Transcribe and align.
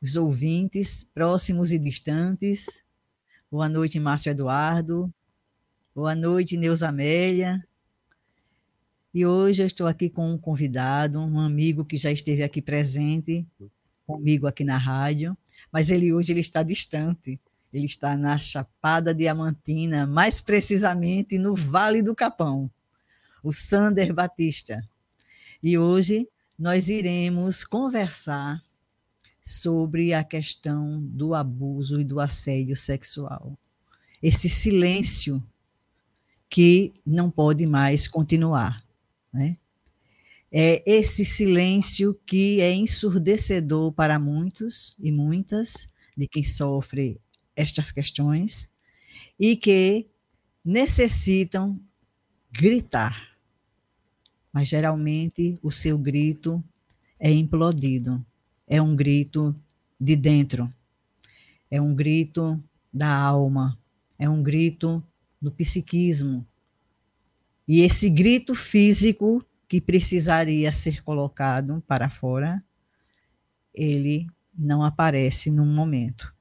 os 0.01 0.15
ouvintes 0.15 1.04
próximos 1.14 1.74
e 1.74 1.78
distantes. 1.78 2.82
Boa 3.51 3.68
noite, 3.68 4.00
Márcio 4.00 4.29
Eduardo. 4.29 5.14
Boa 5.95 6.13
noite, 6.13 6.57
Neuza 6.57 6.89
Amélia. 6.89 7.65
E 9.13 9.25
hoje 9.25 9.63
eu 9.63 9.65
estou 9.65 9.87
aqui 9.87 10.09
com 10.09 10.29
um 10.29 10.37
convidado, 10.37 11.21
um 11.21 11.39
amigo 11.39 11.85
que 11.85 11.95
já 11.95 12.11
esteve 12.11 12.43
aqui 12.43 12.61
presente 12.61 13.47
comigo 14.05 14.45
aqui 14.45 14.65
na 14.65 14.77
rádio, 14.77 15.37
mas 15.71 15.89
ele 15.89 16.11
hoje 16.11 16.33
ele 16.33 16.41
está 16.41 16.63
distante. 16.63 17.39
Ele 17.71 17.85
está 17.85 18.18
na 18.18 18.37
Chapada 18.37 19.15
Diamantina, 19.15 20.05
mais 20.05 20.41
precisamente 20.41 21.37
no 21.37 21.55
Vale 21.55 22.01
do 22.01 22.13
Capão. 22.13 22.69
O 23.41 23.54
Sander 23.54 24.13
Batista. 24.13 24.85
E 25.63 25.77
hoje 25.77 26.27
nós 26.59 26.89
iremos 26.89 27.63
conversar 27.63 28.61
sobre 29.41 30.13
a 30.13 30.25
questão 30.25 31.01
do 31.01 31.33
abuso 31.33 32.02
e 32.02 32.03
do 32.03 32.19
assédio 32.19 32.75
sexual. 32.75 33.57
Esse 34.21 34.49
silêncio 34.49 35.41
que 36.56 36.94
não 37.06 37.30
pode 37.30 37.66
mais 37.66 38.08
continuar. 38.08 38.81
Né? 39.34 39.58
É 40.50 40.81
esse 40.89 41.25
silêncio 41.25 42.17
que 42.25 42.61
é 42.61 42.73
ensurdecedor 42.73 43.92
para 43.92 44.17
muitos 44.17 44.95
e 44.98 45.11
muitas 45.11 45.94
de 46.16 46.30
quem 46.30 46.45
sofre 46.45 47.20
estas 47.58 47.92
questões 47.92 48.70
e 49.38 49.58
que 49.58 50.08
necessitam 50.64 51.78
gritar 52.50 53.36
mas 54.56 54.70
geralmente 54.70 55.59
o 55.61 55.70
seu 55.70 55.98
grito 55.98 56.64
é 57.20 57.30
implodido. 57.30 58.26
É 58.66 58.81
um 58.81 58.95
grito 58.95 59.53
de 60.00 60.16
dentro. 60.16 60.70
É 61.70 61.81
um 61.81 61.94
grito 61.94 62.64
da 62.94 63.14
alma. 63.14 63.78
É 64.17 64.30
um 64.30 64.42
grito 64.42 65.03
do 65.41 65.52
psiquismo. 65.52 66.45
E 67.67 67.81
esse 67.81 68.09
grito 68.09 68.53
físico 68.53 69.44
que 69.67 69.81
precisaria 69.81 70.72
ser 70.72 71.03
colocado 71.03 71.83
para 71.88 72.09
fora, 72.09 72.64
ele 73.73 74.27
não 74.58 74.83
aparece 74.83 75.50
num 75.50 75.66
momento. 75.66 76.33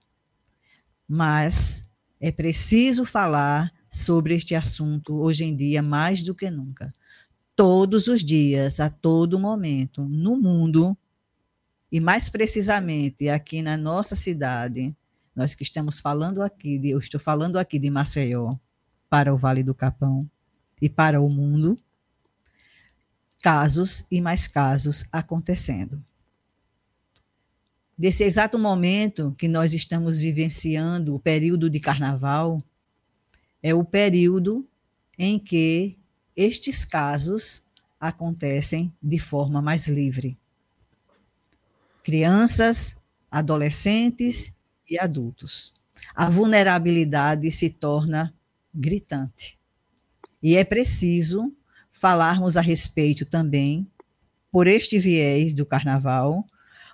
Mas 1.08 1.90
é 2.20 2.30
preciso 2.30 3.04
falar 3.04 3.72
sobre 3.90 4.34
este 4.34 4.54
assunto 4.54 5.14
hoje 5.14 5.44
em 5.44 5.56
dia 5.56 5.82
mais 5.82 6.22
do 6.22 6.34
que 6.34 6.50
nunca 6.50 6.92
todos 7.56 8.08
os 8.08 8.22
dias, 8.22 8.80
a 8.80 8.90
todo 8.90 9.38
momento, 9.38 10.04
no 10.04 10.36
mundo, 10.36 10.96
e 11.90 12.00
mais 12.00 12.28
precisamente 12.28 13.28
aqui 13.28 13.62
na 13.62 13.76
nossa 13.76 14.16
cidade, 14.16 14.94
nós 15.34 15.54
que 15.54 15.62
estamos 15.62 16.00
falando 16.00 16.42
aqui, 16.42 16.78
de, 16.78 16.90
eu 16.90 16.98
estou 16.98 17.20
falando 17.20 17.56
aqui 17.56 17.78
de 17.78 17.90
Maceió 17.90 18.56
para 19.14 19.32
o 19.32 19.36
Vale 19.36 19.62
do 19.62 19.72
Capão 19.72 20.28
e 20.82 20.88
para 20.88 21.20
o 21.20 21.30
mundo, 21.30 21.78
casos 23.40 24.08
e 24.10 24.20
mais 24.20 24.48
casos 24.48 25.06
acontecendo. 25.12 26.04
Desse 27.96 28.24
exato 28.24 28.58
momento 28.58 29.32
que 29.38 29.46
nós 29.46 29.72
estamos 29.72 30.18
vivenciando, 30.18 31.14
o 31.14 31.20
período 31.20 31.70
de 31.70 31.78
carnaval, 31.78 32.60
é 33.62 33.72
o 33.72 33.84
período 33.84 34.66
em 35.16 35.38
que 35.38 35.96
estes 36.36 36.84
casos 36.84 37.66
acontecem 38.00 38.92
de 39.00 39.20
forma 39.20 39.62
mais 39.62 39.86
livre. 39.86 40.36
Crianças, 42.02 42.96
adolescentes 43.30 44.56
e 44.90 44.98
adultos. 44.98 45.72
A 46.16 46.28
vulnerabilidade 46.28 47.48
se 47.52 47.70
torna 47.70 48.34
gritante. 48.74 49.58
E 50.42 50.56
é 50.56 50.64
preciso 50.64 51.54
falarmos 51.92 52.56
a 52.56 52.60
respeito 52.60 53.24
também, 53.24 53.90
por 54.50 54.66
este 54.66 54.98
viés 54.98 55.54
do 55.54 55.64
carnaval, 55.64 56.44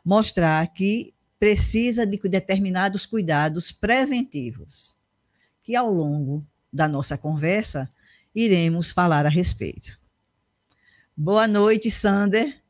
mostrar 0.04 0.66
que 0.68 1.14
precisa 1.38 2.06
de 2.06 2.18
determinados 2.18 3.06
cuidados 3.06 3.72
preventivos, 3.72 4.98
que 5.62 5.74
ao 5.74 5.92
longo 5.92 6.46
da 6.72 6.86
nossa 6.86 7.18
conversa 7.18 7.88
iremos 8.34 8.92
falar 8.92 9.26
a 9.26 9.28
respeito. 9.28 9.98
Boa 11.16 11.48
noite, 11.48 11.90
Sander. 11.90 12.62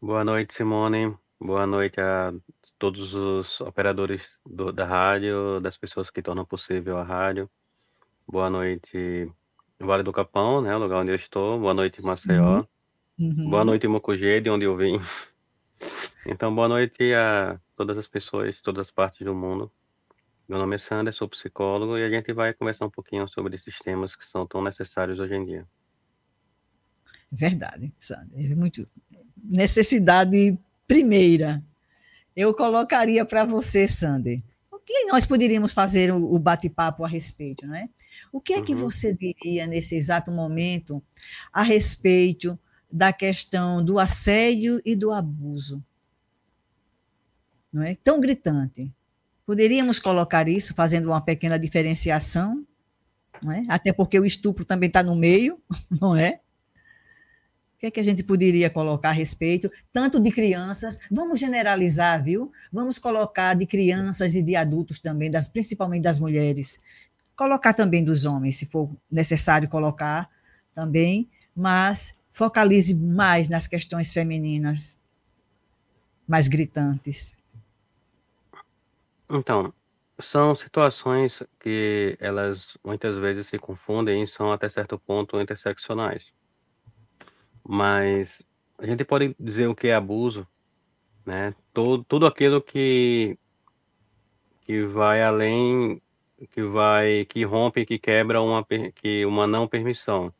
Boa 0.00 0.24
noite, 0.24 0.54
Simone. 0.54 1.14
Boa 1.40 1.66
noite 1.66 2.00
a 2.00 2.32
todos 2.78 3.14
os 3.14 3.60
operadores 3.60 4.22
do, 4.44 4.72
da 4.72 4.84
rádio, 4.84 5.60
das 5.60 5.76
pessoas 5.76 6.10
que 6.10 6.22
tornam 6.22 6.44
possível 6.44 6.98
a 6.98 7.02
rádio. 7.02 7.48
Boa 8.26 8.50
noite, 8.50 9.30
Vale 9.78 10.02
do 10.02 10.12
Capão, 10.12 10.60
né, 10.60 10.74
o 10.74 10.78
lugar 10.78 11.00
onde 11.00 11.10
eu 11.10 11.16
estou. 11.16 11.58
Boa 11.58 11.74
noite, 11.74 12.02
Maceió. 12.02 12.64
Uhum. 13.18 13.50
Boa 13.50 13.64
noite, 13.64 13.86
Mucugê, 13.86 14.40
de 14.40 14.50
onde 14.50 14.64
eu 14.64 14.76
vim. 14.76 14.98
Então, 16.28 16.52
boa 16.52 16.66
noite 16.66 17.14
a 17.14 17.56
todas 17.76 17.96
as 17.96 18.08
pessoas, 18.08 18.60
todas 18.60 18.86
as 18.86 18.90
partes 18.90 19.24
do 19.24 19.32
mundo 19.32 19.70
meu 20.48 20.58
nome 20.58 20.76
é 20.76 20.78
Sander, 20.78 21.12
sou 21.12 21.28
psicólogo 21.28 21.98
e 21.98 22.04
a 22.04 22.08
gente 22.08 22.32
vai 22.32 22.54
conversar 22.54 22.86
um 22.86 22.90
pouquinho 22.90 23.26
sobre 23.26 23.56
esses 23.56 23.76
temas 23.80 24.14
que 24.14 24.24
são 24.26 24.46
tão 24.46 24.62
necessários 24.62 25.18
hoje 25.18 25.34
em 25.34 25.44
dia. 25.44 25.66
Verdade, 27.32 27.92
Sander. 27.98 28.52
É 28.52 28.54
muito 28.54 28.88
necessidade 29.42 30.56
primeira. 30.86 31.60
Eu 32.36 32.52
colocaria 32.52 33.24
para 33.24 33.44
você, 33.44 33.88
Sander. 33.88 34.42
O 34.70 34.78
que 34.78 35.06
nós 35.06 35.24
poderíamos 35.24 35.72
fazer 35.72 36.12
o 36.12 36.38
bate-papo 36.38 37.02
a 37.02 37.08
respeito, 37.08 37.66
não 37.66 37.74
é? 37.74 37.88
O 38.30 38.40
que 38.40 38.52
é 38.52 38.62
que 38.62 38.74
uhum. 38.74 38.80
você 38.80 39.14
diria 39.14 39.66
nesse 39.66 39.96
exato 39.96 40.30
momento 40.30 41.02
a 41.50 41.62
respeito 41.62 42.58
da 42.92 43.12
questão 43.12 43.82
do 43.82 43.98
assédio 43.98 44.80
e 44.84 44.94
do 44.94 45.12
abuso? 45.12 45.82
Não 47.72 47.82
é? 47.82 47.96
Tão 47.96 48.20
gritante. 48.20 48.92
Poderíamos 49.46 49.98
colocar 49.98 50.46
isso 50.46 50.74
fazendo 50.74 51.06
uma 51.06 51.20
pequena 51.20 51.58
diferenciação, 51.58 52.66
não 53.42 53.52
é? 53.52 53.64
até 53.68 53.92
porque 53.92 54.20
o 54.20 54.26
estupro 54.26 54.64
também 54.64 54.88
está 54.88 55.02
no 55.02 55.16
meio, 55.16 55.58
não 56.00 56.14
é? 56.14 56.40
O 57.76 57.78
que 57.78 57.86
é 57.86 57.90
que 57.90 58.00
a 58.00 58.02
gente 58.02 58.22
poderia 58.22 58.70
colocar 58.70 59.10
a 59.10 59.12
respeito, 59.12 59.70
tanto 59.92 60.18
de 60.18 60.30
crianças, 60.30 60.98
vamos 61.10 61.38
generalizar, 61.38 62.24
viu? 62.24 62.50
Vamos 62.72 62.98
colocar 62.98 63.52
de 63.52 63.66
crianças 63.66 64.34
e 64.34 64.42
de 64.42 64.56
adultos 64.56 64.98
também, 64.98 65.30
das, 65.30 65.46
principalmente 65.46 66.02
das 66.02 66.18
mulheres. 66.18 66.80
Colocar 67.36 67.74
também 67.74 68.02
dos 68.02 68.24
homens, 68.24 68.56
se 68.56 68.64
for 68.64 68.90
necessário 69.10 69.68
colocar 69.68 70.26
também, 70.74 71.28
mas 71.54 72.18
focalize 72.32 72.94
mais 72.94 73.46
nas 73.46 73.66
questões 73.66 74.10
femininas, 74.10 74.98
mais 76.26 76.48
gritantes. 76.48 77.36
Então, 79.28 79.70
são 80.18 80.56
situações 80.56 81.42
que 81.60 82.16
elas 82.18 82.78
muitas 82.82 83.18
vezes 83.18 83.48
se 83.48 83.58
confundem 83.58 84.22
e 84.22 84.26
são 84.26 84.50
até 84.50 84.66
certo 84.66 84.98
ponto 84.98 85.38
interseccionais. 85.38 86.32
Mas 87.66 88.42
a 88.78 88.86
gente 88.86 89.04
pode 89.04 89.34
dizer 89.38 89.66
o 89.66 89.74
que 89.74 89.88
é 89.88 89.94
abuso, 89.94 90.46
né? 91.24 91.54
Todo, 91.72 92.04
tudo 92.04 92.26
aquilo 92.26 92.60
que 92.62 93.38
que 94.62 94.84
vai 94.84 95.22
além, 95.22 96.02
que 96.50 96.62
vai, 96.62 97.24
que 97.24 97.44
rompe, 97.44 97.86
que 97.86 97.98
quebra 97.98 98.40
uma 98.40 98.64
que 98.94 99.24
uma 99.24 99.46
não 99.46 99.68
permissão. 99.68 100.32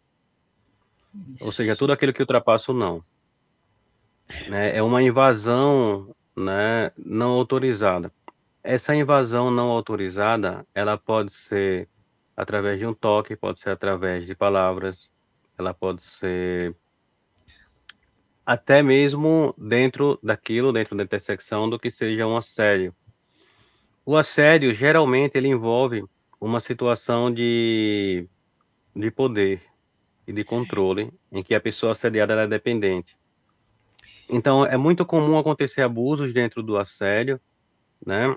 Ou 1.40 1.52
seja, 1.52 1.76
tudo 1.76 1.92
aquilo 1.92 2.12
que 2.12 2.22
ultrapassa 2.22 2.72
o 2.72 2.74
não. 2.74 3.02
Né? 4.48 4.76
É 4.76 4.82
uma 4.82 5.02
invasão, 5.02 6.14
né, 6.36 6.90
não 6.96 7.30
autorizada. 7.30 8.12
Essa 8.62 8.94
invasão 8.94 9.50
não 9.50 9.68
autorizada, 9.68 10.66
ela 10.74 10.98
pode 10.98 11.32
ser 11.32 11.88
através 12.36 12.78
de 12.78 12.86
um 12.86 12.92
toque, 12.92 13.36
pode 13.36 13.60
ser 13.60 13.70
através 13.70 14.26
de 14.26 14.34
palavras, 14.34 15.08
ela 15.56 15.72
pode 15.72 16.02
ser 16.02 16.76
até 18.46 18.80
mesmo 18.80 19.52
dentro 19.58 20.20
daquilo, 20.22 20.72
dentro 20.72 20.96
da 20.96 21.02
intersecção 21.02 21.68
do 21.68 21.80
que 21.80 21.90
seja 21.90 22.26
um 22.28 22.36
assédio. 22.36 22.94
O 24.04 24.16
assédio, 24.16 24.72
geralmente, 24.72 25.36
ele 25.36 25.48
envolve 25.48 26.04
uma 26.40 26.60
situação 26.60 27.32
de, 27.32 28.28
de 28.94 29.10
poder 29.10 29.60
e 30.28 30.32
de 30.32 30.44
controle, 30.44 31.12
em 31.32 31.42
que 31.42 31.56
a 31.56 31.60
pessoa 31.60 31.90
assediada 31.90 32.34
é 32.34 32.46
dependente. 32.46 33.16
Então, 34.30 34.64
é 34.64 34.76
muito 34.76 35.04
comum 35.04 35.36
acontecer 35.36 35.82
abusos 35.82 36.32
dentro 36.32 36.62
do 36.62 36.76
assédio, 36.76 37.40
né? 38.04 38.36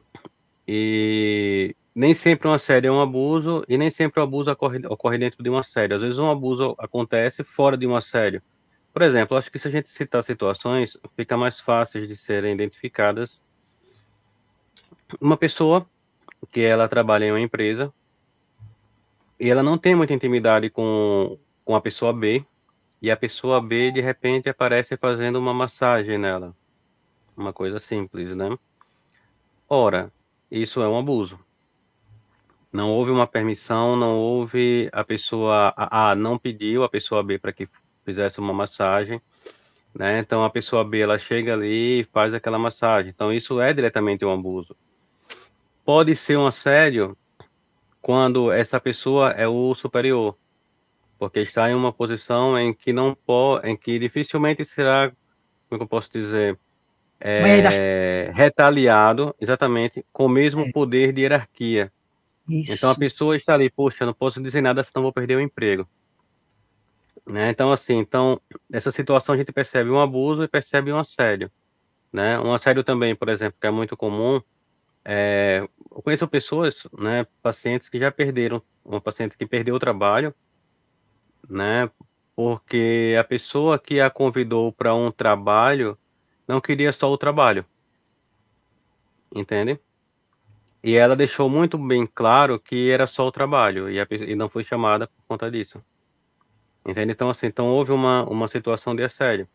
E 0.68 1.76
nem 1.94 2.16
sempre 2.16 2.48
um 2.48 2.54
assédio 2.54 2.90
é 2.90 2.92
um 2.92 3.02
abuso 3.02 3.64
e 3.68 3.78
nem 3.78 3.92
sempre 3.92 4.20
o 4.20 4.24
abuso 4.24 4.52
ocorre, 4.52 4.86
ocorre 4.88 5.18
dentro 5.20 5.44
de 5.44 5.50
um 5.50 5.58
assédio. 5.58 5.96
Às 5.96 6.02
vezes 6.02 6.18
um 6.18 6.30
abuso 6.30 6.76
acontece 6.80 7.44
fora 7.44 7.78
de 7.78 7.86
um 7.86 7.96
assédio. 7.96 8.42
Por 9.00 9.06
exemplo, 9.06 9.38
acho 9.38 9.50
que 9.50 9.58
se 9.58 9.66
a 9.66 9.72
gente 9.72 9.90
citar 9.90 10.22
situações, 10.26 10.98
fica 11.16 11.38
mais 11.38 11.58
fácil 11.62 12.06
de 12.06 12.18
serem 12.18 12.54
identificadas. 12.54 13.40
Uma 15.22 15.38
pessoa 15.38 15.90
que 16.52 16.60
ela 16.60 16.86
trabalha 16.86 17.24
em 17.24 17.32
uma 17.32 17.40
empresa 17.40 17.94
e 19.40 19.50
ela 19.50 19.64
não 19.64 19.78
tem 19.78 19.96
muita 19.96 20.14
intimidade 20.14 20.70
com, 20.70 21.40
com 21.64 21.78
a 21.78 21.82
pessoa 21.82 22.12
B, 22.12 22.44
e 23.02 23.10
a 23.10 23.16
pessoa 23.16 23.62
B 23.62 23.90
de 23.90 24.02
repente 24.02 24.50
aparece 24.50 24.98
fazendo 24.98 25.40
uma 25.40 25.54
massagem 25.54 26.18
nela. 26.18 26.54
Uma 27.38 27.54
coisa 27.54 27.80
simples, 27.80 28.36
né? 28.36 28.60
Ora, 29.70 30.12
isso 30.52 30.82
é 30.82 30.90
um 30.90 31.00
abuso. 31.00 31.40
Não 32.70 32.92
houve 32.92 33.12
uma 33.12 33.26
permissão, 33.26 33.96
não 33.96 34.18
houve 34.18 34.90
a 34.92 35.06
pessoa 35.06 35.74
A 35.78 36.14
não 36.16 36.38
pediu 36.38 36.84
a 36.84 36.90
pessoa 36.90 37.24
B 37.24 37.40
para 37.40 37.54
que 37.54 37.70
fizesse 38.06 38.40
uma 38.40 38.54
massagem, 38.54 39.22
né? 39.94 40.20
Então 40.20 40.44
a 40.44 40.50
pessoa 40.50 40.84
B 40.84 41.00
ela 41.00 41.18
chega 41.18 41.54
ali 41.54 42.02
e 42.02 42.04
faz 42.06 42.34
aquela 42.34 42.60
massagem. 42.60 43.12
Então 43.14 43.34
isso 43.34 43.60
é 43.60 43.74
diretamente 43.74 44.26
um 44.26 44.32
abuso. 44.32 44.76
Pode 45.84 46.16
ser 46.16 46.38
um 46.38 46.48
assédio 46.48 47.18
quando 48.02 48.52
essa 48.52 48.80
pessoa 48.80 49.32
é 49.32 49.48
o 49.48 49.74
superior, 49.76 50.38
porque 51.18 51.40
está 51.40 51.70
em 51.70 51.74
uma 51.74 51.92
posição 51.92 52.58
em 52.58 52.74
que 52.74 52.94
não 52.94 53.16
pode, 53.16 53.68
em 53.68 53.76
que 53.76 54.00
dificilmente 54.00 54.64
será, 54.66 55.12
como 55.68 55.82
é 55.82 55.84
eu 55.84 55.88
posso 55.88 56.12
dizer, 56.12 56.58
é, 57.20 58.32
retaliado, 58.34 59.36
exatamente, 59.40 60.06
com 60.14 60.26
o 60.26 60.30
mesmo 60.30 60.62
é. 60.62 60.72
poder 60.72 61.12
de 61.12 61.22
hierarquia. 61.22 61.92
Isso. 62.48 62.74
Então 62.74 62.90
a 62.90 62.96
pessoa 62.96 63.36
está 63.36 63.54
ali, 63.54 63.70
poxa, 63.70 64.06
não 64.06 64.14
posso 64.14 64.42
dizer 64.42 64.62
nada 64.62 64.82
senão 64.84 65.04
vou 65.04 65.14
perder 65.14 65.36
o 65.36 65.42
emprego. 65.42 65.88
Né? 67.30 67.52
Então, 67.52 67.72
assim, 67.72 67.94
então, 67.98 68.42
nessa 68.68 68.92
situação 68.92 69.36
a 69.36 69.38
gente 69.38 69.52
percebe 69.52 69.90
um 69.90 70.00
abuso 70.00 70.44
e 70.44 70.48
percebe 70.48 70.92
um 70.92 70.98
assédio. 70.98 71.52
Né? 72.12 72.40
Um 72.40 72.54
assédio 72.54 72.84
também, 72.84 73.16
por 73.16 73.30
exemplo, 73.30 73.58
que 73.62 73.68
é 73.68 73.72
muito 73.72 73.96
comum, 73.96 74.42
é, 75.06 75.68
eu 75.92 76.02
conheço 76.02 76.28
pessoas, 76.28 76.88
né, 76.98 77.26
pacientes 77.42 77.88
que 77.88 78.00
já 78.00 78.12
perderam, 78.12 78.62
uma 78.84 79.00
paciente 79.00 79.38
que 79.38 79.46
perdeu 79.46 79.76
o 79.76 79.80
trabalho, 79.80 80.34
né, 81.50 81.90
porque 82.36 83.16
a 83.20 83.24
pessoa 83.24 83.80
que 83.80 84.02
a 84.02 84.10
convidou 84.10 84.72
para 84.72 84.94
um 84.94 85.12
trabalho 85.12 85.98
não 86.48 86.60
queria 86.60 86.92
só 86.92 87.12
o 87.12 87.18
trabalho, 87.18 87.66
entende? 89.34 89.80
E 90.84 90.96
ela 90.96 91.16
deixou 91.16 91.50
muito 91.50 91.78
bem 91.78 92.08
claro 92.08 92.60
que 92.60 92.90
era 92.90 93.06
só 93.06 93.28
o 93.28 93.32
trabalho 93.32 93.90
e, 93.90 94.00
a, 94.00 94.08
e 94.10 94.36
não 94.36 94.50
foi 94.50 94.64
chamada 94.64 95.08
por 95.08 95.24
conta 95.28 95.52
disso. 95.52 95.82
Entende? 96.90 97.12
Então, 97.12 97.30
assim, 97.30 97.46
então 97.46 97.68
houve 97.68 97.92
uma, 97.92 98.24
uma 98.24 98.48
situação 98.48 98.96
de 98.96 99.04
assédio. 99.04 99.48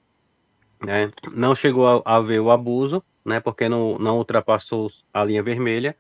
Né? 0.81 1.11
Não 1.33 1.55
chegou 1.55 1.87
a, 1.87 2.03
a 2.05 2.17
haver 2.17 2.41
o 2.41 2.51
abuso, 2.51 3.03
né? 3.25 3.41
Porque 3.41 3.69
não, 3.69 3.99
não 3.99 4.19
ultrapassou 4.19 4.89
a 5.13 5.25
linha 5.25 5.43
vermelha, 5.43 5.97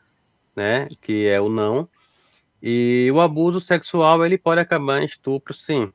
né? 0.54 0.86
Que 1.02 1.26
é 1.26 1.40
o 1.40 1.48
não. 1.48 1.88
E 2.62 3.10
o 3.12 3.20
abuso 3.20 3.60
sexual, 3.60 4.24
ele 4.24 4.38
pode 4.38 4.60
acabar 4.60 5.02
em 5.02 5.06
estupro, 5.06 5.52
sim. 5.52 5.92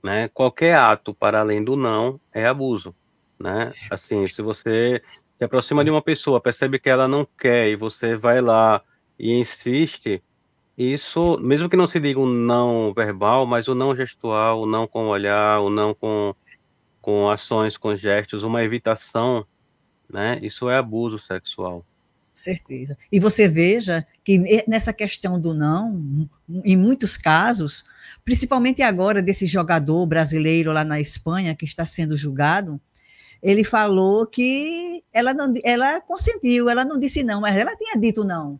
Né? 0.00 0.28
Qualquer 0.28 0.78
ato 0.78 1.12
para 1.12 1.40
além 1.40 1.62
do 1.62 1.74
não 1.74 2.20
é 2.32 2.46
abuso, 2.46 2.94
né? 3.38 3.72
Assim, 3.90 4.26
se 4.28 4.42
você 4.42 5.00
se 5.04 5.44
aproxima 5.44 5.84
de 5.84 5.90
uma 5.90 6.02
pessoa, 6.02 6.40
percebe 6.40 6.78
que 6.78 6.88
ela 6.88 7.08
não 7.08 7.26
quer 7.36 7.68
e 7.68 7.76
você 7.76 8.16
vai 8.16 8.40
lá 8.40 8.80
e 9.18 9.32
insiste, 9.32 10.22
isso, 10.76 11.38
mesmo 11.38 11.68
que 11.68 11.76
não 11.76 11.86
se 11.86 12.00
diga 12.00 12.18
um 12.18 12.26
não 12.26 12.92
verbal, 12.94 13.46
mas 13.46 13.68
o 13.68 13.74
não 13.74 13.94
gestual, 13.94 14.62
o 14.62 14.66
não 14.66 14.86
com 14.86 15.06
o 15.06 15.08
olhar, 15.08 15.60
o 15.60 15.68
não 15.68 15.94
com, 15.94 16.34
com 17.00 17.28
ações, 17.28 17.76
com 17.76 17.94
gestos, 17.94 18.42
uma 18.42 18.64
evitação, 18.64 19.46
né? 20.08 20.38
Isso 20.42 20.68
é 20.70 20.78
abuso 20.78 21.18
sexual. 21.18 21.84
Certeza. 22.34 22.96
E 23.10 23.20
você 23.20 23.46
veja 23.46 24.06
que 24.24 24.64
nessa 24.66 24.92
questão 24.92 25.38
do 25.38 25.52
não, 25.52 26.28
em 26.64 26.76
muitos 26.76 27.16
casos, 27.16 27.84
principalmente 28.24 28.80
agora 28.80 29.20
desse 29.20 29.46
jogador 29.46 30.06
brasileiro 30.06 30.72
lá 30.72 30.82
na 30.82 30.98
Espanha 30.98 31.54
que 31.54 31.66
está 31.66 31.84
sendo 31.84 32.16
julgado, 32.16 32.80
ele 33.42 33.64
falou 33.64 34.26
que 34.26 35.04
ela, 35.12 35.34
não, 35.34 35.52
ela 35.62 36.00
consentiu, 36.00 36.70
ela 36.70 36.84
não 36.84 36.98
disse 36.98 37.22
não, 37.22 37.42
mas 37.42 37.54
ela 37.54 37.76
tinha 37.76 37.98
dito 37.98 38.24
não. 38.24 38.58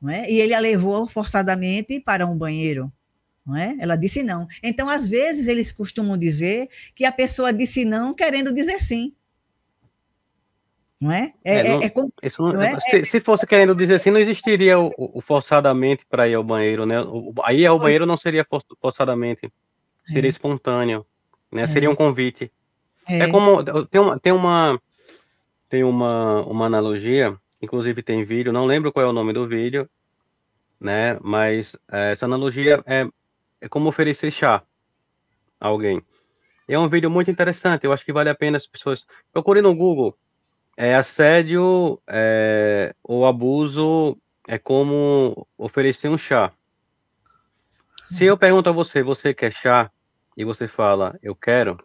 Não 0.00 0.10
é? 0.10 0.30
E 0.30 0.40
ele 0.40 0.54
a 0.54 0.60
levou 0.60 1.06
forçadamente 1.06 2.00
para 2.00 2.26
um 2.26 2.36
banheiro. 2.36 2.90
Não 3.44 3.56
é? 3.56 3.76
Ela 3.78 3.96
disse 3.96 4.22
não. 4.22 4.46
Então, 4.62 4.88
às 4.88 5.08
vezes, 5.08 5.48
eles 5.48 5.72
costumam 5.72 6.16
dizer 6.16 6.68
que 6.94 7.04
a 7.04 7.12
pessoa 7.12 7.52
disse 7.52 7.84
não 7.84 8.14
querendo 8.14 8.52
dizer 8.52 8.80
sim. 8.80 9.12
Não 11.00 11.10
é? 11.10 11.32
É, 11.42 11.58
é, 11.58 11.62
não, 11.64 11.82
é, 11.82 11.86
é 11.86 12.30
não, 12.38 12.62
é? 12.62 12.78
Se, 12.80 13.04
se, 13.06 13.20
fosse 13.20 13.46
querendo 13.46 13.74
dizer 13.74 13.94
assim, 13.94 14.10
não 14.10 14.20
existiria 14.20 14.78
o, 14.78 14.90
o 14.98 15.22
forçadamente 15.22 16.04
para 16.08 16.28
ir 16.28 16.34
ao 16.34 16.44
banheiro, 16.44 16.84
né? 16.84 17.00
O, 17.00 17.32
aí 17.42 17.64
ao 17.64 17.78
banheiro 17.78 18.04
não 18.04 18.18
seria 18.18 18.46
forçadamente, 18.80 19.50
seria 20.06 20.28
é. 20.28 20.30
espontâneo, 20.30 21.06
né? 21.50 21.66
Seria 21.66 21.90
um 21.90 21.96
convite. 21.96 22.52
É. 23.08 23.20
é, 23.20 23.28
como 23.28 23.64
tem 23.86 24.00
uma 24.00 24.20
tem 24.20 24.32
uma 24.32 24.80
tem 25.70 25.84
uma, 25.84 26.42
uma 26.42 26.66
analogia, 26.66 27.34
inclusive 27.60 28.02
tem 28.02 28.24
vídeo, 28.24 28.52
não 28.52 28.66
lembro 28.66 28.92
qual 28.92 29.04
é 29.04 29.08
o 29.08 29.12
nome 29.12 29.32
do 29.32 29.46
vídeo, 29.46 29.88
né? 30.80 31.18
Mas 31.20 31.76
é, 31.90 32.12
essa 32.12 32.24
analogia 32.24 32.82
é, 32.86 33.06
é 33.60 33.68
como 33.68 33.88
oferecer 33.88 34.30
chá 34.30 34.62
a 35.60 35.68
alguém. 35.68 36.02
É 36.68 36.78
um 36.78 36.88
vídeo 36.88 37.10
muito 37.10 37.30
interessante, 37.30 37.84
eu 37.84 37.92
acho 37.92 38.04
que 38.04 38.12
vale 38.12 38.30
a 38.30 38.34
pena 38.34 38.56
as 38.56 38.66
pessoas 38.66 39.04
procurem 39.32 39.62
no 39.62 39.74
Google. 39.74 40.16
É 40.76 40.94
assédio 40.94 42.00
é, 42.06 42.94
ou 43.02 43.26
abuso 43.26 44.16
é 44.48 44.58
como 44.58 45.46
oferecer 45.58 46.08
um 46.08 46.16
chá. 46.16 46.52
Se 48.12 48.24
eu 48.24 48.38
pergunto 48.38 48.68
a 48.68 48.72
você, 48.72 49.02
você 49.02 49.34
quer 49.34 49.52
chá? 49.52 49.90
E 50.36 50.44
você 50.44 50.66
fala, 50.66 51.18
eu 51.22 51.34
quero 51.34 51.78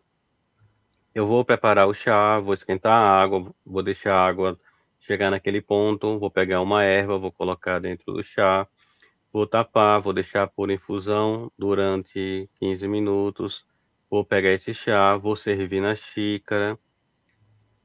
eu 1.15 1.25
vou 1.25 1.45
preparar 1.45 1.87
o 1.87 1.93
chá, 1.93 2.39
vou 2.41 2.53
esquentar 2.53 2.91
a 2.91 3.21
água, 3.21 3.49
vou 3.65 3.81
deixar 3.81 4.13
a 4.13 4.27
água 4.27 4.59
chegar 5.05 5.29
naquele 5.29 5.61
ponto, 5.61 6.19
vou 6.19 6.31
pegar 6.31 6.61
uma 6.61 6.83
erva, 6.83 7.17
vou 7.17 7.31
colocar 7.31 7.79
dentro 7.79 8.13
do 8.13 8.23
chá, 8.23 8.67
vou 9.31 9.45
tapar, 9.45 10.01
vou 10.01 10.13
deixar 10.13 10.47
por 10.47 10.71
infusão 10.71 11.51
durante 11.57 12.49
15 12.59 12.87
minutos, 12.87 13.65
vou 14.09 14.25
pegar 14.25 14.51
esse 14.51 14.73
chá, 14.73 15.15
vou 15.15 15.35
servir 15.35 15.81
na 15.81 15.95
xícara. 15.95 16.77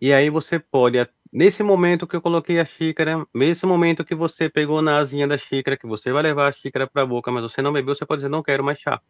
E 0.01 0.13
aí 0.13 0.31
você 0.31 0.59
pode, 0.59 1.07
nesse 1.31 1.63
momento 1.63 2.07
que 2.07 2.17
eu 2.17 2.23
coloquei 2.23 2.59
a 2.59 2.65
xícara, 2.65 3.27
nesse 3.35 3.67
momento 3.67 4.05
que 4.05 4.15
você 4.15 4.49
pegou 4.49 4.81
na 4.81 4.99
asinha 4.99 5.29
da 5.29 5.37
xícara, 5.37 5.77
que 5.77 5.87
você 5.87 6.11
vai 6.11 6.23
levar 6.23 6.49
a 6.49 6.53
xícara 6.53 6.87
para 6.87 7.03
a 7.03 7.07
boca, 7.07 7.31
mas 7.31 7.43
você 7.43 7.61
não 7.61 7.73
bebeu, 7.73 7.95
você 7.95 8.07
pode 8.07 8.21
dizer, 8.21 8.31
não 8.31 8.43
quero 8.43 8.65
mais 8.65 8.79
chá. 8.79 9.01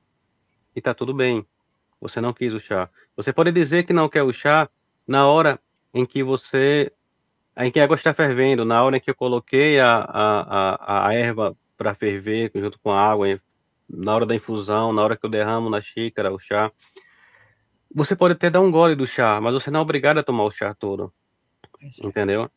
E 0.74 0.80
tá 0.80 0.92
tudo 0.92 1.14
bem. 1.14 1.46
Você 2.00 2.20
não 2.20 2.32
quis 2.32 2.54
o 2.54 2.60
chá. 2.60 2.88
Você 3.14 3.32
pode 3.32 3.52
dizer 3.52 3.84
que 3.84 3.92
não 3.92 4.08
quer 4.08 4.22
o 4.22 4.32
chá 4.32 4.68
na 5.06 5.26
hora 5.26 5.60
em 5.92 6.06
que 6.06 6.22
você, 6.22 6.92
em 7.56 7.70
que 7.70 7.80
a 7.80 7.84
água 7.84 7.96
está 7.96 8.14
fervendo, 8.14 8.64
na 8.64 8.82
hora 8.82 8.96
em 8.96 9.00
que 9.00 9.10
eu 9.10 9.14
coloquei 9.14 9.78
a, 9.80 9.96
a, 9.96 10.76
a, 10.78 11.08
a 11.08 11.14
erva 11.14 11.56
para 11.76 11.94
ferver 11.94 12.50
junto 12.54 12.78
com 12.80 12.90
a 12.90 13.00
água, 13.00 13.40
na 13.88 14.14
hora 14.14 14.26
da 14.26 14.34
infusão, 14.34 14.92
na 14.92 15.02
hora 15.02 15.16
que 15.16 15.26
eu 15.26 15.30
derramo 15.30 15.68
na 15.68 15.80
xícara 15.80 16.32
o 16.32 16.38
chá. 16.38 16.70
Você 17.94 18.14
pode 18.14 18.34
até 18.34 18.48
dar 18.48 18.60
um 18.60 18.70
gole 18.70 18.94
do 18.94 19.06
chá, 19.06 19.40
mas 19.40 19.52
você 19.52 19.70
não 19.70 19.80
é 19.80 19.82
obrigado 19.82 20.18
a 20.18 20.22
tomar 20.22 20.44
o 20.44 20.50
chá 20.50 20.74
todo. 20.74 21.12
Entendeu? 22.02 22.48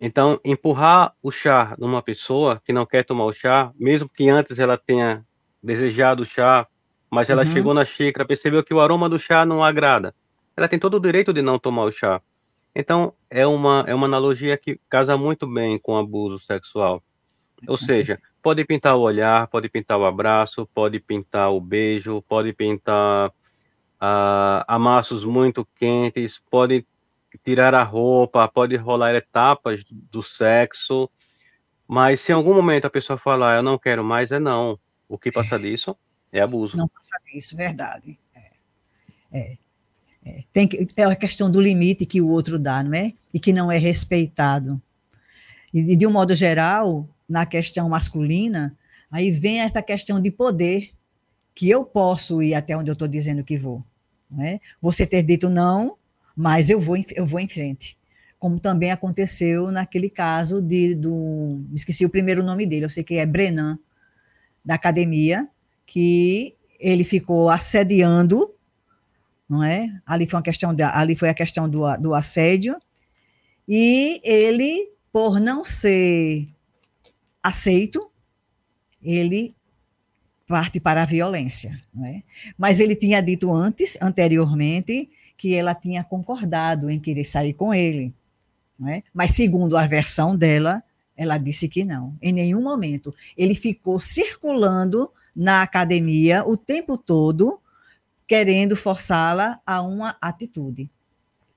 Então, 0.00 0.38
empurrar 0.44 1.14
o 1.22 1.30
chá 1.30 1.74
numa 1.78 2.02
pessoa 2.02 2.60
que 2.64 2.72
não 2.72 2.84
quer 2.84 3.04
tomar 3.04 3.24
o 3.24 3.32
chá, 3.32 3.72
mesmo 3.78 4.08
que 4.08 4.28
antes 4.28 4.58
ela 4.58 4.76
tenha 4.76 5.24
desejado 5.62 6.22
o 6.22 6.26
chá 6.26 6.66
mas 7.12 7.28
ela 7.28 7.44
uhum. 7.44 7.52
chegou 7.52 7.74
na 7.74 7.84
xícara, 7.84 8.26
percebeu 8.26 8.64
que 8.64 8.72
o 8.72 8.80
aroma 8.80 9.06
do 9.06 9.18
chá 9.18 9.44
não 9.44 9.62
agrada. 9.62 10.14
Ela 10.56 10.66
tem 10.66 10.78
todo 10.78 10.94
o 10.94 11.00
direito 11.00 11.30
de 11.30 11.42
não 11.42 11.58
tomar 11.58 11.84
o 11.84 11.92
chá. 11.92 12.22
Então, 12.74 13.12
é 13.28 13.46
uma, 13.46 13.84
é 13.86 13.94
uma 13.94 14.06
analogia 14.06 14.56
que 14.56 14.80
casa 14.88 15.16
muito 15.16 15.46
bem 15.46 15.78
com 15.78 15.96
abuso 15.96 16.38
sexual. 16.44 17.02
Ou 17.66 17.76
seja, 17.76 18.18
pode 18.42 18.64
pintar 18.64 18.96
o 18.96 19.00
olhar, 19.00 19.46
pode 19.46 19.68
pintar 19.68 19.98
o 19.98 20.04
abraço, 20.04 20.66
pode 20.74 20.98
pintar 20.98 21.52
o 21.52 21.60
beijo, 21.60 22.22
pode 22.22 22.52
pintar 22.52 23.28
uh, 23.28 24.64
amassos 24.66 25.24
muito 25.24 25.66
quentes, 25.76 26.42
pode 26.50 26.84
tirar 27.44 27.74
a 27.74 27.82
roupa, 27.82 28.48
pode 28.48 28.76
rolar 28.76 29.14
etapas 29.14 29.84
do 29.88 30.22
sexo, 30.22 31.08
Mas 31.86 32.20
se 32.20 32.32
em 32.32 32.34
algum 32.34 32.54
momento 32.54 32.86
a 32.86 32.90
pessoa 32.90 33.18
falar, 33.18 33.56
eu 33.56 33.62
não 33.62 33.78
quero 33.78 34.02
mais, 34.02 34.32
é 34.32 34.38
não. 34.38 34.78
O 35.08 35.18
que 35.18 35.30
passa 35.30 35.58
disso 35.58 35.96
é 36.32 36.40
abuso. 36.40 36.76
Não 36.76 36.88
passa 36.88 37.16
disso, 37.24 37.56
verdade. 37.56 38.18
É. 38.34 38.50
é. 39.32 39.58
É, 40.24 40.44
tem 40.52 40.68
que, 40.68 40.86
é 40.96 41.04
a 41.04 41.16
questão 41.16 41.50
do 41.50 41.60
limite 41.60 42.06
que 42.06 42.20
o 42.20 42.28
outro 42.28 42.58
dá, 42.58 42.82
não 42.82 42.94
é? 42.94 43.12
E 43.34 43.40
que 43.40 43.52
não 43.52 43.70
é 43.70 43.78
respeitado. 43.78 44.80
E, 45.72 45.96
de 45.96 46.06
um 46.06 46.12
modo 46.12 46.34
geral, 46.34 47.08
na 47.28 47.44
questão 47.44 47.88
masculina, 47.88 48.76
aí 49.10 49.30
vem 49.30 49.60
essa 49.60 49.82
questão 49.82 50.20
de 50.20 50.30
poder, 50.30 50.90
que 51.54 51.68
eu 51.68 51.84
posso 51.84 52.42
ir 52.42 52.54
até 52.54 52.76
onde 52.76 52.90
eu 52.90 52.94
estou 52.94 53.08
dizendo 53.08 53.44
que 53.44 53.58
vou. 53.58 53.84
Não 54.30 54.44
é? 54.44 54.60
Você 54.80 55.06
ter 55.06 55.22
dito 55.22 55.50
não, 55.50 55.96
mas 56.36 56.70
eu 56.70 56.80
vou, 56.80 56.96
eu 57.14 57.26
vou 57.26 57.40
em 57.40 57.48
frente. 57.48 57.98
Como 58.38 58.58
também 58.58 58.90
aconteceu 58.90 59.70
naquele 59.70 60.08
caso 60.08 60.62
de, 60.62 60.94
do. 60.94 61.60
Esqueci 61.74 62.04
o 62.04 62.10
primeiro 62.10 62.42
nome 62.42 62.66
dele, 62.66 62.86
eu 62.86 62.88
sei 62.88 63.04
que 63.04 63.14
é 63.14 63.26
Brenan, 63.26 63.78
da 64.64 64.74
academia, 64.74 65.46
que 65.86 66.54
ele 66.80 67.04
ficou 67.04 67.50
assediando 67.50 68.50
não 69.52 69.62
é? 69.62 70.00
Ali 70.06 70.26
foi 70.26 70.38
uma 70.38 70.42
questão 70.42 70.74
ali 70.94 71.14
foi 71.14 71.28
a 71.28 71.34
questão 71.34 71.68
do, 71.68 71.82
do 71.98 72.14
assédio 72.14 72.74
e 73.68 74.18
ele, 74.24 74.88
por 75.12 75.38
não 75.38 75.62
ser 75.62 76.48
aceito, 77.42 78.10
ele 79.02 79.54
parte 80.48 80.80
para 80.80 81.02
a 81.02 81.06
violência, 81.06 81.78
não 81.92 82.06
é? 82.06 82.22
Mas 82.56 82.80
ele 82.80 82.96
tinha 82.96 83.20
dito 83.20 83.52
antes, 83.52 83.98
anteriormente, 84.00 85.10
que 85.36 85.54
ela 85.54 85.74
tinha 85.74 86.02
concordado 86.02 86.88
em 86.88 86.98
querer 86.98 87.24
sair 87.24 87.52
com 87.52 87.74
ele, 87.74 88.14
não 88.78 88.88
é? 88.88 89.02
Mas 89.12 89.32
segundo 89.32 89.76
a 89.76 89.86
versão 89.86 90.34
dela, 90.34 90.82
ela 91.14 91.36
disse 91.36 91.68
que 91.68 91.84
não, 91.84 92.16
em 92.22 92.32
nenhum 92.32 92.62
momento. 92.62 93.14
Ele 93.36 93.54
ficou 93.54 94.00
circulando 94.00 95.12
na 95.36 95.60
academia 95.60 96.42
o 96.42 96.56
tempo 96.56 96.96
todo 96.96 97.60
querendo 98.32 98.74
forçá-la 98.74 99.60
a 99.66 99.82
uma 99.82 100.16
atitude. 100.18 100.88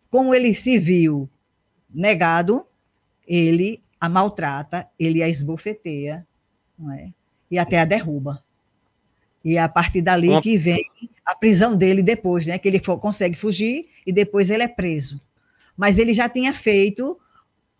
Como 0.10 0.36
ele 0.36 0.53
se 0.53 0.77
viu 0.77 1.29
negado, 1.89 2.65
ele 3.25 3.82
a 3.98 4.10
maltrata, 4.10 4.86
ele 5.00 5.24
a 5.24 5.29
esbofeteia, 5.29 6.27
não 6.77 6.91
é? 6.91 7.13
e 7.50 7.58
até 7.58 7.79
a 7.79 7.86
derruba. 7.86 8.44
E 9.41 9.55
é 9.55 9.62
a 9.62 9.70
partir 9.70 10.01
dali 10.01 10.41
que 10.41 10.58
vem 10.58 10.86
a 11.25 11.34
prisão 11.34 11.77
dele 11.77 12.03
depois, 12.03 12.46
né? 12.46 12.60
que 12.60 12.67
ele 12.67 12.79
for, 12.79 13.00
consegue 13.00 13.38
fugir 13.38 13.88
e 14.05 14.12
depois 14.12 14.50
ele 14.50 14.63
é 14.63 14.67
preso. 14.67 15.22
Mas 15.77 15.98
ele 15.98 16.13
já 16.13 16.27
tinha 16.27 16.53
feito 16.53 17.17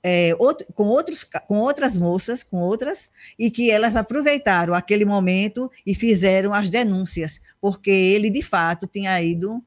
é, 0.08 0.36
outro, 0.38 0.68
com, 0.76 0.84
outros, 0.84 1.24
com 1.24 1.58
outras 1.58 1.98
moças, 1.98 2.44
com 2.44 2.58
outras, 2.58 3.10
e 3.40 3.50
que 3.50 3.72
elas 3.72 3.96
aproveitaram 3.96 4.76
aquele 4.76 5.04
momento 5.04 5.72
e 5.84 5.96
fizeram 5.96 6.54
as 6.54 6.70
denúncias, 6.70 7.42
porque 7.60 7.90
ele, 7.90 8.30
de 8.30 8.44
fato, 8.44 8.86
tinha 8.86 9.20
ido 9.20 9.64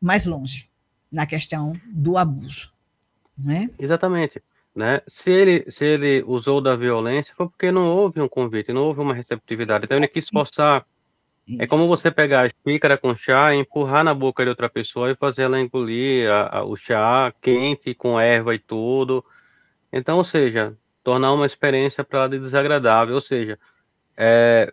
mais 0.00 0.24
longe 0.24 0.70
na 1.12 1.26
questão 1.26 1.74
do 1.86 2.16
abuso. 2.16 2.72
Né? 3.38 3.68
Exatamente. 3.78 4.42
Né? 4.74 5.02
Se, 5.06 5.30
ele, 5.30 5.70
se 5.70 5.84
ele 5.84 6.24
usou 6.26 6.62
da 6.62 6.74
violência, 6.74 7.34
foi 7.36 7.46
porque 7.46 7.70
não 7.70 7.94
houve 7.94 8.22
um 8.22 8.28
convite, 8.28 8.72
não 8.72 8.84
houve 8.84 9.00
uma 9.00 9.12
receptividade. 9.12 9.84
Então, 9.84 9.98
ele 9.98 10.08
quis 10.08 10.30
forçar. 10.30 10.86
Isso. 11.46 11.60
É 11.60 11.66
como 11.66 11.86
você 11.88 12.10
pegar 12.10 12.46
a 12.46 12.70
xícara 12.70 12.96
com 12.96 13.14
chá, 13.14 13.54
empurrar 13.54 14.02
na 14.02 14.14
boca 14.14 14.42
de 14.42 14.48
outra 14.48 14.70
pessoa 14.70 15.10
e 15.10 15.16
fazer 15.16 15.42
ela 15.42 15.60
engolir 15.60 16.30
a, 16.30 16.60
a, 16.60 16.64
o 16.64 16.74
chá 16.74 17.34
quente, 17.42 17.94
com 17.94 18.18
erva 18.18 18.54
e 18.54 18.58
tudo 18.58 19.22
então, 19.92 20.18
ou 20.18 20.24
seja, 20.24 20.76
tornar 21.02 21.32
uma 21.32 21.46
experiência 21.46 22.04
para 22.04 22.20
ela 22.20 22.28
desagradável, 22.28 23.14
ou 23.14 23.20
seja, 23.20 23.58
é, 24.16 24.72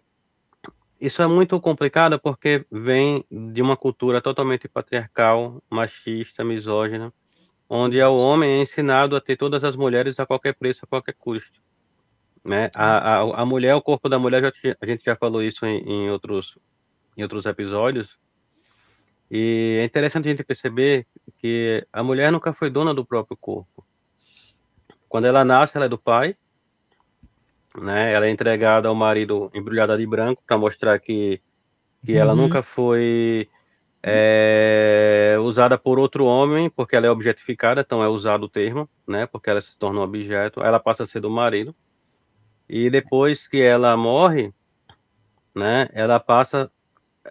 isso 1.00 1.22
é 1.22 1.28
muito 1.28 1.60
complicado 1.60 2.20
porque 2.20 2.66
vem 2.72 3.24
de 3.30 3.62
uma 3.62 3.78
cultura 3.78 4.22
totalmente 4.22 4.68
patriarcal, 4.68 5.62
machista, 5.70 6.44
misógina, 6.44 7.14
onde 7.70 8.00
é 8.00 8.08
o 8.08 8.18
homem 8.18 8.60
é 8.60 8.62
ensinado 8.62 9.16
a 9.16 9.22
ter 9.22 9.38
todas 9.38 9.64
as 9.64 9.76
mulheres 9.76 10.20
a 10.20 10.26
qualquer 10.26 10.54
preço, 10.56 10.82
a 10.84 10.88
qualquer 10.88 11.14
custo. 11.14 11.62
Né? 12.44 12.70
A, 12.76 13.20
a, 13.20 13.42
a 13.42 13.46
mulher, 13.46 13.76
o 13.76 13.82
corpo 13.82 14.08
da 14.08 14.20
mulher, 14.20 14.42
já, 14.42 14.76
a 14.80 14.86
gente 14.86 15.04
já 15.04 15.16
falou 15.16 15.42
isso 15.42 15.66
em, 15.66 15.80
em, 15.80 16.10
outros, 16.10 16.58
em 17.18 17.24
outros 17.24 17.46
episódios, 17.46 18.18
e 19.30 19.80
é 19.82 19.86
interessante 19.86 20.28
a 20.28 20.32
gente 20.32 20.44
perceber 20.44 21.08
que 21.40 21.86
a 21.92 22.04
mulher 22.04 22.32
nunca 22.32 22.54
foi 22.54 22.70
dona 22.70 22.94
do 22.94 23.06
próprio 23.06 23.36
corpo. 23.36 23.84
Quando 25.10 25.26
ela 25.26 25.46
nasce, 25.46 25.78
ela 25.78 25.86
é 25.86 25.90
do 25.90 25.98
pai, 25.98 26.36
né? 27.78 28.14
Ela 28.14 28.28
é 28.28 28.30
entregada 28.30 28.88
ao 28.88 28.96
marido 28.96 29.52
embrulhada 29.54 29.98
de 29.98 30.06
branco 30.06 30.42
para 30.46 30.58
mostrar 30.58 31.00
que, 31.00 31.42
que 32.06 32.14
uhum. 32.14 32.20
ela 32.20 32.36
nunca 32.36 32.64
foi 32.64 33.50
é, 34.02 35.36
usada 35.42 35.78
por 35.78 35.98
outro 35.98 36.26
homem, 36.26 36.70
porque 36.70 36.96
ela 36.96 37.08
é 37.08 37.10
objetificada, 37.10 37.82
então 37.82 38.04
é 38.04 38.08
usado 38.08 38.44
o 38.44 38.50
termo, 38.50 38.88
né? 39.08 39.26
Porque 39.26 39.50
ela 39.50 39.62
se 39.62 39.76
torna 39.78 40.00
um 40.00 40.04
objeto. 40.04 40.62
Ela 40.62 40.80
passa 40.80 41.04
a 41.04 41.06
ser 41.06 41.20
do 41.20 41.30
marido. 41.30 41.76
E 42.70 42.90
depois 42.90 43.48
que 43.48 43.62
ela 43.62 43.96
morre, 43.98 44.54
né? 45.56 45.90
Ela 45.94 46.20
passa, 46.20 46.72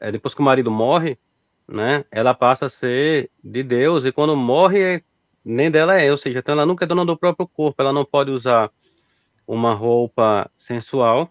é, 0.01 0.11
depois 0.11 0.35
que 0.35 0.41
o 0.41 0.45
marido 0.45 0.71
morre, 0.71 1.19
né? 1.67 2.05
Ela 2.11 2.35
passa 2.35 2.67
a 2.67 2.71
ser 2.71 3.31
de 3.43 3.63
Deus 3.63 4.05
e 4.05 4.13
quando 4.13 4.37
morre 4.37 4.97
é 4.97 5.03
nem 5.45 5.71
dela 5.71 6.01
é, 6.01 6.11
ou 6.11 6.19
seja, 6.19 6.39
então 6.39 6.55
ela 6.55 6.67
nunca 6.67 6.85
é 6.85 6.89
dona 6.89 7.05
do 7.05 7.17
próprio 7.17 7.47
corpo, 7.47 7.81
ela 7.83 7.93
não 7.93 8.05
pode 8.05 8.31
usar 8.31 8.71
uma 9.47 9.75
roupa 9.75 10.51
sensual, 10.57 11.31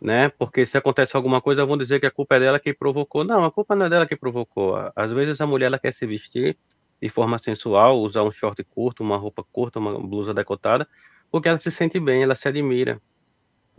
né? 0.00 0.28
Porque 0.30 0.66
se 0.66 0.76
acontece 0.78 1.16
alguma 1.16 1.40
coisa, 1.40 1.64
vão 1.64 1.76
dizer 1.78 2.00
que 2.00 2.06
a 2.06 2.10
culpa 2.10 2.36
é 2.36 2.40
dela 2.40 2.60
que 2.60 2.74
provocou. 2.74 3.24
Não, 3.24 3.44
a 3.44 3.50
culpa 3.50 3.74
não 3.74 3.86
é 3.86 3.90
dela 3.90 4.06
que 4.06 4.16
provocou. 4.16 4.76
Às 4.96 5.12
vezes 5.12 5.40
a 5.40 5.46
mulher 5.46 5.66
ela 5.66 5.78
quer 5.78 5.92
se 5.92 6.06
vestir 6.06 6.56
de 7.00 7.08
forma 7.08 7.38
sensual, 7.38 8.00
usar 8.00 8.22
um 8.22 8.32
short 8.32 8.62
curto, 8.64 9.02
uma 9.02 9.16
roupa 9.16 9.44
curta, 9.52 9.78
uma 9.78 9.98
blusa 9.98 10.32
decotada, 10.32 10.88
porque 11.30 11.48
ela 11.48 11.58
se 11.58 11.70
sente 11.70 12.00
bem, 12.00 12.22
ela 12.22 12.34
se 12.34 12.48
admira, 12.48 13.00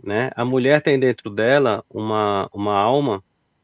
né? 0.02 0.30
A 0.36 0.44
mulher 0.44 0.82
tem 0.82 0.98
dentro 0.98 1.30
dela 1.30 1.84
uma 1.90 2.48
uma 2.52 2.74
alma, 2.74 3.22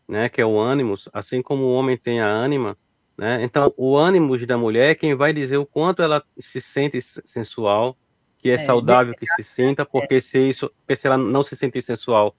né, 0.09 0.29
que 0.29 0.41
é 0.41 0.47
o 0.47 0.59
ânimos, 0.59 1.09
assim 1.13 1.43
como 1.43 1.65
o 1.65 1.73
homem 1.75 1.97
tem 1.97 2.21
a 2.21 2.27
ânima, 2.27 2.77
né? 3.23 3.45
Então, 3.45 3.73
o 3.77 3.97
ânimo 3.97 4.37
da 4.45 4.59
mulher 4.59 4.91
é 4.91 4.95
quem 4.97 5.15
vai 5.15 5.33
dizer 5.33 5.57
o 5.57 5.65
quanto 5.65 6.03
ela 6.03 6.25
se 6.41 6.61
sente 6.61 7.01
sensual, 7.25 7.97
que 8.37 8.51
é, 8.51 8.55
é 8.55 8.59
saudável 8.59 9.15
que 9.15 9.25
se 9.25 9.45
sinta, 9.45 9.87
porque 9.87 10.17
é. 10.17 10.21
se 10.21 10.41
isso, 10.41 10.69
se 10.93 11.07
ela 11.07 11.17
não 11.17 11.45
se 11.45 11.55
sentir 11.55 11.85
sensual, 11.85 12.35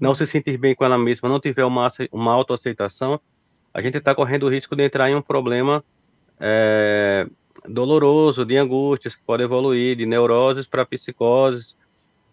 não 0.00 0.16
se 0.16 0.26
sentir 0.26 0.58
bem 0.58 0.74
com 0.74 0.84
ela 0.84 0.98
mesma, 0.98 1.28
não 1.28 1.38
tiver 1.38 1.64
uma, 1.64 1.92
uma 2.10 2.32
autoaceitação, 2.32 3.20
a 3.72 3.80
gente 3.80 3.98
está 3.98 4.16
correndo 4.16 4.46
o 4.46 4.48
risco 4.48 4.74
de 4.74 4.82
entrar 4.82 5.08
em 5.08 5.14
um 5.14 5.22
problema 5.22 5.84
é, 6.40 7.28
doloroso, 7.64 8.44
de 8.44 8.56
angústias 8.56 9.14
que 9.14 9.22
pode 9.22 9.44
evoluir, 9.44 9.94
de 9.96 10.06
neuroses 10.06 10.66
para 10.66 10.84
psicoses, 10.84 11.76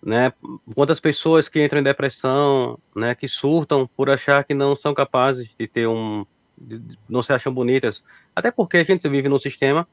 né? 0.02 0.34
Quantas 0.74 1.00
pessoas 1.00 1.48
que 1.48 1.64
entram 1.64 1.80
em 1.80 1.84
depressão, 1.84 2.80
né, 2.96 3.14
que 3.14 3.28
surtam 3.28 3.88
por 3.96 4.10
achar 4.10 4.44
que 4.44 4.56
não 4.56 4.76
são 4.76 4.96
capazes 4.96 5.48
de 5.60 5.68
ter 5.68 5.88
um, 5.88 6.26
não 7.10 7.22
se 7.22 7.34
acham 7.34 7.54
bonitas, 7.54 8.04
até 8.36 8.52
porque 8.52 8.78
a 8.78 8.84
gente 8.84 9.08
vive 9.10 9.28
num 9.28 9.40
sistema 9.40 9.88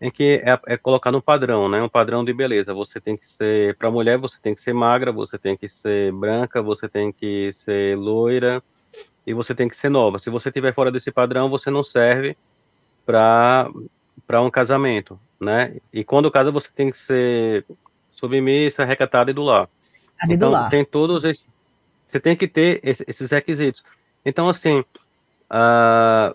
em 0.00 0.10
que 0.10 0.42
é, 0.44 0.58
é 0.66 0.76
colocado 0.76 1.18
um 1.18 1.20
padrão, 1.20 1.68
né? 1.68 1.82
Um 1.82 1.88
padrão 1.88 2.24
de 2.24 2.32
beleza. 2.32 2.72
Você 2.72 3.00
tem 3.00 3.16
que 3.16 3.26
ser 3.26 3.76
para 3.76 3.90
mulher, 3.90 4.16
você 4.16 4.38
tem 4.40 4.54
que 4.54 4.62
ser 4.62 4.72
magra, 4.72 5.12
você 5.12 5.38
tem 5.38 5.56
que 5.56 5.68
ser 5.68 6.12
branca, 6.12 6.62
você 6.62 6.88
tem 6.88 7.12
que 7.12 7.52
ser 7.52 7.98
loira 7.98 8.62
e 9.26 9.34
você 9.34 9.54
tem 9.54 9.68
que 9.68 9.76
ser 9.76 9.90
nova. 9.90 10.18
Se 10.18 10.30
você 10.30 10.48
estiver 10.48 10.72
fora 10.72 10.90
desse 10.90 11.10
padrão, 11.10 11.50
você 11.50 11.70
não 11.70 11.84
serve 11.84 12.36
para 13.04 13.70
para 14.26 14.40
um 14.42 14.50
casamento, 14.50 15.18
né? 15.40 15.76
E 15.92 16.04
quando 16.04 16.30
casa, 16.30 16.50
você 16.50 16.68
tem 16.74 16.90
que 16.92 16.98
ser 16.98 17.64
submissa, 18.12 18.84
recatada 18.84 19.30
e 19.30 19.34
do 19.34 19.42
lar. 19.42 19.68
Então, 20.28 20.50
tem 20.68 20.84
todos 20.84 21.24
esses, 21.24 21.44
você 22.06 22.20
tem 22.20 22.36
que 22.36 22.46
ter 22.46 22.80
esses 22.82 23.30
requisitos. 23.30 23.82
Então, 24.24 24.48
assim, 24.48 24.84
Uh, 25.50 26.34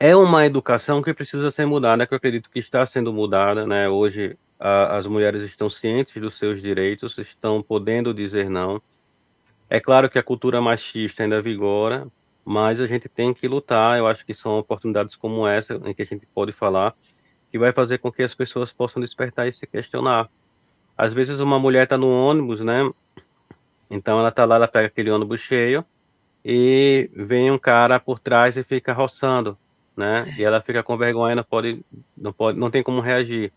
é 0.00 0.14
uma 0.16 0.46
educação 0.46 1.02
que 1.02 1.12
precisa 1.12 1.50
ser 1.50 1.66
mudada, 1.66 2.06
que 2.06 2.14
eu 2.14 2.16
acredito 2.16 2.50
que 2.50 2.58
está 2.58 2.86
sendo 2.86 3.12
mudada, 3.12 3.66
né? 3.66 3.88
Hoje 3.88 4.38
as 4.60 5.06
mulheres 5.06 5.42
estão 5.42 5.70
cientes 5.70 6.20
dos 6.20 6.36
seus 6.36 6.60
direitos, 6.60 7.16
estão 7.18 7.62
podendo 7.62 8.12
dizer 8.12 8.50
não. 8.50 8.82
É 9.70 9.78
claro 9.78 10.10
que 10.10 10.18
a 10.18 10.22
cultura 10.22 10.60
machista 10.60 11.22
ainda 11.22 11.40
vigora, 11.40 12.08
mas 12.44 12.80
a 12.80 12.86
gente 12.86 13.08
tem 13.08 13.32
que 13.32 13.46
lutar. 13.46 13.98
Eu 13.98 14.06
acho 14.06 14.24
que 14.24 14.34
são 14.34 14.58
oportunidades 14.58 15.14
como 15.14 15.46
essa 15.46 15.74
em 15.84 15.94
que 15.94 16.02
a 16.02 16.06
gente 16.06 16.26
pode 16.26 16.52
falar, 16.52 16.94
que 17.50 17.58
vai 17.58 17.72
fazer 17.72 17.98
com 17.98 18.10
que 18.10 18.22
as 18.22 18.34
pessoas 18.34 18.72
possam 18.72 19.00
despertar 19.00 19.46
e 19.46 19.52
se 19.52 19.66
questionar. 19.66 20.28
Às 20.96 21.12
vezes 21.12 21.38
uma 21.38 21.58
mulher 21.58 21.84
está 21.84 21.96
no 21.96 22.10
ônibus, 22.10 22.60
né? 22.60 22.90
Então 23.90 24.18
ela 24.18 24.30
está 24.30 24.44
lá, 24.44 24.56
ela 24.56 24.68
pega 24.68 24.88
aquele 24.88 25.10
ônibus 25.10 25.40
cheio, 25.40 25.84
e 26.44 27.10
vem 27.14 27.50
um 27.50 27.58
cara 27.58 27.98
por 28.00 28.18
trás 28.18 28.56
e 28.56 28.62
fica 28.62 28.92
roçando, 28.92 29.56
né? 29.96 30.24
E 30.38 30.44
ela 30.44 30.60
fica 30.60 30.82
com 30.82 30.96
vergonha, 30.96 31.34
não 31.34 31.44
pode, 31.44 31.84
não 32.16 32.32
pode, 32.32 32.58
não 32.58 32.70
tem 32.70 32.82
como 32.82 33.00
reagir, 33.00 33.52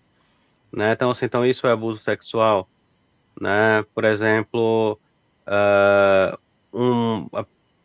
né? 0.72 0.94
Então, 0.94 1.12
assim, 1.12 1.26
então 1.26 1.46
isso 1.46 1.68
é 1.68 1.72
abuso 1.72 2.02
sexual, 2.02 2.68
né? 3.40 3.86
Por 3.94 4.04
exemplo, 4.04 5.00
uh, 5.48 6.38
um, 6.74 7.28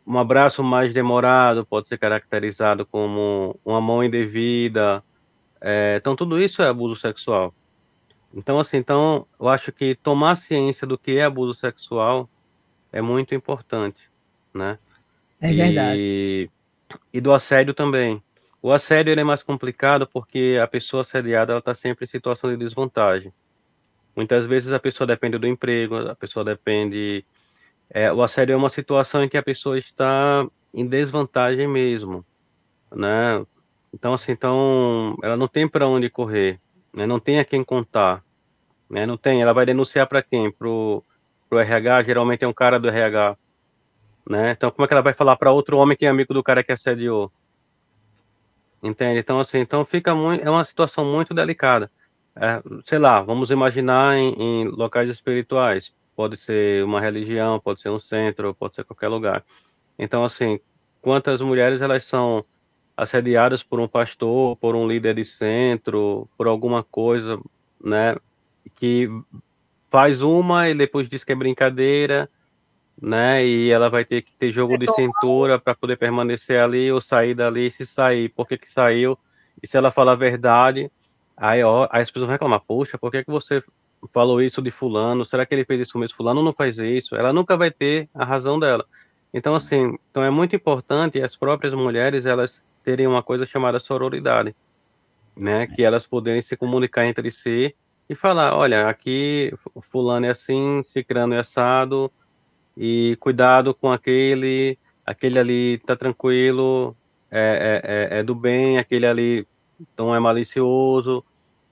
um 0.05 0.17
abraço 0.17 0.63
mais 0.63 0.93
demorado 0.93 1.65
pode 1.65 1.87
ser 1.87 1.97
caracterizado 1.97 2.85
como 2.85 3.59
uma 3.65 3.81
mão 3.81 4.03
indevida. 4.03 5.03
É, 5.59 5.97
então, 5.99 6.15
tudo 6.15 6.41
isso 6.41 6.61
é 6.61 6.69
abuso 6.69 6.95
sexual. 6.95 7.53
Então, 8.33 8.59
assim, 8.59 8.77
então, 8.77 9.25
eu 9.39 9.49
acho 9.49 9.71
que 9.71 9.95
tomar 9.95 10.37
ciência 10.37 10.85
do 10.85 10.97
que 10.97 11.17
é 11.17 11.23
abuso 11.23 11.53
sexual 11.53 12.29
é 12.91 13.01
muito 13.01 13.35
importante, 13.35 13.99
né? 14.57 14.79
É 15.39 15.53
verdade. 15.53 15.99
E, 15.99 16.49
e 17.13 17.21
do 17.21 17.33
assédio 17.33 17.73
também. 17.73 18.21
O 18.61 18.71
assédio 18.71 19.11
ele 19.11 19.21
é 19.21 19.23
mais 19.23 19.43
complicado 19.43 20.07
porque 20.07 20.59
a 20.61 20.67
pessoa 20.67 21.01
assediada 21.01 21.57
está 21.57 21.75
sempre 21.75 22.05
em 22.05 22.07
situação 22.07 22.49
de 22.49 22.57
desvantagem. 22.57 23.31
Muitas 24.15 24.47
vezes 24.47 24.73
a 24.73 24.79
pessoa 24.79 25.05
depende 25.05 25.37
do 25.37 25.47
emprego, 25.47 25.95
a 25.95 26.15
pessoa 26.15 26.43
depende. 26.43 27.23
É, 27.89 28.11
o 28.11 28.23
assédio 28.23 28.53
é 28.53 28.57
uma 28.57 28.69
situação 28.69 29.23
em 29.23 29.29
que 29.29 29.37
a 29.37 29.43
pessoa 29.43 29.77
está 29.77 30.45
em 30.73 30.87
desvantagem 30.87 31.67
mesmo, 31.67 32.25
né? 32.91 33.45
Então 33.93 34.13
assim, 34.13 34.31
então 34.31 35.15
ela 35.21 35.37
não 35.37 35.47
tem 35.47 35.67
para 35.67 35.87
onde 35.87 36.09
correr, 36.09 36.59
né? 36.91 37.05
Não 37.05 37.19
tem 37.19 37.39
a 37.39 37.45
quem 37.45 37.63
contar, 37.63 38.23
né? 38.89 39.05
Não 39.05 39.17
tem. 39.17 39.41
Ela 39.41 39.53
vai 39.53 39.65
denunciar 39.65 40.07
para 40.07 40.23
quem? 40.23 40.51
Pro 40.51 41.03
pro 41.49 41.59
RH. 41.59 42.03
Geralmente 42.03 42.43
é 42.43 42.47
um 42.47 42.53
cara 42.53 42.79
do 42.79 42.89
RH, 42.89 43.37
né? 44.29 44.51
Então 44.51 44.71
como 44.71 44.85
é 44.85 44.87
que 44.87 44.93
ela 44.93 45.01
vai 45.01 45.13
falar 45.13 45.35
para 45.35 45.51
outro 45.51 45.77
homem 45.77 45.97
que 45.97 46.05
é 46.05 46.09
amigo 46.09 46.33
do 46.33 46.43
cara 46.43 46.63
que 46.63 46.71
assediou? 46.71 47.31
Entende? 48.81 49.19
Então, 49.19 49.39
assim, 49.39 49.57
então 49.57 49.83
fica 49.85 50.13
muito, 50.13 50.43
é 50.45 50.49
uma 50.49 50.63
situação 50.63 51.03
muito 51.03 51.33
delicada. 51.33 51.89
É, 52.35 52.61
sei 52.85 52.99
lá, 52.99 53.21
vamos 53.21 53.49
imaginar 53.49 54.15
em, 54.15 54.33
em, 54.33 54.67
locais 54.67 55.09
espirituais. 55.09 55.91
Pode 56.15 56.37
ser 56.37 56.83
uma 56.83 57.01
religião, 57.01 57.59
pode 57.59 57.81
ser 57.81 57.89
um 57.89 57.99
centro, 57.99 58.53
pode 58.53 58.75
ser 58.75 58.83
qualquer 58.83 59.07
lugar. 59.07 59.43
Então, 59.97 60.23
assim, 60.23 60.59
quantas 61.01 61.41
mulheres 61.41 61.81
elas 61.81 62.03
são 62.05 62.45
assediadas 62.95 63.63
por 63.63 63.79
um 63.79 63.87
pastor, 63.87 64.55
por 64.57 64.75
um 64.75 64.87
líder 64.87 65.15
de 65.15 65.25
centro, 65.25 66.27
por 66.37 66.47
alguma 66.47 66.83
coisa, 66.83 67.39
né, 67.83 68.15
que 68.75 69.07
faz 69.89 70.21
uma 70.21 70.69
e 70.69 70.75
depois 70.75 71.07
diz 71.07 71.23
que 71.23 71.31
é 71.31 71.35
brincadeira, 71.35 72.29
né? 73.01 73.45
E 73.45 73.69
ela 73.69 73.89
vai 73.89 74.03
ter 74.03 74.21
que 74.21 74.31
ter 74.33 74.51
jogo 74.51 74.77
de 74.77 74.91
cintura 74.93 75.59
para 75.59 75.75
poder 75.75 75.97
permanecer 75.97 76.59
ali 76.59 76.91
ou 76.91 76.99
sair 76.99 77.35
dali. 77.35 77.71
Se 77.71 77.85
sair, 77.85 78.29
por 78.29 78.47
que, 78.47 78.57
que 78.57 78.71
saiu? 78.71 79.17
E 79.61 79.67
se 79.67 79.77
ela 79.77 79.91
falar 79.91 80.13
a 80.13 80.15
verdade, 80.15 80.91
aí, 81.35 81.63
ó, 81.63 81.87
aí 81.91 82.01
as 82.01 82.09
pessoas 82.09 82.27
vão 82.27 82.33
reclamar: 82.33 82.61
Poxa, 82.67 82.97
por 82.97 83.11
que, 83.11 83.23
que 83.23 83.31
você 83.31 83.63
falou 84.13 84.41
isso 84.41 84.61
de 84.61 84.71
Fulano? 84.71 85.25
Será 85.25 85.45
que 85.45 85.53
ele 85.53 85.65
fez 85.65 85.81
isso 85.81 85.97
mesmo? 85.97 86.17
Fulano 86.17 86.43
não 86.43 86.53
faz 86.53 86.77
isso. 86.79 87.15
Ela 87.15 87.31
nunca 87.31 87.55
vai 87.55 87.71
ter 87.71 88.09
a 88.13 88.25
razão 88.25 88.59
dela. 88.59 88.85
Então, 89.33 89.55
assim, 89.55 89.97
então 90.09 90.23
é 90.23 90.29
muito 90.29 90.55
importante 90.55 91.21
as 91.21 91.35
próprias 91.35 91.73
mulheres 91.73 92.25
elas 92.25 92.61
terem 92.83 93.05
uma 93.05 93.21
coisa 93.21 93.45
chamada 93.45 93.79
sororidade, 93.79 94.55
né? 95.35 95.67
Que 95.67 95.83
elas 95.83 96.07
poderem 96.07 96.41
se 96.41 96.55
comunicar 96.55 97.05
entre 97.05 97.29
si 97.31 97.75
e 98.09 98.15
falar: 98.15 98.55
olha, 98.55 98.87
aqui 98.87 99.53
Fulano 99.91 100.25
é 100.25 100.29
assim, 100.29 100.81
Cicrano 100.87 101.35
é 101.35 101.39
assado 101.39 102.11
e 102.77 103.17
cuidado 103.19 103.73
com 103.73 103.91
aquele, 103.91 104.77
aquele 105.05 105.39
ali 105.39 105.77
tá 105.79 105.95
tranquilo, 105.95 106.95
é, 107.31 107.81
é, 107.83 108.17
é, 108.17 108.19
é 108.19 108.23
do 108.23 108.35
bem, 108.35 108.77
aquele 108.77 109.07
ali 109.07 109.47
não 109.97 110.13
é 110.13 110.19
malicioso. 110.19 111.23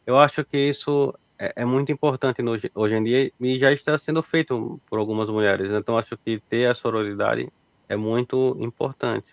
Eu 0.05 0.17
acho 0.17 0.43
que 0.43 0.57
isso 0.57 1.13
é, 1.37 1.53
é 1.57 1.65
muito 1.65 1.91
importante 1.91 2.41
no, 2.41 2.57
hoje 2.73 2.95
em 2.95 3.03
dia 3.03 3.31
e 3.39 3.59
já 3.59 3.71
está 3.71 3.97
sendo 3.97 4.23
feito 4.23 4.81
por 4.89 4.97
algumas 4.97 5.29
mulheres. 5.29 5.71
Então, 5.71 5.97
acho 5.97 6.17
que 6.17 6.41
ter 6.49 6.65
a 6.69 6.75
sororidade 6.75 7.47
é 7.87 7.95
muito 7.95 8.57
importante. 8.59 9.27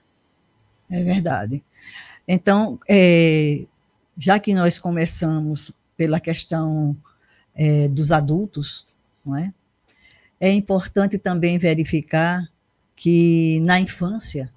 É 0.90 1.03
verdade. 1.03 1.62
Então, 2.29 2.79
é, 2.88 3.64
já 4.16 4.38
que 4.38 4.55
nós 4.55 4.79
começamos 4.79 5.77
pela 5.96 6.20
questão 6.20 6.94
é, 7.55 7.88
dos 7.88 8.12
adultos, 8.12 8.87
não 9.25 9.37
é? 9.37 9.53
É 10.42 10.50
importante 10.50 11.18
também 11.18 11.57
verificar 11.57 12.50
que 12.96 13.61
na 13.61 13.78
infância 13.78 14.52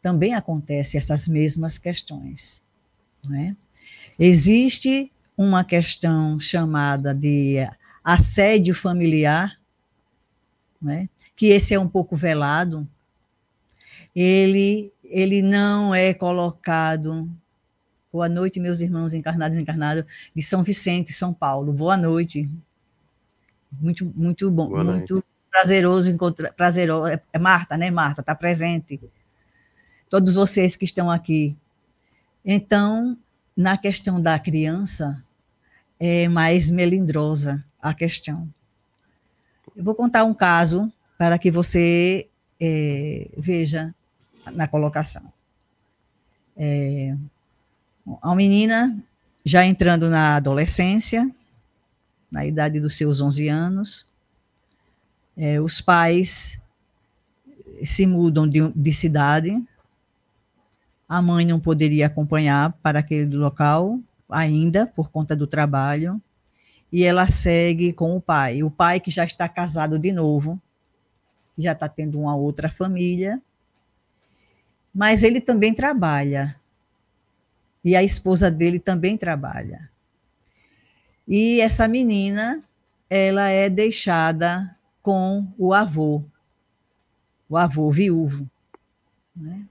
também 0.00 0.32
acontecem 0.32 0.96
essas 0.96 1.26
mesmas 1.26 1.76
questões. 1.76 2.62
É? 3.34 3.56
Existe 4.16 5.10
uma 5.36 5.64
questão 5.64 6.38
chamada 6.38 7.12
de 7.12 7.56
assédio 8.04 8.76
familiar, 8.76 9.58
é? 10.88 11.08
que 11.34 11.46
esse 11.46 11.74
é 11.74 11.80
um 11.80 11.88
pouco 11.88 12.14
velado, 12.14 12.86
ele, 14.14 14.92
ele 15.02 15.42
não 15.42 15.92
é 15.92 16.14
colocado. 16.14 17.28
Boa 18.12 18.28
noite, 18.28 18.60
meus 18.60 18.80
irmãos 18.80 19.12
encarnados 19.12 19.58
e 19.58 19.60
encarnados 19.60 20.04
de 20.32 20.42
São 20.44 20.62
Vicente, 20.62 21.12
São 21.12 21.34
Paulo. 21.34 21.72
Boa 21.72 21.96
noite. 21.96 22.48
Muito, 23.72 24.10
muito 24.14 24.50
bom, 24.50 24.68
Boa 24.68 24.84
muito 24.84 25.14
noite. 25.14 25.28
prazeroso 25.50 26.10
encontrar. 26.10 26.52
Prazeroso, 26.52 27.08
é, 27.08 27.20
é 27.32 27.38
Marta, 27.38 27.76
né, 27.76 27.90
Marta? 27.90 28.20
Está 28.20 28.34
presente. 28.34 29.00
Todos 30.08 30.34
vocês 30.34 30.76
que 30.76 30.84
estão 30.84 31.10
aqui. 31.10 31.56
Então, 32.44 33.18
na 33.56 33.76
questão 33.76 34.20
da 34.20 34.38
criança, 34.38 35.22
é 35.98 36.28
mais 36.28 36.70
melindrosa 36.70 37.64
a 37.80 37.92
questão. 37.92 38.48
Eu 39.74 39.84
vou 39.84 39.94
contar 39.94 40.24
um 40.24 40.34
caso 40.34 40.90
para 41.18 41.38
que 41.38 41.50
você 41.50 42.28
é, 42.60 43.28
veja 43.36 43.94
na 44.52 44.68
colocação. 44.68 45.32
É, 46.56 47.14
uma 48.04 48.34
menina 48.34 48.96
já 49.44 49.64
entrando 49.64 50.08
na 50.08 50.36
adolescência, 50.36 51.30
na 52.30 52.44
idade 52.44 52.80
dos 52.80 52.96
seus 52.96 53.20
11 53.20 53.48
anos. 53.48 54.08
É, 55.36 55.60
os 55.60 55.80
pais 55.80 56.60
se 57.84 58.06
mudam 58.06 58.48
de, 58.48 58.68
de 58.70 58.92
cidade. 58.92 59.52
A 61.08 61.20
mãe 61.22 61.44
não 61.44 61.60
poderia 61.60 62.06
acompanhar 62.06 62.72
para 62.82 63.00
aquele 63.00 63.36
local 63.36 64.00
ainda, 64.28 64.86
por 64.86 65.10
conta 65.10 65.36
do 65.36 65.46
trabalho. 65.46 66.20
E 66.90 67.04
ela 67.04 67.26
segue 67.26 67.92
com 67.92 68.16
o 68.16 68.20
pai. 68.20 68.62
O 68.62 68.70
pai 68.70 69.00
que 69.00 69.10
já 69.10 69.24
está 69.24 69.48
casado 69.48 69.98
de 69.98 70.12
novo, 70.12 70.60
já 71.58 71.72
está 71.72 71.88
tendo 71.88 72.20
uma 72.20 72.34
outra 72.34 72.70
família, 72.70 73.40
mas 74.94 75.22
ele 75.22 75.40
também 75.40 75.74
trabalha. 75.74 76.56
E 77.84 77.94
a 77.94 78.02
esposa 78.02 78.50
dele 78.50 78.80
também 78.80 79.16
trabalha. 79.16 79.90
E 81.26 81.60
essa 81.60 81.88
menina, 81.88 82.62
ela 83.10 83.48
é 83.48 83.68
deixada 83.68 84.76
com 85.02 85.46
o 85.58 85.74
avô, 85.74 86.22
o 87.48 87.56
avô 87.56 87.90
viúvo. 87.90 88.48
Né? 89.34 89.64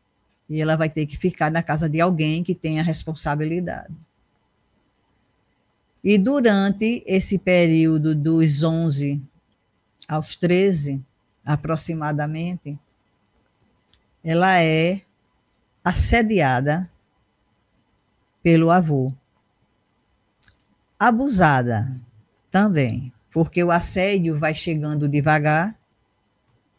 E 0.49 0.61
ela 0.61 0.75
vai 0.75 0.89
ter 0.89 1.05
que 1.05 1.17
ficar 1.17 1.49
na 1.49 1.63
casa 1.63 1.89
de 1.89 2.01
alguém 2.01 2.43
que 2.43 2.53
tenha 2.53 2.83
responsabilidade. 2.83 3.93
E 6.03 6.17
durante 6.17 7.03
esse 7.05 7.39
período 7.39 8.13
dos 8.13 8.63
11 8.63 9.23
aos 10.07 10.35
13, 10.35 11.03
aproximadamente, 11.43 12.77
ela 14.23 14.61
é 14.61 15.01
assediada 15.83 16.89
pelo 18.43 18.69
avô 18.69 19.11
abusada 21.07 21.91
também, 22.49 23.11
porque 23.31 23.63
o 23.63 23.71
assédio 23.71 24.35
vai 24.35 24.53
chegando 24.53 25.09
devagar, 25.09 25.75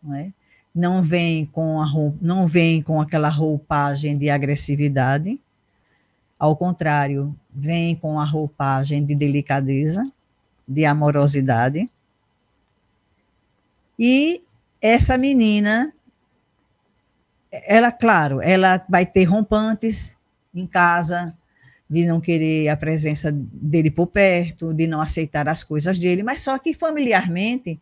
não, 0.02 0.14
é? 0.14 0.32
não 0.74 1.02
vem 1.02 1.46
com 1.46 1.80
a 1.80 1.84
roupa, 1.84 2.18
não 2.20 2.46
vem 2.46 2.82
com 2.82 3.00
aquela 3.00 3.28
roupagem 3.28 4.16
de 4.16 4.30
agressividade, 4.30 5.40
ao 6.38 6.54
contrário, 6.54 7.34
vem 7.50 7.96
com 7.96 8.20
a 8.20 8.24
roupagem 8.24 9.04
de 9.04 9.14
delicadeza, 9.14 10.04
de 10.68 10.84
amorosidade. 10.84 11.90
E 13.98 14.42
essa 14.80 15.16
menina, 15.16 15.92
ela, 17.50 17.90
claro, 17.90 18.42
ela 18.42 18.84
vai 18.88 19.06
ter 19.06 19.24
rompantes 19.24 20.18
em 20.54 20.66
casa, 20.66 21.34
de 21.88 22.04
não 22.04 22.20
querer 22.20 22.68
a 22.68 22.76
presença 22.76 23.30
dele 23.32 23.90
por 23.90 24.08
perto, 24.08 24.74
de 24.74 24.86
não 24.86 25.00
aceitar 25.00 25.48
as 25.48 25.62
coisas 25.62 25.98
dele, 25.98 26.22
mas 26.22 26.42
só 26.42 26.58
que 26.58 26.74
familiarmente 26.74 27.80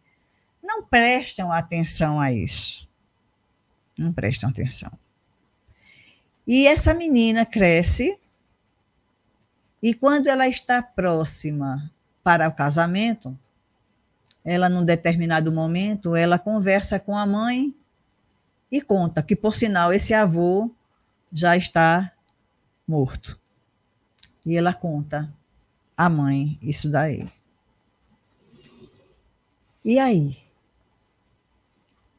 não 0.62 0.84
prestam 0.84 1.52
atenção 1.52 2.20
a 2.20 2.32
isso. 2.32 2.88
Não 3.96 4.12
prestam 4.12 4.50
atenção. 4.50 4.92
E 6.46 6.66
essa 6.66 6.92
menina 6.92 7.46
cresce 7.46 8.18
e 9.82 9.92
quando 9.92 10.28
ela 10.28 10.48
está 10.48 10.82
próxima 10.82 11.90
para 12.22 12.48
o 12.48 12.52
casamento, 12.52 13.38
ela, 14.42 14.68
num 14.68 14.84
determinado 14.84 15.52
momento, 15.52 16.16
ela 16.16 16.38
conversa 16.38 16.98
com 16.98 17.16
a 17.16 17.26
mãe 17.26 17.74
e 18.70 18.80
conta 18.80 19.22
que, 19.22 19.36
por 19.36 19.54
sinal, 19.54 19.92
esse 19.92 20.12
avô 20.12 20.70
já 21.32 21.56
está 21.56 22.12
morto. 22.86 23.38
E 24.44 24.56
ela 24.56 24.74
conta 24.74 25.32
à 25.96 26.08
mãe 26.08 26.58
isso 26.60 26.90
daí. 26.90 27.30
E 29.84 29.98
aí? 29.98 30.38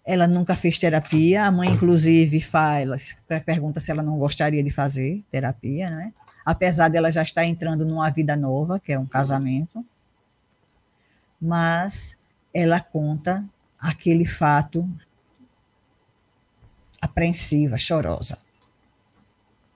Ela 0.04 0.28
nunca 0.28 0.56
fez 0.56 0.78
terapia, 0.78 1.46
a 1.46 1.52
mãe, 1.52 1.70
inclusive, 1.70 2.40
faz, 2.40 3.18
pergunta 3.44 3.80
se 3.80 3.92
ela 3.92 4.04
não 4.04 4.20
gostaria 4.20 4.64
de 4.64 4.70
fazer 4.70 5.24
terapia, 5.32 5.90
né? 5.90 6.14
apesar 6.46 6.90
dela 6.90 7.12
já 7.12 7.24
estar 7.24 7.44
entrando 7.44 7.84
numa 7.84 8.10
vida 8.12 8.36
nova, 8.36 8.80
que 8.80 8.94
é 8.94 9.00
um 9.00 9.08
casamento. 9.08 9.84
Mas 11.42 12.20
ela 12.54 12.80
conta 12.80 13.44
aquele 13.80 14.26
fato 14.26 14.88
apreensiva, 17.02 17.78
chorosa. 17.78 18.40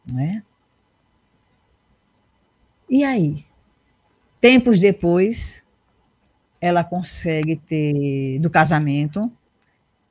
Não 0.08 0.20
é? 0.20 0.44
E 2.90 3.04
aí? 3.04 3.46
Tempos 4.42 4.80
depois, 4.80 5.62
ela 6.60 6.84
consegue 6.84 7.56
ter, 7.56 8.40
do 8.40 8.50
casamento, 8.50 9.32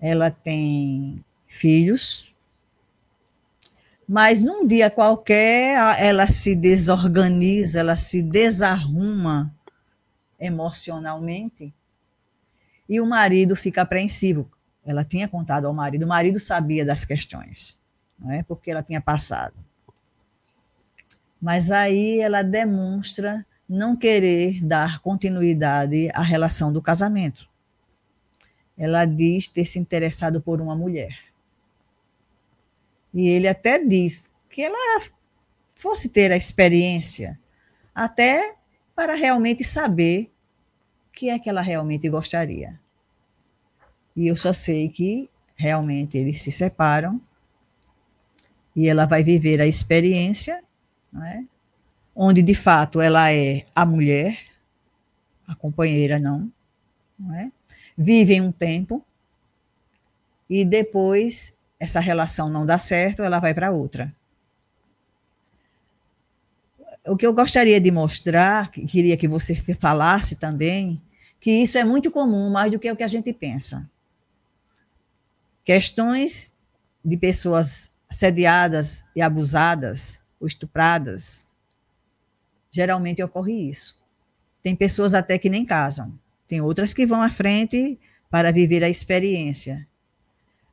ela 0.00 0.30
tem 0.30 1.24
filhos, 1.46 2.32
mas 4.08 4.42
num 4.42 4.66
dia 4.66 4.90
qualquer 4.90 5.76
ela 5.98 6.26
se 6.26 6.54
desorganiza, 6.54 7.80
ela 7.80 7.96
se 7.96 8.22
desarruma 8.22 9.54
emocionalmente 10.38 11.74
e 12.88 13.00
o 13.00 13.06
marido 13.06 13.56
fica 13.56 13.82
apreensivo. 13.82 14.50
Ela 14.86 15.04
tinha 15.04 15.28
contado 15.28 15.66
ao 15.66 15.74
marido, 15.74 16.04
o 16.04 16.08
marido 16.08 16.38
sabia 16.38 16.84
das 16.84 17.04
questões, 17.04 17.78
não 18.18 18.30
é? 18.30 18.42
Porque 18.42 18.70
ela 18.70 18.82
tinha 18.82 19.00
passado. 19.00 19.67
Mas 21.40 21.70
aí 21.70 22.20
ela 22.20 22.42
demonstra 22.42 23.46
não 23.68 23.96
querer 23.96 24.64
dar 24.64 25.00
continuidade 25.00 26.10
à 26.14 26.22
relação 26.22 26.72
do 26.72 26.80
casamento. 26.80 27.48
Ela 28.76 29.04
diz 29.04 29.48
ter 29.48 29.64
se 29.64 29.78
interessado 29.78 30.40
por 30.40 30.60
uma 30.60 30.74
mulher. 30.74 31.18
E 33.12 33.28
ele 33.28 33.48
até 33.48 33.78
diz 33.78 34.30
que 34.48 34.62
ela 34.62 35.02
fosse 35.76 36.08
ter 36.08 36.32
a 36.32 36.36
experiência, 36.36 37.38
até 37.94 38.54
para 38.94 39.14
realmente 39.14 39.62
saber 39.62 40.30
o 41.08 41.12
que 41.12 41.30
é 41.30 41.38
que 41.38 41.48
ela 41.48 41.60
realmente 41.60 42.08
gostaria. 42.08 42.80
E 44.16 44.26
eu 44.26 44.36
só 44.36 44.52
sei 44.52 44.88
que 44.88 45.30
realmente 45.54 46.16
eles 46.16 46.42
se 46.42 46.50
separam 46.50 47.20
e 48.74 48.88
ela 48.88 49.06
vai 49.06 49.22
viver 49.22 49.60
a 49.60 49.66
experiência 49.66 50.62
é? 51.24 51.44
onde 52.14 52.42
de 52.42 52.54
fato 52.54 53.00
ela 53.00 53.32
é 53.32 53.64
a 53.74 53.86
mulher, 53.86 54.38
a 55.46 55.54
companheira 55.54 56.18
não, 56.18 56.50
não 57.18 57.34
é? 57.34 57.50
vivem 57.96 58.40
um 58.40 58.50
tempo 58.50 59.04
e 60.50 60.64
depois 60.64 61.56
essa 61.78 62.00
relação 62.00 62.50
não 62.50 62.66
dá 62.66 62.78
certo, 62.78 63.22
ela 63.22 63.38
vai 63.38 63.54
para 63.54 63.70
outra. 63.70 64.12
O 67.06 67.16
que 67.16 67.26
eu 67.26 67.32
gostaria 67.32 67.80
de 67.80 67.90
mostrar, 67.90 68.70
que 68.70 68.84
queria 68.84 69.16
que 69.16 69.28
você 69.28 69.54
falasse 69.54 70.36
também, 70.36 71.00
que 71.40 71.50
isso 71.50 71.78
é 71.78 71.84
muito 71.84 72.10
comum, 72.10 72.50
mais 72.50 72.72
do 72.72 72.78
que 72.78 72.90
o 72.90 72.96
que 72.96 73.02
a 73.02 73.08
gente 73.08 73.32
pensa. 73.32 73.88
Questões 75.64 76.56
de 77.04 77.16
pessoas 77.16 77.90
assediadas 78.08 79.04
e 79.14 79.22
abusadas 79.22 80.20
ou 80.40 80.46
estupradas 80.46 81.48
geralmente 82.70 83.22
ocorre 83.22 83.70
isso. 83.70 83.98
Tem 84.62 84.74
pessoas 84.76 85.14
até 85.14 85.38
que 85.38 85.50
nem 85.50 85.64
casam, 85.64 86.18
tem 86.46 86.60
outras 86.60 86.92
que 86.92 87.06
vão 87.06 87.22
à 87.22 87.30
frente 87.30 87.98
para 88.30 88.52
viver 88.52 88.84
a 88.84 88.88
experiência. 88.88 89.86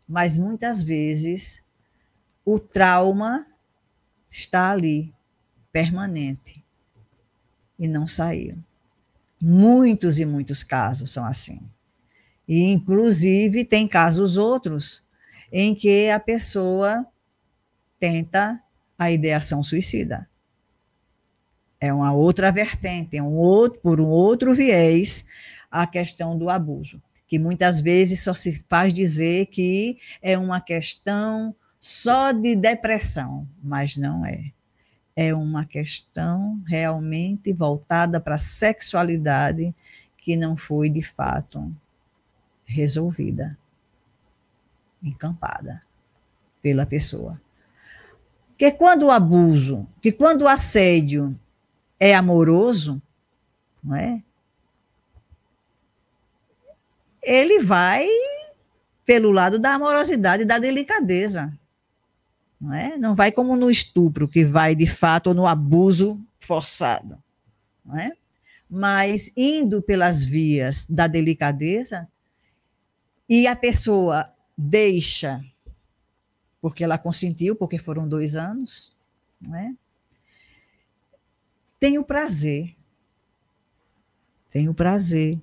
Mas 0.08 0.38
muitas 0.38 0.82
vezes 0.82 1.64
o 2.44 2.60
trauma 2.60 3.48
está 4.30 4.72
ali, 4.72 5.14
permanente, 5.72 6.64
e 7.78 7.88
não 7.88 8.08
saiu. 8.08 8.58
Muitos 9.42 10.20
e 10.20 10.26
muitos 10.26 10.64
casos 10.64 11.12
são 11.12 11.26
assim. 11.26 11.60
E, 12.48 12.72
inclusive, 12.72 13.66
tem 13.66 13.88
casos 13.88 14.38
outros 14.38 15.06
em 15.52 15.74
que 15.74 16.10
a 16.10 16.20
pessoa 16.20 17.06
tenta 18.00 18.62
a 18.98 19.12
ideação 19.12 19.64
suicida 19.64 20.28
é 21.80 21.94
uma 21.94 22.14
outra 22.14 22.52
vertente, 22.52 23.18
é 23.18 23.22
um 23.22 23.34
outro, 23.34 23.80
por 23.80 24.00
um 24.00 24.08
outro 24.08 24.54
viés, 24.54 25.28
a 25.70 25.86
questão 25.86 26.38
do 26.38 26.50
abuso, 26.50 27.02
que 27.28 27.38
muitas 27.38 27.82
vezes 27.82 28.24
só 28.24 28.34
se 28.34 28.64
faz 28.70 28.94
dizer 28.94 29.48
que 29.48 29.98
é 30.22 30.38
uma 30.38 30.62
questão 30.62 31.56
só 31.80 32.32
de 32.32 32.56
depressão, 32.56 33.48
mas 33.62 33.98
não 33.98 34.26
é. 34.26 34.52
É 35.16 35.34
uma 35.34 35.66
questão 35.66 36.62
realmente 36.68 37.54
voltada 37.54 38.20
para 38.20 38.36
a 38.36 38.40
sexualidade 38.40 39.74
que 40.18 40.36
não 40.36 40.58
foi 40.58 40.90
de 40.90 41.02
fato 41.02 41.74
resolvida, 42.66 43.58
encampada 45.02 45.80
pela 46.62 46.86
pessoa. 46.86 47.40
Que 48.58 48.72
quando 48.72 49.08
o 49.08 49.12
abuso, 49.12 49.88
que 50.02 50.12
quando 50.12 50.44
o 50.44 50.48
assédio 50.48 51.38
é 52.00 52.16
amoroso, 52.16 53.02
não 53.84 53.96
é? 53.96 54.22
Ele 57.22 57.60
vai 57.60 58.08
pelo 59.06 59.32
lado 59.32 59.60
da 59.60 59.74
amorosidade 59.74 60.44
e 60.44 60.46
da 60.46 60.58
delicadeza. 60.60 61.54
Não, 62.60 62.74
é? 62.74 62.98
não 62.98 63.14
vai 63.14 63.32
como 63.32 63.56
no 63.56 63.70
estupro, 63.70 64.28
que 64.28 64.44
vai 64.44 64.76
de 64.76 64.88
fato, 64.88 65.28
ou 65.28 65.34
no 65.34 65.46
abuso 65.46 66.20
forçado. 66.40 67.18
Não 67.86 67.98
é? 67.98 68.14
Mas 68.70 69.32
indo 69.38 69.82
pelas 69.82 70.24
vias 70.24 70.88
da 70.88 71.08
delicadeza, 71.08 72.08
e 73.30 73.48
a 73.48 73.56
pessoa 73.56 74.32
deixa, 74.58 75.44
porque 76.66 76.84
ela 76.84 76.98
consentiu, 76.98 77.56
porque 77.56 77.78
foram 77.78 78.10
dois 78.10 78.36
anos, 78.36 78.98
não 79.40 79.56
é? 79.56 79.76
tem 81.80 82.00
o 82.00 82.04
prazer. 82.04 82.76
Tem 84.50 84.68
o 84.68 84.74
prazer, 84.74 85.40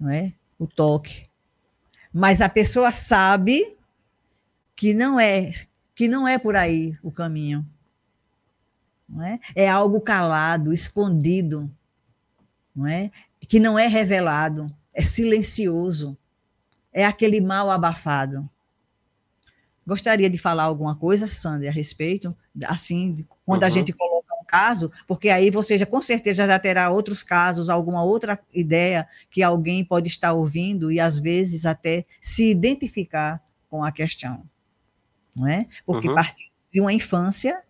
não 0.00 0.08
é? 0.08 0.32
O 0.58 0.66
toque. 0.66 1.28
Mas 2.10 2.40
a 2.40 2.48
pessoa 2.48 2.90
sabe 2.90 3.76
que 4.74 4.94
não 4.94 5.20
é 5.20 5.52
que 5.94 6.08
não 6.08 6.26
é 6.26 6.38
por 6.38 6.56
aí 6.56 6.96
o 7.02 7.12
caminho. 7.12 7.68
Não 9.06 9.22
é? 9.22 9.38
é 9.54 9.68
algo 9.68 10.00
calado, 10.00 10.72
escondido, 10.72 11.70
não 12.74 12.86
é? 12.86 13.10
Que 13.40 13.60
não 13.60 13.78
é 13.78 13.86
revelado, 13.86 14.74
é 14.94 15.02
silencioso. 15.02 16.16
É 16.90 17.04
aquele 17.04 17.38
mal 17.38 17.70
abafado. 17.70 18.48
Gostaria 19.86 20.30
de 20.30 20.38
falar 20.38 20.64
alguma 20.64 20.94
coisa, 20.94 21.26
Sandra, 21.26 21.68
a 21.68 21.72
respeito, 21.72 22.36
assim, 22.64 23.26
quando 23.44 23.62
uhum. 23.62 23.66
a 23.66 23.70
gente 23.70 23.92
coloca 23.92 24.32
caso, 24.52 24.92
porque 25.08 25.30
aí 25.30 25.50
você 25.50 25.78
já 25.78 25.86
com 25.86 26.02
certeza 26.02 26.46
já 26.46 26.58
terá 26.58 26.90
outros 26.90 27.22
casos, 27.22 27.70
alguma 27.70 28.04
outra 28.04 28.38
ideia 28.52 29.08
que 29.30 29.42
alguém 29.42 29.82
pode 29.82 30.08
estar 30.08 30.34
ouvindo 30.34 30.92
e 30.92 31.00
às 31.00 31.18
vezes 31.18 31.64
até 31.64 32.04
se 32.20 32.50
identificar 32.50 33.42
com 33.70 33.82
a 33.82 33.90
questão, 33.90 34.44
não 35.34 35.48
é? 35.48 35.66
Porque 35.86 36.06
uhum. 36.06 36.14
partir 36.14 36.52
de 36.70 36.82
uma 36.82 36.92
infância, 36.92 37.62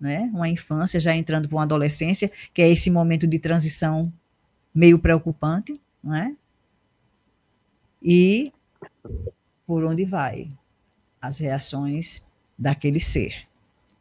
né? 0.00 0.30
Uma 0.32 0.48
infância 0.48 0.98
já 0.98 1.14
entrando 1.14 1.48
para 1.48 1.56
uma 1.58 1.64
adolescência, 1.64 2.32
que 2.54 2.62
é 2.62 2.68
esse 2.70 2.90
momento 2.90 3.26
de 3.26 3.38
transição 3.38 4.10
meio 4.74 4.98
preocupante, 4.98 5.78
não 6.02 6.14
é? 6.14 6.34
E 8.02 8.54
por 9.66 9.84
onde 9.84 10.06
vai 10.06 10.48
as 11.26 11.38
reações 11.38 12.24
daquele 12.58 13.00
ser 13.00 13.46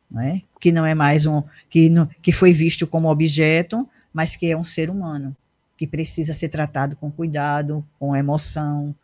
né? 0.10 0.42
que 0.60 0.72
não 0.72 0.86
é 0.86 0.94
mais 0.94 1.26
um 1.26 1.44
que, 1.70 1.90
não, 1.90 2.08
que 2.22 2.32
foi 2.32 2.54
visto 2.54 2.88
como 2.88 3.10
objeto, 3.10 3.88
mas 4.14 4.36
que 4.36 4.50
é 4.50 4.58
um 4.58 4.64
ser 4.64 4.90
humano 4.90 5.36
que 5.78 5.86
precisa 5.86 6.34
ser 6.34 6.50
tratado 6.50 6.96
com 6.96 7.12
cuidado, 7.12 7.86
com 8.00 8.16
emoção, 8.16 8.96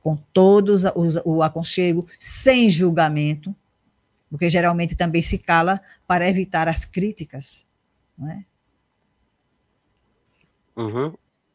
com 0.00 0.16
todos 0.32 0.84
os, 0.94 1.16
o 1.24 1.42
aconchego, 1.42 2.06
sem 2.18 2.70
julgamento, 2.70 3.54
porque 4.30 4.48
geralmente 4.48 4.94
também 4.94 5.20
se 5.20 5.38
cala 5.38 5.80
para 6.06 6.28
evitar 6.28 6.68
as 6.68 6.84
críticas, 6.84 7.66
não 8.16 8.30
é? 8.30 8.44
Uhum. 10.76 11.12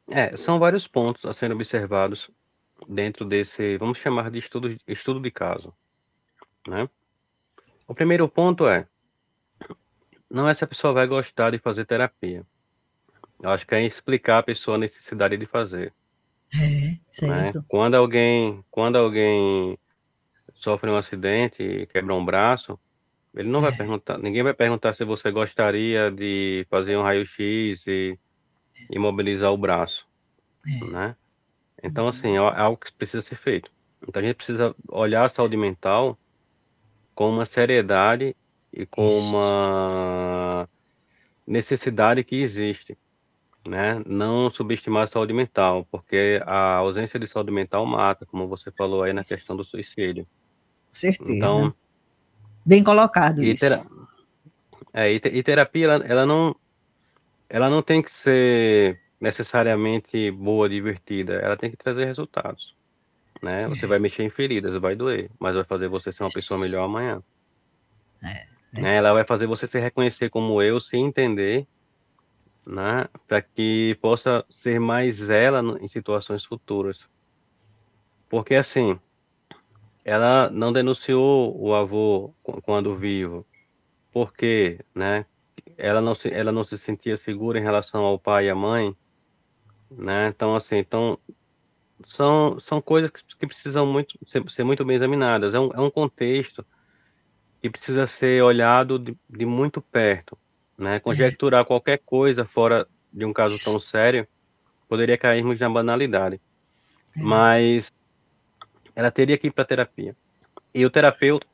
É, 0.09 0.35
são 0.35 0.59
vários 0.59 0.87
pontos 0.87 1.25
a 1.25 1.33
serem 1.33 1.55
observados 1.55 2.29
dentro 2.87 3.25
desse, 3.25 3.77
vamos 3.77 3.97
chamar 3.97 4.29
de 4.29 4.39
estudo, 4.39 4.77
estudo 4.85 5.19
de 5.21 5.31
caso, 5.31 5.73
né? 6.67 6.89
O 7.87 7.95
primeiro 7.95 8.27
ponto 8.27 8.67
é, 8.67 8.85
não 10.29 10.47
é 10.47 10.53
se 10.53 10.63
a 10.63 10.67
pessoa 10.67 10.93
vai 10.93 11.07
gostar 11.07 11.51
de 11.51 11.57
fazer 11.59 11.85
terapia. 11.85 12.45
Eu 13.41 13.49
acho 13.51 13.65
que 13.65 13.75
é 13.75 13.85
explicar 13.85 14.39
a 14.39 14.43
pessoa 14.43 14.75
a 14.75 14.79
necessidade 14.79 15.37
de 15.37 15.45
fazer. 15.45 15.93
É, 16.53 16.59
né? 16.59 16.99
certo. 17.11 17.63
Quando 17.67 17.95
alguém, 17.95 18.63
quando 18.71 18.97
alguém 18.97 19.77
sofre 20.55 20.89
um 20.89 20.97
acidente 20.97 21.61
e 21.61 21.85
quebra 21.87 22.13
um 22.13 22.25
braço, 22.25 22.79
ele 23.35 23.49
não 23.49 23.61
vai 23.61 23.71
É. 23.71 23.75
perguntar, 23.75 24.17
ninguém 24.17 24.43
vai 24.43 24.53
perguntar 24.53 24.93
se 24.93 25.05
você 25.05 25.29
gostaria 25.31 26.09
de 26.11 26.65
fazer 26.69 26.97
um 26.97 27.03
raio-x 27.03 27.85
e 27.85 28.17
imobilizar 28.89 29.51
o 29.51 29.57
braço, 29.57 30.07
É. 30.65 30.85
né? 30.85 31.15
Então, 31.83 32.07
assim, 32.07 32.33
é 32.33 32.37
algo 32.37 32.77
que 32.77 32.91
precisa 32.91 33.21
ser 33.21 33.35
feito. 33.35 33.71
Então, 34.01 34.21
a 34.21 34.25
gente 34.25 34.35
precisa 34.37 34.75
olhar 34.89 35.25
a 35.25 35.29
saúde 35.29 35.55
mental 35.55 36.17
com 37.17 37.31
uma 37.31 37.47
seriedade 37.47 38.35
e 38.71 38.85
com 38.85 39.07
Isso. 39.07 39.35
uma 39.35 40.69
necessidade 41.47 42.23
que 42.23 42.35
existe, 42.35 42.95
né? 43.67 44.03
Não 44.05 44.51
subestimar 44.51 45.05
a 45.05 45.07
saúde 45.07 45.33
mental, 45.33 45.87
porque 45.89 46.39
a 46.45 46.75
ausência 46.75 47.19
de 47.19 47.25
saúde 47.25 47.49
mental 47.49 47.83
mata, 47.87 48.23
como 48.23 48.47
você 48.47 48.69
falou 48.69 49.01
aí 49.01 49.13
na 49.13 49.23
questão 49.23 49.57
do 49.57 49.63
suicídio. 49.63 50.27
Certeza. 50.91 51.31
Então, 51.33 51.73
Bem 52.63 52.83
colocado 52.83 53.43
e, 53.43 53.51
isso. 53.51 53.61
tera- 53.61 53.81
é, 54.93 55.11
e 55.11 55.19
te- 55.19 55.29
e 55.29 55.41
terapia, 55.41 55.85
ela, 55.85 56.05
ela 56.05 56.25
não, 56.27 56.55
ela 57.49 57.67
não 57.67 57.81
tem 57.81 58.03
que 58.03 58.13
ser 58.13 58.99
necessariamente 59.19 60.29
boa, 60.29 60.69
divertida. 60.69 61.33
Ela 61.33 61.57
tem 61.57 61.71
que 61.71 61.77
trazer 61.77 62.05
resultados, 62.05 62.75
né? 63.41 63.67
Você 63.67 63.85
vai 63.87 63.99
mexer 63.99 64.23
em 64.23 64.29
feridas, 64.29 64.75
vai 64.75 64.95
doer, 64.95 65.29
mas 65.39 65.55
vai 65.55 65.63
fazer 65.63 65.87
você 65.87 66.11
ser 66.11 66.23
uma 66.23 66.31
pessoa 66.31 66.59
melhor 66.59 66.83
amanhã. 66.83 67.21
É, 68.23 68.47
Né? 68.73 68.95
Ela 68.97 69.13
vai 69.13 69.23
fazer 69.25 69.47
você 69.47 69.67
se 69.67 69.79
reconhecer 69.79 70.29
como 70.29 70.61
eu, 70.61 70.79
se 70.79 70.97
entender, 70.97 71.67
né? 72.65 73.07
Para 73.27 73.41
que 73.41 73.97
possa 74.01 74.45
ser 74.49 74.79
mais 74.79 75.29
ela 75.29 75.61
em 75.81 75.87
situações 75.87 76.43
futuras. 76.45 76.99
Porque 78.29 78.55
assim, 78.55 78.99
ela 80.03 80.49
não 80.49 80.71
denunciou 80.73 81.55
o 81.59 81.73
avô 81.73 82.33
qu- 82.43 82.61
quando 82.61 82.95
vivo. 82.95 83.45
Por 84.11 84.33
quê, 84.33 84.79
né? 84.93 85.25
Ela 85.77 86.01
não 86.01 86.15
se, 86.15 86.29
ela 86.33 86.51
não 86.51 86.63
se 86.63 86.77
sentia 86.77 87.17
segura 87.17 87.59
em 87.59 87.63
relação 87.63 88.03
ao 88.03 88.17
pai 88.19 88.47
e 88.47 88.49
à 88.49 88.55
mãe, 88.55 88.95
né? 89.91 90.27
Então 90.29 90.55
assim, 90.55 90.75
então 90.77 91.17
são, 92.05 92.59
são 92.59 92.81
coisas 92.81 93.09
que, 93.09 93.23
que 93.37 93.47
precisam 93.47 93.85
muito 93.85 94.17
ser, 94.27 94.43
ser 94.49 94.63
muito 94.63 94.85
bem 94.85 94.95
examinadas. 94.95 95.53
É 95.53 95.59
um, 95.59 95.71
é 95.73 95.79
um 95.79 95.89
contexto 95.89 96.65
que 97.61 97.69
precisa 97.69 98.05
ser 98.05 98.43
olhado 98.43 98.99
de, 98.99 99.17
de 99.29 99.45
muito 99.45 99.81
perto, 99.81 100.37
né? 100.77 100.99
Conjecturar 100.99 101.65
qualquer 101.65 101.99
coisa 102.05 102.45
fora 102.45 102.87
de 103.11 103.25
um 103.25 103.33
caso 103.33 103.57
tão 103.63 103.79
sério 103.79 104.27
poderia 104.87 105.17
cairmos 105.17 105.59
na 105.59 105.69
banalidade. 105.69 106.39
Mas 107.15 107.91
ela 108.95 109.11
teria 109.11 109.37
que 109.37 109.47
ir 109.47 109.51
para 109.51 109.65
terapia. 109.65 110.15
E 110.73 110.85
o 110.85 110.89
terapeuta, 110.89 111.45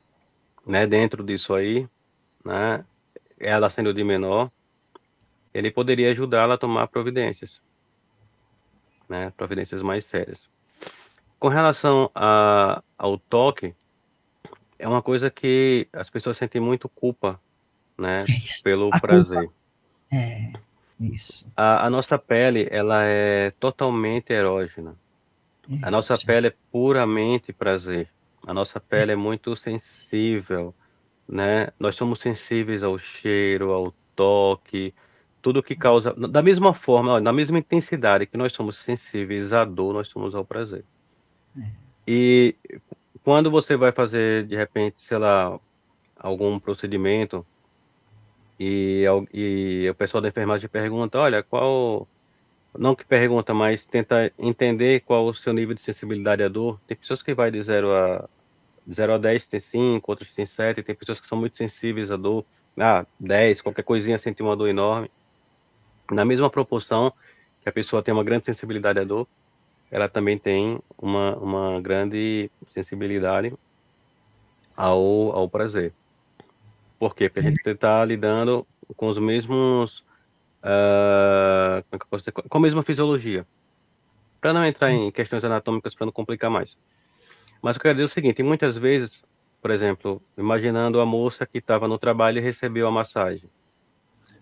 né, 0.66 0.86
dentro 0.86 1.24
disso 1.24 1.54
aí, 1.54 1.88
né, 2.44 2.84
ela 3.38 3.70
sendo 3.70 3.92
de 3.92 4.04
menor, 4.04 4.50
ele 5.52 5.70
poderia 5.70 6.10
ajudá-la 6.10 6.54
a 6.54 6.58
tomar 6.58 6.86
providências, 6.88 7.60
né, 9.08 9.32
providências 9.36 9.82
mais 9.82 10.04
sérias. 10.04 10.38
Com 11.38 11.48
relação 11.48 12.10
a, 12.14 12.82
ao 12.98 13.18
toque, 13.18 13.74
é 14.78 14.88
uma 14.88 15.02
coisa 15.02 15.30
que 15.30 15.88
as 15.92 16.08
pessoas 16.08 16.36
sentem 16.36 16.60
muito 16.60 16.88
culpa, 16.88 17.40
né, 17.96 18.16
Isso. 18.28 18.62
pelo 18.62 18.88
A 18.92 19.00
prazer. 19.00 19.50
É, 20.12 20.52
isso. 21.00 21.52
A, 21.56 21.86
a 21.86 21.90
nossa 21.90 22.18
pele, 22.18 22.68
ela 22.70 23.02
é 23.04 23.50
totalmente 23.58 24.32
erógena. 24.32 24.94
A 25.82 25.90
nossa 25.90 26.12
Isso. 26.14 26.26
pele 26.26 26.48
é 26.48 26.54
puramente 26.70 27.52
prazer. 27.52 28.08
A 28.46 28.52
nossa 28.52 28.78
pele 28.78 29.12
é 29.12 29.16
muito 29.16 29.56
sensível, 29.56 30.74
né? 31.26 31.68
Nós 31.80 31.96
somos 31.96 32.20
sensíveis 32.20 32.82
ao 32.82 32.98
cheiro, 32.98 33.72
ao 33.72 33.92
toque, 34.14 34.94
tudo 35.44 35.62
que 35.62 35.76
causa. 35.76 36.14
Da 36.14 36.40
mesma 36.40 36.72
forma, 36.72 37.20
na 37.20 37.30
mesma 37.30 37.58
intensidade 37.58 38.24
que 38.24 38.38
nós 38.38 38.54
somos 38.54 38.78
sensíveis 38.78 39.52
à 39.52 39.62
dor, 39.62 39.92
nós 39.92 40.08
somos 40.08 40.34
ao 40.34 40.42
prazer. 40.42 40.82
E 42.08 42.56
quando 43.22 43.50
você 43.50 43.76
vai 43.76 43.92
fazer, 43.92 44.46
de 44.46 44.56
repente, 44.56 44.98
sei 45.02 45.18
lá, 45.18 45.60
algum 46.16 46.58
procedimento 46.58 47.46
e, 48.58 49.04
e 49.34 49.86
o 49.90 49.94
pessoal 49.94 50.22
da 50.22 50.28
enfermagem 50.28 50.66
pergunta, 50.66 51.18
olha, 51.18 51.42
qual 51.42 52.08
não 52.76 52.94
que 52.94 53.04
pergunta, 53.04 53.52
mas 53.52 53.84
tenta 53.84 54.32
entender 54.38 55.00
qual 55.00 55.26
o 55.26 55.34
seu 55.34 55.52
nível 55.52 55.74
de 55.74 55.82
sensibilidade 55.82 56.42
à 56.42 56.48
dor. 56.48 56.80
Tem 56.86 56.96
pessoas 56.96 57.22
que 57.22 57.34
vai 57.34 57.50
de 57.50 57.62
0 57.62 57.92
a, 57.92 58.28
de 58.86 58.94
0 58.94 59.12
a 59.12 59.18
10 59.18 59.46
tem 59.46 59.60
5, 59.60 60.10
outros 60.10 60.34
tem 60.34 60.46
7, 60.46 60.82
tem 60.82 60.94
pessoas 60.94 61.20
que 61.20 61.26
são 61.26 61.36
muito 61.36 61.54
sensíveis 61.54 62.10
à 62.10 62.16
dor. 62.16 62.46
Ah, 62.78 63.06
10, 63.20 63.60
qualquer 63.60 63.82
coisinha 63.82 64.18
sente 64.18 64.42
uma 64.42 64.56
dor 64.56 64.68
enorme. 64.68 65.10
Na 66.10 66.24
mesma 66.24 66.50
proporção 66.50 67.12
que 67.62 67.68
a 67.68 67.72
pessoa 67.72 68.02
tem 68.02 68.12
uma 68.12 68.24
grande 68.24 68.44
sensibilidade 68.44 68.98
à 68.98 69.04
dor, 69.04 69.26
ela 69.90 70.08
também 70.08 70.38
tem 70.38 70.78
uma, 70.98 71.36
uma 71.36 71.80
grande 71.80 72.50
sensibilidade 72.70 73.54
ao, 74.76 75.32
ao 75.32 75.48
prazer. 75.48 75.92
Por 76.98 77.14
quê? 77.14 77.28
Porque 77.28 77.40
a 77.46 77.50
gente 77.50 77.68
está 77.68 78.04
lidando 78.04 78.66
com 78.96 79.08
os 79.08 79.18
mesmos 79.18 80.04
dizer? 80.62 82.32
com 82.48 82.58
a 82.58 82.60
mesma 82.60 82.82
fisiologia. 82.82 83.46
Para 84.40 84.52
não 84.52 84.64
entrar 84.64 84.90
em 84.90 85.10
questões 85.10 85.44
anatômicas, 85.44 85.94
para 85.94 86.06
não 86.06 86.12
complicar 86.12 86.50
mais. 86.50 86.76
Mas 87.62 87.76
eu 87.76 87.82
quero 87.82 87.94
dizer 87.94 88.04
o 88.04 88.08
seguinte: 88.08 88.42
muitas 88.42 88.76
vezes, 88.76 89.22
por 89.60 89.70
exemplo, 89.70 90.20
imaginando 90.36 91.00
a 91.00 91.06
moça 91.06 91.46
que 91.46 91.58
estava 91.58 91.88
no 91.88 91.98
trabalho 91.98 92.38
e 92.38 92.42
recebeu 92.42 92.86
a 92.86 92.90
massagem. 92.90 93.48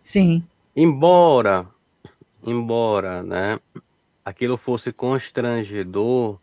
Sim, 0.03 0.45
Embora, 0.75 1.69
embora, 2.43 3.23
né, 3.23 3.61
aquilo 4.25 4.57
fosse 4.57 4.91
constrangedor, 4.91 6.39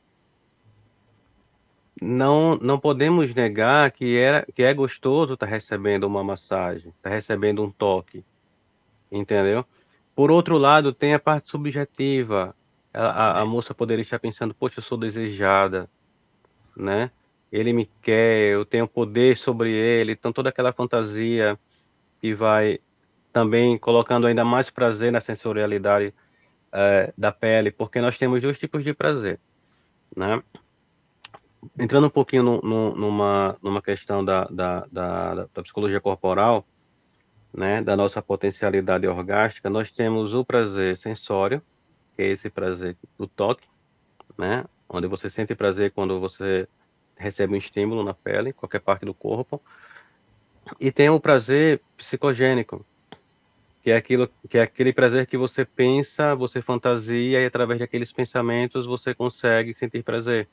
não, 2.00 2.56
não 2.58 2.80
podemos 2.80 3.34
negar 3.34 3.92
que, 3.92 4.16
era, 4.16 4.46
que 4.54 4.64
é 4.64 4.74
gostoso 4.74 5.34
estar 5.34 5.48
recebendo 5.48 6.06
uma 6.06 6.24
massagem, 6.24 6.94
estar 6.96 7.10
recebendo 7.10 7.64
um 7.64 7.72
toque, 7.72 8.24
entendeu? 9.12 9.66
Por 10.16 10.30
outro 10.30 10.58
lado, 10.58 10.94
tem 10.94 11.14
a 11.14 11.20
parte 11.20 11.50
subjetiva. 11.50 12.56
A, 12.94 13.06
a, 13.08 13.42
a 13.42 13.46
moça 13.46 13.74
poderia 13.74 14.02
estar 14.04 14.20
pensando, 14.20 14.54
poxa, 14.54 14.80
eu 14.80 14.84
sou 14.84 14.98
desejada, 14.98 15.90
né? 16.78 17.12
Ele 17.52 17.74
me 17.74 17.90
quer, 18.02 18.54
eu 18.54 18.64
tenho 18.64 18.88
poder 18.88 19.36
sobre 19.36 19.72
ele, 19.72 20.12
então 20.12 20.32
toda 20.32 20.50
aquela 20.50 20.72
fantasia 20.72 21.58
que 22.22 22.34
vai 22.36 22.80
também 23.32 23.78
colocando 23.78 24.28
ainda 24.28 24.44
mais 24.44 24.70
prazer 24.70 25.12
na 25.12 25.22
sensorialidade 25.22 26.14
eh, 26.72 27.14
da 27.18 27.32
pele, 27.32 27.72
porque 27.72 28.02
nós 28.02 28.18
temos 28.18 28.42
dois 28.42 28.58
tipos 28.58 28.84
de 28.84 28.94
prazer, 28.94 29.40
né? 30.16 30.42
Entrando 31.78 32.08
um 32.08 32.10
pouquinho 32.10 32.44
no, 32.44 32.62
no, 32.62 32.96
numa, 32.96 33.58
numa 33.62 33.82
questão 33.82 34.24
da, 34.24 34.46
da, 34.46 34.86
da, 34.92 35.48
da 35.54 35.64
psicologia 35.64 36.00
corporal, 36.00 36.66
né, 37.54 37.82
da 37.82 37.98
nossa 37.98 38.22
potencialidade 38.22 39.08
orgástica, 39.08 39.70
nós 39.70 39.92
temos 39.92 40.34
o 40.34 40.46
prazer 40.46 40.98
sensório, 40.98 41.62
que 42.16 42.22
é 42.22 42.28
esse 42.28 42.50
prazer 42.50 42.96
do 43.18 43.28
toque, 43.28 43.68
né, 44.38 44.64
onde 44.88 45.08
você 45.08 45.30
sente 45.30 45.56
prazer 45.56 45.92
quando 45.92 46.20
você 46.20 46.68
recebe 47.18 47.54
um 47.54 47.58
estímulo 47.58 48.04
na 48.04 48.14
pele, 48.14 48.54
qualquer 48.54 48.80
parte 48.80 49.06
do 49.06 49.14
corpo, 49.14 49.62
e 50.80 50.92
tem 50.92 51.10
o 51.10 51.20
prazer 51.20 51.82
psicogênico, 51.98 52.86
que 53.82 53.92
é 53.92 53.96
aquilo 53.96 54.30
que 54.50 54.58
é 54.58 54.62
aquele 54.62 54.92
prazer 54.92 55.26
que 55.26 55.38
você 55.38 55.64
pensa, 55.64 56.36
você 56.36 56.62
fantasia 56.62 57.42
e 57.42 57.46
através 57.46 57.80
daqueles 57.80 58.12
pensamentos 58.12 58.86
você 58.86 59.14
consegue 59.14 59.74
sentir 59.74 60.04
prazer. 60.04 60.48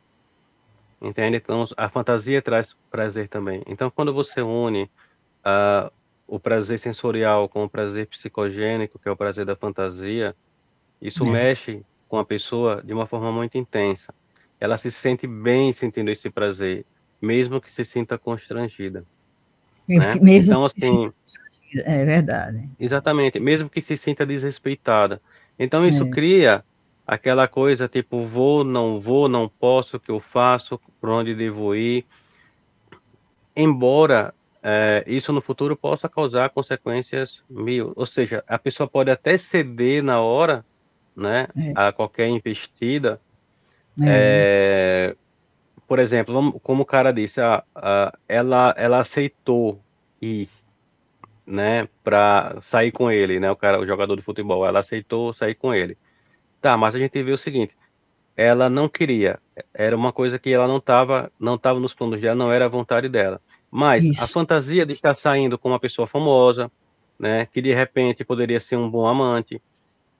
Entende? 1.01 1.37
Então 1.37 1.67
a 1.77 1.89
fantasia 1.89 2.41
traz 2.41 2.75
prazer 2.91 3.29
também. 3.29 3.62
Então 3.67 3.91
quando 3.91 4.12
você 4.12 4.41
une 4.41 4.85
uh, 5.45 5.91
o 6.27 6.39
prazer 6.39 6.79
sensorial 6.79 7.49
com 7.49 7.65
o 7.65 7.69
prazer 7.69 8.07
psicogênico, 8.07 8.99
que 8.99 9.09
é 9.09 9.12
o 9.12 9.17
prazer 9.17 9.45
da 9.45 9.57
fantasia, 9.57 10.35
isso 11.01 11.25
É. 11.25 11.31
mexe 11.31 11.83
com 12.09 12.19
a 12.19 12.25
pessoa 12.25 12.83
de 12.83 12.93
uma 12.93 13.07
forma 13.07 13.31
muito 13.33 13.59
intensa. 13.59 14.15
Ela 14.61 14.77
se 14.79 14.91
sente 14.91 15.27
bem 15.27 15.73
sentindo 15.73 16.11
esse 16.11 16.31
prazer, 16.31 16.87
mesmo 17.21 17.61
que 17.61 17.71
se 17.71 17.85
sinta 17.85 18.17
constrangida. 18.17 19.05
mesmo, 19.87 20.15
né? 20.15 20.21
mesmo 20.21 20.53
Então, 20.53 20.65
assim, 20.65 21.12
é 21.85 22.05
verdade. 22.05 22.69
Exatamente, 22.79 23.41
mesmo 23.41 23.69
que 23.69 23.81
se 23.81 23.97
sinta 23.97 24.25
desrespeitada. 24.25 25.21
Então 25.59 25.87
isso 25.87 26.05
É. 26.05 26.11
cria 26.11 26.65
aquela 27.07 27.47
coisa 27.47 27.89
tipo 27.89 28.25
vou, 28.27 28.65
não 28.65 29.01
vou, 29.01 29.29
não 29.29 29.49
posso, 29.49 29.97
o 29.97 30.01
que 30.01 30.11
eu 30.11 30.21
faço, 30.21 30.81
por 31.01 31.11
onde 31.11 31.35
devo 31.35 31.75
ir. 31.75 32.05
Embora 33.55 34.35
é, 34.62 35.05
isso 35.07 35.33
no 35.33 35.41
futuro 35.41 35.77
possa 35.77 36.09
causar 36.09 36.51
consequências 36.51 37.43
mil, 37.49 37.93
ou 37.95 38.05
seja, 38.05 38.43
a 38.49 38.59
pessoa 38.59 38.89
pode 38.89 39.11
até 39.11 39.39
ceder 39.39 40.03
na 40.03 40.21
hora, 40.21 40.65
né, 41.15 41.47
é. 41.57 41.73
a 41.75 41.93
qualquer 41.93 42.29
investida. 42.29 43.21
É. 44.03 45.15
é 45.15 45.17
por 45.87 46.01
exemplo, 46.01 46.59
como 46.61 46.83
o 46.83 46.87
cara 46.87 47.12
disse, 47.12 47.41
a, 47.41 47.62
a, 47.75 48.12
ela, 48.29 48.75
ela 48.77 48.99
aceitou 48.99 49.81
ir, 50.21 50.49
né, 51.47 51.89
para 52.03 52.59
sair 52.63 52.91
com 52.91 53.11
ele, 53.11 53.39
né, 53.39 53.51
o 53.51 53.57
cara, 53.57 53.81
o 53.81 53.87
jogador 53.87 54.17
de 54.17 54.23
futebol, 54.23 54.67
ela 54.67 54.81
aceitou 54.81 55.33
sair 55.33 55.55
com 55.55 55.73
ele. 55.73 55.97
Tá, 56.61 56.77
mas 56.77 56.95
a 56.95 56.99
gente 56.99 57.23
vê 57.23 57.33
o 57.33 57.39
seguinte, 57.39 57.77
ela 58.37 58.69
não 58.69 58.89
queria, 58.89 59.39
era 59.73 59.97
uma 59.97 60.13
coisa 60.13 60.39
que 60.39 60.51
ela 60.51 60.67
não 60.67 60.79
estava, 60.79 61.31
não 61.39 61.57
tava 61.57 61.79
nos 61.79 61.95
planos 61.95 62.21
dela, 62.21 62.35
não 62.35 62.53
era 62.53 62.65
a 62.65 62.69
vontade 62.69 63.09
dela. 63.09 63.41
Mas 63.71 64.05
Isso. 64.05 64.25
a 64.25 64.27
fantasia 64.27 64.85
de 64.85 64.93
estar 64.93 65.17
saindo 65.17 65.57
com 65.57 65.69
uma 65.69 65.81
pessoa 65.81 66.07
famosa, 66.07 66.71
né, 67.19 67.47
que 67.47 67.63
de 67.63 67.73
repente 67.73 68.25
poderia 68.25 68.59
ser 68.59 68.77
um 68.77 68.91
bom 68.91 69.07
amante, 69.07 69.63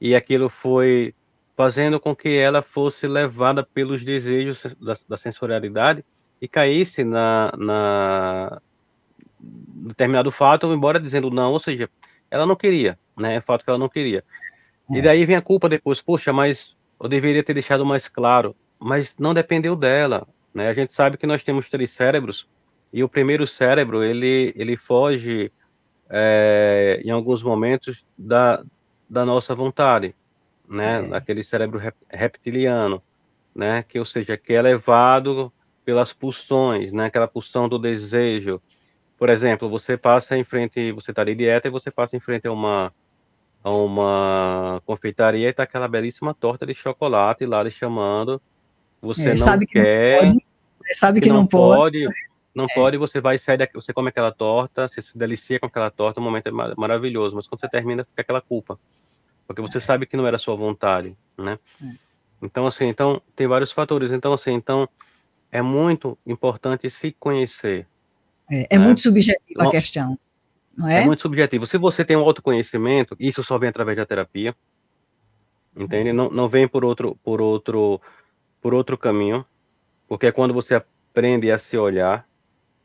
e 0.01 0.15
aquilo 0.15 0.49
foi 0.49 1.15
fazendo 1.57 1.99
com 1.99 2.15
que 2.15 2.29
ela 2.29 2.63
fosse 2.63 3.07
levada 3.07 3.65
pelos 3.65 4.05
desejos 4.05 4.63
da, 4.81 4.97
da 5.09 5.17
sensorialidade 5.17 6.05
e 6.41 6.47
caísse 6.47 7.03
na, 7.03 7.53
na 7.57 8.61
determinado 9.39 10.31
fato, 10.31 10.73
embora 10.73 11.01
dizendo 11.01 11.31
não, 11.31 11.53
ou 11.53 11.61
seja, 11.61 11.89
ela 12.31 12.47
não 12.47 12.57
queria, 12.57 12.99
né? 13.17 13.37
É 13.37 13.41
fato 13.41 13.65
que 13.65 13.71
ela 13.71 13.79
não 13.79 13.89
queria. 13.89 14.25
É. 14.91 14.99
E 14.99 15.03
daí 15.03 15.25
vem 15.25 15.37
a 15.37 15.43
culpa 15.43 15.69
depois, 15.69 16.01
poxa, 16.01 16.33
mas 16.33 16.75
eu 17.01 17.09
deveria 17.09 17.43
ter 17.43 17.55
deixado 17.55 17.85
mais 17.85 18.09
claro, 18.09 18.55
mas 18.79 19.15
não 19.19 19.35
dependeu 19.35 19.77
dela, 19.77 20.27
né? 20.53 20.69
A 20.69 20.75
gente 20.75 20.93
sabe 20.93 21.17
que 21.17 21.27
nós 21.27 21.43
temos 21.45 21.69
três 21.69 21.91
cérebros 21.91 22.49
e 22.93 23.03
o 23.05 23.09
primeiro 23.09 23.47
cérebro 23.47 24.03
ele 24.03 24.53
ele 24.57 24.77
foge 24.77 25.53
é, 26.09 27.01
em 27.05 27.11
alguns 27.11 27.43
momentos 27.43 28.05
da, 28.17 28.63
da 29.09 29.25
nossa 29.25 29.55
vontade 29.55 30.15
né, 30.69 30.99
é. 30.99 31.09
daquele 31.09 31.45
cérebro 31.45 31.81
reptiliano, 32.09 33.03
né, 33.55 33.85
que 33.89 33.99
ou 33.99 34.05
seja, 34.05 34.37
que 34.37 34.53
é 34.53 34.63
levado 34.63 35.53
pelas 35.85 36.13
pulsões, 36.13 36.93
né, 36.93 37.07
aquela 37.07 37.29
pulsão 37.29 37.69
do 37.69 37.79
desejo. 37.79 38.61
Por 39.19 39.29
exemplo, 39.29 39.69
você 39.69 39.97
passa 39.97 40.37
em 40.37 40.45
frente, 40.45 40.93
você 40.93 41.11
está 41.11 41.25
de 41.25 41.35
dieta 41.35 41.69
e 41.69 41.71
você 41.71 41.91
passa 41.91 42.17
em 42.17 42.21
frente 42.21 42.47
a 42.47 42.53
uma 42.53 42.93
a 43.65 43.71
uma 43.71 44.81
confeitaria 44.87 45.49
e 45.49 45.51
está 45.51 45.65
aquela 45.65 45.89
belíssima 45.89 46.33
torta 46.33 46.65
de 46.65 46.75
chocolate 46.75 47.45
lá 47.45 47.63
lhe 47.63 47.71
chamando. 47.71 48.41
Você 49.03 49.23
é, 49.23 49.31
não 49.31 49.37
sabe 49.37 49.67
quer, 49.67 50.21
que 50.21 50.27
não 50.27 50.33
pode, 50.33 50.47
sabe 50.93 51.21
que, 51.21 51.27
que 51.27 51.33
não, 51.33 51.41
não, 51.41 51.47
pode, 51.47 52.05
pode 52.05 52.17
não 52.55 52.65
é. 52.65 52.75
pode, 52.75 52.97
você 52.97 53.21
vai 53.21 53.39
sair 53.39 53.69
você 53.75 53.93
come 53.93 54.11
aquela 54.11 54.31
torta, 54.33 54.87
você 54.87 55.03
se 55.03 55.19
delicia 55.19 55.59
com 55.59 55.67
aquela 55.67 55.91
torta, 55.91 56.21
o 56.21 56.23
momento 56.23 56.47
é 56.47 56.53
maravilhoso, 56.77 57.35
mas 57.35 57.47
quando 57.47 57.61
você 57.61 57.69
termina, 57.69 58.05
fica 58.05 58.23
aquela 58.23 58.41
culpa 58.41 58.79
porque 59.47 59.63
você 59.63 59.79
sabe 59.79 60.07
que 60.07 60.17
não 60.17 60.27
era 60.27 60.39
sua 60.39 60.57
vontade, 60.57 61.17
né? 61.39 61.59
É. 61.83 61.95
Então 62.43 62.67
assim, 62.67 62.87
então 62.87 63.23
tem 63.35 63.47
vários 63.47 63.73
fatores. 63.73 64.11
Então 64.11 64.33
assim, 64.33 64.53
então 64.53 64.89
é 65.51 65.63
muito 65.63 66.19
importante 66.27 66.91
se 66.91 67.13
conhecer. 67.13 67.87
É, 68.51 68.67
é 68.71 68.79
né? 68.79 68.85
muito 68.85 69.01
subjetiva 69.01 69.65
a 69.65 69.71
questão, 69.71 70.19
não 70.77 70.89
é? 70.89 71.03
É 71.03 71.05
muito 71.05 71.23
subjetivo. 71.23 71.67
Se 71.67 71.79
você 71.79 72.05
tem 72.05 72.17
um 72.17 72.21
autoconhecimento, 72.21 73.17
isso 73.19 73.43
só 73.43 73.59
vem 73.59 73.69
através 73.69 73.97
da 73.97 74.07
terapia, 74.07 74.55
entende? 75.77 76.13
Não, 76.13 76.31
não 76.31 76.49
vem 76.49 76.69
por 76.69 76.85
outro, 76.85 77.17
por 77.23 77.41
outro, 77.41 78.01
por 78.61 78.75
outro 78.75 78.97
caminho, 78.97 79.45
porque 80.07 80.27
é 80.27 80.33
quando 80.33 80.55
você 80.55 80.75
aprende 80.75 81.51
a 81.51 81.59
se 81.59 81.77
olhar, 81.77 82.27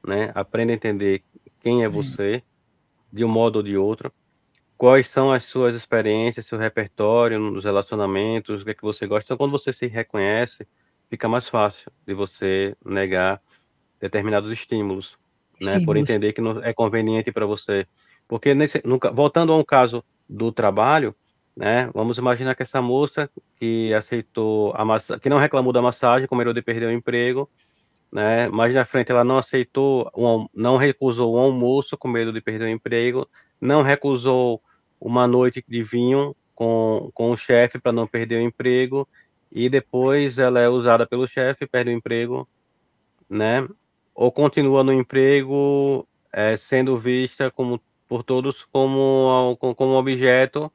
né? 0.05 0.31
Aprende 0.33 0.71
a 0.71 0.75
entender 0.75 1.23
quem 1.59 1.83
é, 1.83 1.85
é. 1.85 1.89
você, 1.89 2.43
de 3.11 3.23
um 3.23 3.29
modo 3.29 3.57
ou 3.57 3.63
de 3.63 3.77
outro 3.77 4.11
quais 4.81 5.07
são 5.09 5.31
as 5.31 5.45
suas 5.45 5.75
experiências, 5.75 6.47
seu 6.47 6.57
repertório 6.57 7.37
nos 7.37 7.65
relacionamentos, 7.65 8.61
o 8.61 8.65
que 8.65 8.71
é 8.71 8.73
que 8.73 8.81
você 8.81 9.05
gosta. 9.05 9.25
Então, 9.27 9.37
quando 9.37 9.51
você 9.51 9.71
se 9.71 9.85
reconhece, 9.85 10.67
fica 11.07 11.29
mais 11.29 11.47
fácil 11.47 11.91
de 12.03 12.15
você 12.15 12.75
negar 12.83 13.39
determinados 13.99 14.51
estímulos, 14.51 15.19
né, 15.63 15.83
por 15.85 15.97
entender 15.97 16.33
que 16.33 16.41
não 16.41 16.63
é 16.63 16.73
conveniente 16.73 17.31
para 17.31 17.45
você. 17.45 17.85
Porque 18.27 18.53
nesse, 18.53 18.81
nunca, 18.85 19.11
voltando 19.11 19.53
a 19.53 19.57
um 19.57 19.63
caso 19.63 20.03
do 20.27 20.51
trabalho, 20.51 21.15
né, 21.55 21.89
vamos 21.93 22.17
imaginar 22.17 22.55
que 22.55 22.63
essa 22.63 22.81
moça 22.81 23.29
que 23.57 23.93
aceitou 23.93 24.73
a 24.75 24.85
massa, 24.85 25.19
que 25.19 25.29
não 25.29 25.37
reclamou 25.37 25.73
da 25.73 25.81
massagem, 25.81 26.27
com 26.27 26.35
medo 26.35 26.53
de 26.53 26.61
perder 26.61 26.87
o 26.87 26.91
emprego, 26.91 27.49
né, 28.11 28.47
mais 28.49 28.73
na 28.73 28.85
frente 28.85 29.11
ela 29.11 29.23
não 29.23 29.37
aceitou, 29.37 30.09
um, 30.15 30.47
não 30.53 30.77
recusou 30.77 31.33
o 31.33 31.37
almoço 31.37 31.97
com 31.97 32.07
medo 32.07 32.31
de 32.31 32.41
perder 32.41 32.65
o 32.65 32.69
emprego, 32.69 33.27
não 33.59 33.81
recusou 33.81 34.61
uma 34.99 35.27
noite 35.27 35.63
de 35.67 35.83
vinho 35.83 36.35
com, 36.55 37.09
com 37.13 37.31
o 37.31 37.37
chefe 37.37 37.79
para 37.79 37.91
não 37.91 38.07
perder 38.07 38.37
o 38.37 38.41
emprego 38.41 39.07
e 39.51 39.69
depois 39.69 40.39
ela 40.39 40.59
é 40.59 40.69
usada 40.69 41.05
pelo 41.05 41.27
chefe, 41.27 41.67
perde 41.67 41.89
o 41.89 41.93
emprego, 41.93 42.47
né? 43.29 43.67
Ou 44.13 44.31
continua 44.31 44.83
no 44.83 44.93
emprego 44.93 46.07
é, 46.31 46.57
sendo 46.57 46.97
vista 46.97 47.49
como 47.51 47.81
por 48.07 48.23
todos 48.23 48.63
como 48.71 49.57
como 49.57 49.93
objeto, 49.93 50.71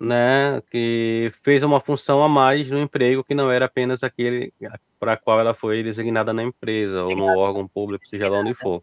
né? 0.00 0.62
Que 0.70 1.32
fez 1.42 1.62
uma 1.62 1.80
função 1.80 2.22
a 2.22 2.28
mais 2.28 2.70
no 2.70 2.78
emprego 2.78 3.24
que 3.24 3.34
não 3.34 3.50
era 3.50 3.66
apenas 3.66 4.02
aquele 4.02 4.52
para 4.98 5.16
qual 5.16 5.40
ela 5.40 5.54
foi 5.54 5.82
designada 5.82 6.32
na 6.32 6.42
empresa 6.42 7.02
ou 7.02 7.14
no 7.14 7.24
órgão 7.24 7.68
público, 7.68 8.06
seja 8.06 8.30
lá 8.30 8.38
onde 8.38 8.54
for. 8.54 8.82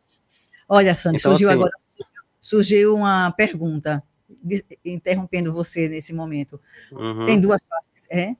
Olha, 0.69 0.95
Sandy, 0.95 1.17
então, 1.17 1.31
surgiu 1.31 1.49
assim, 1.49 1.57
agora 1.57 1.71
surgiu 2.39 2.95
uma 2.95 3.31
pergunta 3.31 4.03
interrompendo 4.83 5.53
você 5.53 5.87
nesse 5.87 6.13
momento. 6.13 6.59
Uhum. 6.91 7.25
Tem 7.25 7.39
duas 7.39 7.61
partes, 7.63 8.07
é? 8.09 8.35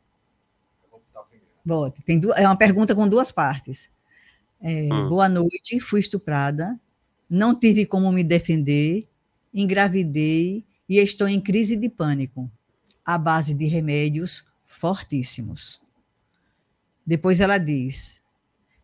Volte. 1.63 2.01
Tem 2.01 2.19
duas, 2.19 2.37
é 2.39 2.47
uma 2.47 2.57
pergunta 2.57 2.95
com 2.95 3.07
duas 3.07 3.31
partes. 3.31 3.91
É, 4.61 4.83
uhum. 4.91 5.09
Boa 5.09 5.27
noite, 5.27 5.79
fui 5.79 5.99
estuprada, 5.99 6.79
não 7.29 7.55
tive 7.55 7.85
como 7.85 8.11
me 8.11 8.23
defender, 8.23 9.07
engravidei 9.53 10.63
e 10.87 10.97
estou 10.97 11.27
em 11.27 11.41
crise 11.41 11.75
de 11.75 11.89
pânico, 11.89 12.49
à 13.03 13.17
base 13.17 13.53
de 13.53 13.65
remédios 13.65 14.47
fortíssimos. 14.67 15.81
Depois 17.05 17.41
ela 17.41 17.57
diz: 17.57 18.21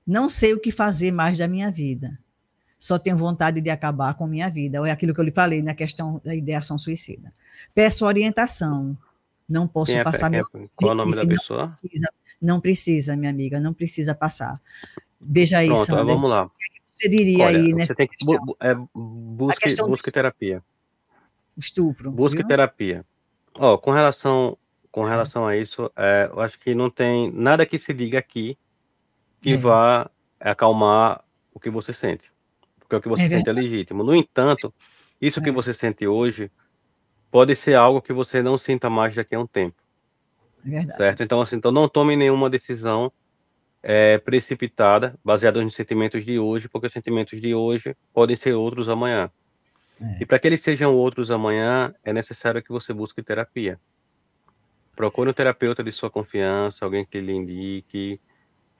Não 0.05 0.29
sei 0.29 0.53
o 0.53 0.59
que 0.59 0.71
fazer 0.71 1.11
mais 1.11 1.37
da 1.37 1.47
minha 1.47 1.71
vida 1.71 2.17
só 2.79 2.99
tenho 2.99 3.17
vontade 3.17 3.59
de 3.59 3.69
acabar 3.69 4.13
com 4.13 4.27
minha 4.27 4.49
vida. 4.49 4.79
Ou 4.79 4.85
é 4.85 4.91
aquilo 4.91 5.13
que 5.13 5.19
eu 5.19 5.25
lhe 5.25 5.31
falei 5.31 5.61
na 5.61 5.73
questão 5.73 6.21
da 6.23 6.35
ideação 6.35 6.77
suicida. 6.77 7.33
Peço 7.73 8.05
orientação. 8.05 8.97
Não 9.49 9.67
posso 9.67 9.93
é, 9.93 10.03
passar. 10.03 10.33
É, 10.33 10.41
qual 10.75 10.91
é 10.91 10.93
o 10.93 10.95
nome 10.95 11.15
da 11.15 11.25
pessoa? 11.25 11.65
Não 11.65 11.67
precisa, 11.67 12.13
não 12.41 12.61
precisa, 12.61 13.15
minha 13.15 13.31
amiga, 13.31 13.59
não 13.59 13.73
precisa 13.73 14.13
passar. 14.13 14.61
Veja 15.19 15.59
aí, 15.59 15.67
Pronto, 15.67 15.85
Sandra. 15.85 16.05
vamos 16.05 16.29
lá. 16.29 16.45
O 16.45 16.49
que 16.49 16.81
você 16.91 17.09
diria 17.09 17.45
Olha, 17.45 17.57
aí 17.57 17.73
nessa 17.73 17.93
você 17.93 17.95
tem 17.95 18.07
que 18.07 18.25
bu 18.25 18.57
é, 18.59 18.75
busque, 18.93 19.75
busque 19.83 20.11
terapia. 20.11 20.63
Estupro. 21.57 22.11
Busque 22.11 22.37
viu? 22.37 22.47
terapia. 22.47 23.05
Ó, 23.55 23.77
com 23.77 23.91
relação 23.91 24.57
com 24.91 25.03
relação 25.03 25.45
a 25.45 25.55
isso, 25.55 25.91
é, 25.95 26.27
eu 26.31 26.39
acho 26.39 26.59
que 26.59 26.73
não 26.73 26.89
tem 26.89 27.31
nada 27.31 27.65
que 27.65 27.77
se 27.77 27.93
diga 27.93 28.17
aqui 28.17 28.57
que 29.41 29.51
é. 29.53 29.57
vá 29.57 30.09
acalmar 30.39 31.23
o 31.53 31.59
que 31.59 31.69
você 31.69 31.93
sente 31.93 32.31
porque 32.87 32.95
é 32.95 32.97
o 32.97 33.01
que 33.01 33.09
você 33.09 33.23
é 33.23 33.29
sente 33.29 33.49
é 33.49 33.53
legítimo. 33.53 34.03
No 34.03 34.15
entanto, 34.15 34.73
isso 35.21 35.39
é. 35.39 35.43
que 35.43 35.51
você 35.51 35.73
sente 35.73 36.07
hoje 36.07 36.49
pode 37.29 37.55
ser 37.55 37.75
algo 37.75 38.01
que 38.01 38.13
você 38.13 38.41
não 38.41 38.57
sinta 38.57 38.89
mais 38.89 39.13
daqui 39.13 39.35
a 39.35 39.39
um 39.39 39.45
tempo. 39.45 39.75
É 40.65 40.69
verdade. 40.69 40.97
Certo? 40.97 41.23
Então, 41.23 41.41
assim, 41.41 41.57
então 41.57 41.71
não 41.71 41.89
tome 41.89 42.15
nenhuma 42.15 42.49
decisão 42.49 43.11
é, 43.81 44.17
precipitada, 44.17 45.15
baseada 45.23 45.61
nos 45.61 45.75
sentimentos 45.75 46.25
de 46.25 46.39
hoje, 46.39 46.67
porque 46.67 46.87
os 46.87 46.93
sentimentos 46.93 47.39
de 47.39 47.53
hoje 47.53 47.95
podem 48.13 48.35
ser 48.35 48.53
outros 48.53 48.89
amanhã. 48.89 49.29
É. 50.01 50.17
E 50.21 50.25
para 50.25 50.39
que 50.39 50.47
eles 50.47 50.61
sejam 50.61 50.93
outros 50.95 51.31
amanhã, 51.31 51.93
é 52.03 52.13
necessário 52.13 52.61
que 52.61 52.71
você 52.71 52.93
busque 52.93 53.23
terapia. 53.23 53.79
Procure 54.95 55.29
um 55.29 55.33
terapeuta 55.33 55.83
de 55.83 55.91
sua 55.91 56.09
confiança, 56.09 56.83
alguém 56.83 57.05
que 57.05 57.19
lhe 57.19 57.31
indique, 57.31 58.19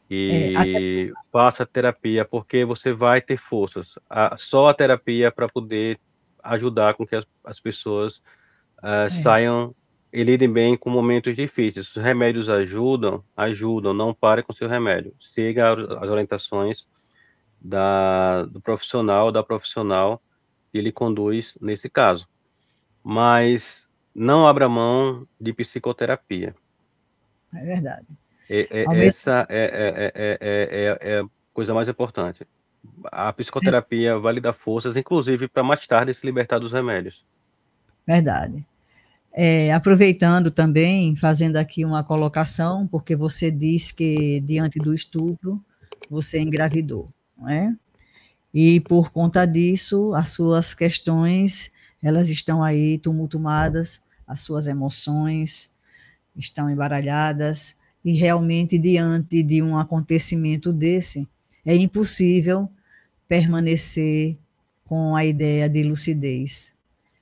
e 0.09 0.53
é, 0.55 1.13
faça 1.31 1.65
terapia, 1.65 2.23
porque 2.23 2.63
você 2.63 2.93
vai 2.93 3.21
ter 3.21 3.37
forças. 3.37 3.99
A, 4.09 4.35
só 4.37 4.69
a 4.69 4.73
terapia 4.73 5.31
para 5.31 5.47
poder 5.47 5.99
ajudar 6.43 6.93
com 6.93 7.05
que 7.05 7.15
as, 7.15 7.25
as 7.43 7.59
pessoas 7.59 8.17
uh, 8.77 9.11
saiam 9.21 9.75
e 10.18 10.24
lidem 10.24 10.51
bem 10.51 10.76
com 10.76 10.89
momentos 10.89 11.36
difíceis. 11.36 11.95
Os 11.95 12.01
remédios 12.01 12.49
ajudam, 12.49 13.24
ajudam, 13.36 13.93
não 13.93 14.15
pare 14.15 14.41
com 14.41 14.51
seu 14.51 14.68
remédio. 14.68 15.13
Siga 15.20 15.74
as 15.74 16.09
orientações 16.09 16.88
da, 17.61 18.43
do 18.45 18.59
profissional, 18.59 19.32
da 19.32 19.43
profissional 19.43 20.20
que 20.72 20.82
lhe 20.82 20.91
conduz 20.91 21.55
nesse 21.61 21.88
caso. 21.88 22.28
Mas 23.03 23.88
não 24.13 24.47
abra 24.47 24.68
mão 24.68 25.28
de 25.39 25.53
psicoterapia. 25.53 26.55
É 27.53 27.63
verdade. 27.63 28.07
É, 28.49 28.61
é, 28.72 29.05
essa 29.05 29.45
é, 29.49 30.11
é, 30.15 30.97
é, 30.99 31.20
a 31.20 31.26
coisa 31.53 31.76
mais 31.76 31.88
importante. 31.88 32.47
A 33.11 33.32
psicoterapia 33.34 34.18
vai 34.18 34.34
lhe 34.34 34.41
dar 34.41 34.53
forças, 34.53 34.97
inclusive 34.97 35.47
para 35.47 35.61
mais 35.61 35.86
tarde 35.86 36.11
se 36.15 36.26
libertar 36.26 36.57
dos 36.57 36.72
remédios. 36.72 37.24
Verdade. 38.07 38.65
É, 39.39 39.71
aproveitando 39.71 40.49
também, 40.49 41.15
fazendo 41.15 41.57
aqui 41.57 41.85
uma 41.85 42.03
colocação, 42.03 42.88
porque 42.88 43.15
você 43.15 43.51
diz 43.51 43.91
que 43.91 44.39
diante 44.39 44.79
do 44.79 44.95
estupro 44.95 45.63
você 46.09 46.39
engravidou, 46.39 47.07
não 47.38 47.47
é? 47.47 47.75
E 48.51 48.79
por 48.79 49.11
conta 49.11 49.45
disso, 49.45 50.15
as 50.15 50.29
suas 50.29 50.73
questões, 50.73 51.69
elas 52.01 52.31
estão 52.31 52.63
aí 52.63 52.97
tumultuadas, 52.97 54.01
as 54.25 54.41
suas 54.41 54.65
emoções 54.65 55.69
estão 56.35 56.67
embaralhadas, 56.67 57.75
e 58.03 58.13
realmente 58.13 58.75
diante 58.79 59.43
de 59.43 59.61
um 59.61 59.77
acontecimento 59.77 60.73
desse, 60.73 61.29
é 61.63 61.75
impossível 61.75 62.67
permanecer 63.27 64.35
com 64.83 65.15
a 65.15 65.23
ideia 65.23 65.69
de 65.69 65.83
lucidez. 65.83 66.73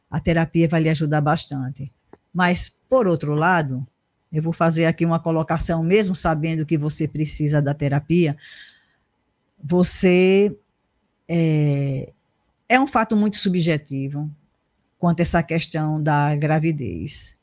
A 0.09 0.22
terapia 0.22 0.70
vai 0.70 0.82
lhe 0.82 0.89
ajudar 0.89 1.20
bastante. 1.20 1.91
Mas, 2.36 2.67
por 2.89 3.07
outro 3.07 3.33
lado, 3.33 3.88
eu 4.29 4.43
vou 4.43 4.51
fazer 4.51 4.88
aqui 4.88 5.05
uma 5.05 5.21
colocação, 5.21 5.81
mesmo 5.81 6.13
sabendo 6.13 6.65
que 6.65 6.77
você 6.77 7.07
precisa 7.07 7.61
da 7.61 7.73
terapia, 7.73 8.36
você 9.63 10.53
é, 11.29 12.11
é 12.67 12.77
um 12.77 12.86
fato 12.86 13.15
muito 13.15 13.38
subjetivo 13.38 14.29
quanto 14.99 15.21
a 15.21 15.23
essa 15.23 15.41
questão 15.41 16.03
da 16.03 16.36
gravidez. 16.36 17.39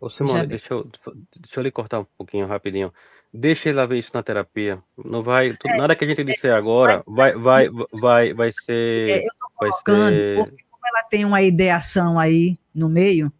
Ô 0.00 0.08
Simone, 0.08 0.38
Já... 0.38 0.44
deixa, 0.44 0.74
eu, 0.74 0.84
deixa 0.84 1.58
eu 1.58 1.62
lhe 1.64 1.72
cortar 1.72 1.98
um 1.98 2.06
pouquinho 2.16 2.46
rapidinho. 2.46 2.92
Deixa 3.34 3.68
ele 3.68 3.84
ver 3.84 3.98
isso 3.98 4.12
na 4.14 4.22
terapia. 4.22 4.80
Não 5.04 5.24
vai, 5.24 5.50
é, 5.50 5.76
nada 5.76 5.96
que 5.96 6.04
a 6.04 6.08
gente 6.08 6.22
disser 6.22 6.54
agora 6.54 7.02
vai, 7.04 7.32
vai, 7.34 7.68
vai, 7.92 8.32
vai 8.32 8.52
ser. 8.52 9.08
É, 9.08 9.18
eu 9.18 9.30
tô 9.40 9.50
colocando, 9.56 9.98
vai 9.98 10.10
ser... 10.10 10.36
porque 10.36 10.64
como 10.70 10.82
ela 10.86 11.08
tem 11.08 11.24
uma 11.24 11.42
ideação 11.42 12.16
aí 12.16 12.56
no 12.72 12.88
meio, 12.88 13.32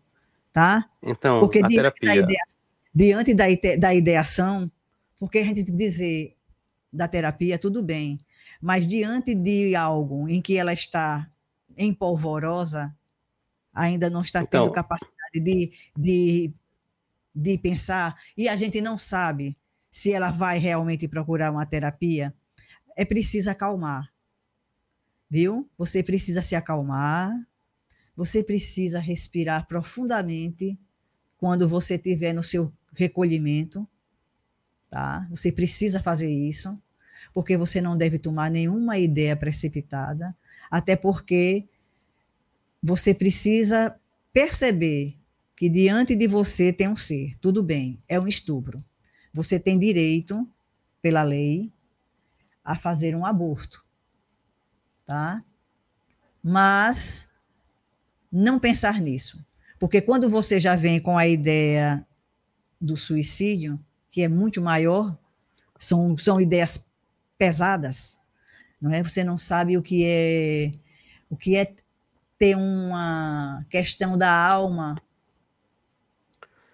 tá? 0.57 0.89
Então, 1.03 1.41
porque 1.41 1.59
a 1.59 1.69
diante, 1.69 2.01
terapia... 2.01 2.09
da, 2.09 2.17
idea, 2.17 2.45
diante 2.95 3.35
da, 3.35 3.45
da 3.79 3.95
ideação, 3.95 4.73
porque 5.21 5.37
a 5.37 5.45
gente 5.45 5.65
dizer 5.65 6.35
da 6.91 7.07
terapia, 7.07 7.59
tudo 7.59 7.83
bem, 7.83 8.19
mas 8.59 8.89
diante 8.89 9.35
de 9.35 9.77
algo 9.77 10.27
em 10.27 10.41
que 10.41 10.57
ela 10.57 10.73
está 10.73 11.31
empolvorosa, 11.77 12.97
ainda 13.71 14.09
não 14.09 14.23
está 14.23 14.47
tendo 14.47 14.63
então, 14.63 14.73
capacidade 14.73 15.41
de, 15.41 15.73
de, 15.95 16.51
de 17.35 17.59
pensar, 17.59 18.17
e 18.35 18.49
a 18.49 18.57
gente 18.57 18.81
não 18.81 18.97
sabe 18.97 19.59
se 19.93 20.11
ela 20.11 20.31
vai 20.31 20.57
realmente 20.57 21.07
procurar 21.07 21.53
uma 21.53 21.67
terapia, 21.67 22.33
é 22.97 23.05
preciso 23.05 23.51
acalmar. 23.51 24.11
Viu? 25.29 25.69
Você 25.77 26.03
precisa 26.03 26.41
se 26.41 26.57
acalmar, 26.57 27.31
você 28.17 28.43
precisa 28.43 28.99
respirar 28.99 29.67
profundamente 29.67 30.79
quando 31.37 31.69
você 31.69 31.97
estiver 31.97 32.33
no 32.33 32.43
seu 32.43 32.73
recolhimento, 32.95 33.87
tá? 34.89 35.27
Você 35.31 35.53
precisa 35.53 36.03
fazer 36.03 36.31
isso, 36.31 36.81
porque 37.35 37.57
você 37.57 37.81
não 37.81 37.97
deve 37.97 38.19
tomar 38.19 38.51
nenhuma 38.51 38.99
ideia 38.99 39.37
precipitada, 39.37 40.35
até 40.71 40.97
porque 40.97 41.69
você 42.83 43.13
precisa 43.13 43.95
perceber 44.33 45.15
que 45.55 45.69
diante 45.69 46.15
de 46.15 46.27
você 46.27 46.73
tem 46.73 46.89
um 46.89 46.97
ser, 46.97 47.37
tudo 47.39 47.63
bem, 47.63 48.03
é 48.09 48.19
um 48.19 48.27
estupro. 48.27 48.83
Você 49.33 49.59
tem 49.59 49.79
direito, 49.79 50.49
pela 51.03 51.23
lei, 51.23 51.73
a 52.65 52.75
fazer 52.75 53.15
um 53.15 53.25
aborto, 53.25 53.85
tá? 55.05 55.45
Mas 56.43 57.26
não 58.31 58.59
pensar 58.59 59.01
nisso. 59.01 59.45
Porque 59.79 60.01
quando 60.01 60.29
você 60.29 60.59
já 60.59 60.75
vem 60.75 61.01
com 61.01 61.19
a 61.19 61.27
ideia 61.27 62.05
do 62.81 62.97
suicídio, 62.97 63.79
que 64.11 64.23
é 64.23 64.29
muito 64.29 64.61
maior, 64.63 65.17
são, 65.79 66.17
são 66.17 66.41
ideias 66.41 66.91
pesadas, 67.37 68.19
não 68.81 68.93
é? 68.93 69.03
Você 69.03 69.23
não 69.23 69.37
sabe 69.37 69.77
o 69.77 69.83
que 69.83 70.05
é 70.05 70.73
o 71.29 71.37
que 71.37 71.57
é 71.57 71.75
ter 72.39 72.57
uma 72.57 73.65
questão 73.69 74.17
da 74.17 74.31
alma 74.31 74.97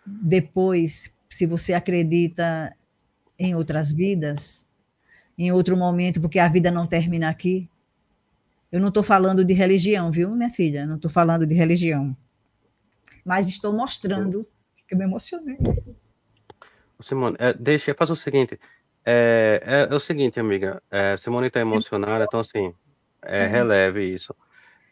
depois, 0.05 1.14
se 1.30 1.46
você 1.46 1.72
acredita 1.72 2.76
em 3.38 3.55
outras 3.55 3.92
vidas, 3.92 4.68
em 5.38 5.50
outro 5.53 5.76
momento, 5.76 6.20
porque 6.20 6.38
a 6.38 6.48
vida 6.48 6.70
não 6.70 6.86
termina 6.86 7.28
aqui. 7.28 7.68
Eu 8.72 8.80
não 8.80 8.88
estou 8.88 9.02
falando 9.02 9.44
de 9.44 9.52
religião, 9.52 10.10
viu, 10.10 10.30
minha 10.30 10.50
filha? 10.50 10.86
Não 10.86 10.96
estou 10.96 11.10
falando 11.10 11.46
de 11.46 11.54
religião. 11.54 12.16
Mas 13.22 13.46
estou 13.46 13.72
mostrando 13.72 14.48
que 14.88 14.94
eu 14.94 14.98
me 14.98 15.04
emocionei. 15.04 15.58
Simone, 17.02 17.36
é, 17.38 17.52
deixa, 17.52 17.94
faz 17.94 18.10
o 18.10 18.16
seguinte. 18.16 18.58
É, 19.04 19.62
é, 19.64 19.92
é 19.92 19.94
o 19.94 20.00
seguinte, 20.00 20.40
amiga. 20.40 20.82
É, 20.90 21.16
Simone 21.18 21.48
está 21.48 21.60
emocionada, 21.60 22.24
então 22.24 22.40
assim, 22.40 22.72
é, 23.20 23.46
releve 23.46 24.04
isso. 24.04 24.34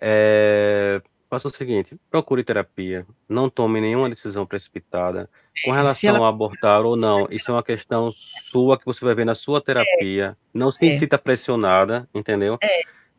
É, 0.00 1.00
faça 1.28 1.48
o 1.48 1.50
seguinte: 1.50 1.96
procure 2.10 2.42
terapia, 2.42 3.06
não 3.28 3.48
tome 3.48 3.80
nenhuma 3.80 4.10
decisão 4.10 4.44
precipitada. 4.44 5.30
Com 5.64 5.70
relação 5.70 6.16
ela... 6.16 6.26
a 6.26 6.28
abortar 6.28 6.82
ou 6.82 6.96
não, 6.96 7.28
isso 7.30 7.50
é 7.50 7.54
uma 7.54 7.62
questão 7.62 8.12
sua 8.12 8.78
que 8.78 8.84
você 8.84 9.04
vai 9.04 9.14
ver 9.14 9.24
na 9.24 9.34
sua 9.34 9.60
terapia. 9.60 10.36
Não 10.52 10.70
se 10.70 10.98
sinta 10.98 11.16
pressionada, 11.18 12.08
entendeu? 12.14 12.58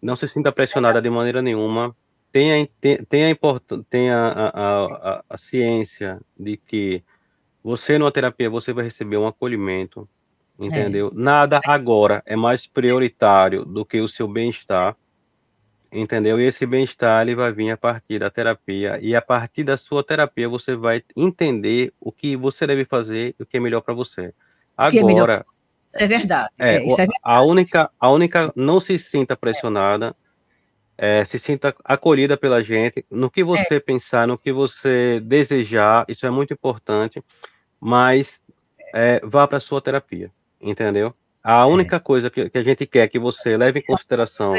Não 0.01 0.15
se 0.15 0.27
sinta 0.27 0.51
pressionada 0.51 1.01
de 1.01 1.09
maneira 1.09 1.41
nenhuma. 1.41 1.95
Tenha, 2.31 2.67
tenha, 2.79 3.05
tenha 3.89 4.17
a, 4.17 4.49
a, 4.49 4.85
a, 4.85 5.23
a 5.29 5.37
ciência 5.37 6.19
de 6.39 6.57
que 6.57 7.03
você, 7.63 7.97
numa 7.97 8.11
terapia, 8.11 8.49
você 8.49 8.73
vai 8.73 8.85
receber 8.85 9.17
um 9.17 9.27
acolhimento, 9.27 10.07
entendeu? 10.59 11.07
É. 11.07 11.11
Nada 11.13 11.59
agora 11.65 12.23
é 12.25 12.35
mais 12.35 12.65
prioritário 12.65 13.63
do 13.65 13.85
que 13.85 14.01
o 14.01 14.07
seu 14.07 14.27
bem-estar, 14.27 14.95
entendeu? 15.91 16.39
E 16.39 16.47
esse 16.47 16.65
bem-estar 16.65 17.21
ele 17.21 17.35
vai 17.35 17.51
vir 17.51 17.69
a 17.71 17.77
partir 17.77 18.17
da 18.17 18.31
terapia 18.31 18.97
e 19.01 19.15
a 19.15 19.21
partir 19.21 19.63
da 19.63 19.77
sua 19.77 20.03
terapia 20.03 20.49
você 20.49 20.75
vai 20.75 21.03
entender 21.15 21.93
o 21.99 22.11
que 22.11 22.35
você 22.35 22.65
deve 22.65 22.85
fazer 22.85 23.35
e 23.39 23.43
o 23.43 23.45
que 23.45 23.57
é 23.57 23.59
melhor 23.59 23.81
para 23.81 23.93
você. 23.93 24.33
É 24.77 24.99
agora, 24.99 25.45
isso 25.93 26.03
é 26.03 26.07
verdade. 26.07 26.49
É, 26.57 26.75
é, 26.75 26.85
isso 26.85 26.93
é 26.93 27.05
verdade. 27.05 27.19
A 27.21 27.43
única, 27.43 27.91
a 27.99 28.09
única, 28.09 28.51
não 28.55 28.79
se 28.79 28.97
sinta 28.97 29.35
pressionada, 29.35 30.15
é, 30.97 31.25
se 31.25 31.37
sinta 31.37 31.75
acolhida 31.83 32.37
pela 32.37 32.63
gente, 32.63 33.05
no 33.11 33.29
que 33.29 33.43
você 33.43 33.75
é. 33.75 33.79
pensar, 33.79 34.25
no 34.25 34.37
que 34.37 34.51
você 34.51 35.19
desejar, 35.19 36.05
isso 36.07 36.25
é 36.25 36.29
muito 36.29 36.53
importante, 36.53 37.21
mas 37.79 38.39
é, 38.93 39.19
vá 39.23 39.47
para 39.47 39.57
a 39.57 39.61
sua 39.61 39.81
terapia, 39.81 40.31
entendeu? 40.61 41.13
A 41.43 41.61
é. 41.61 41.65
única 41.65 41.99
coisa 41.99 42.29
que, 42.29 42.49
que, 42.49 42.57
a 42.57 42.63
gente 42.63 42.85
quer 42.85 43.07
que 43.09 43.19
você 43.19 43.57
leve 43.57 43.79
em 43.79 43.83
consideração 43.83 44.53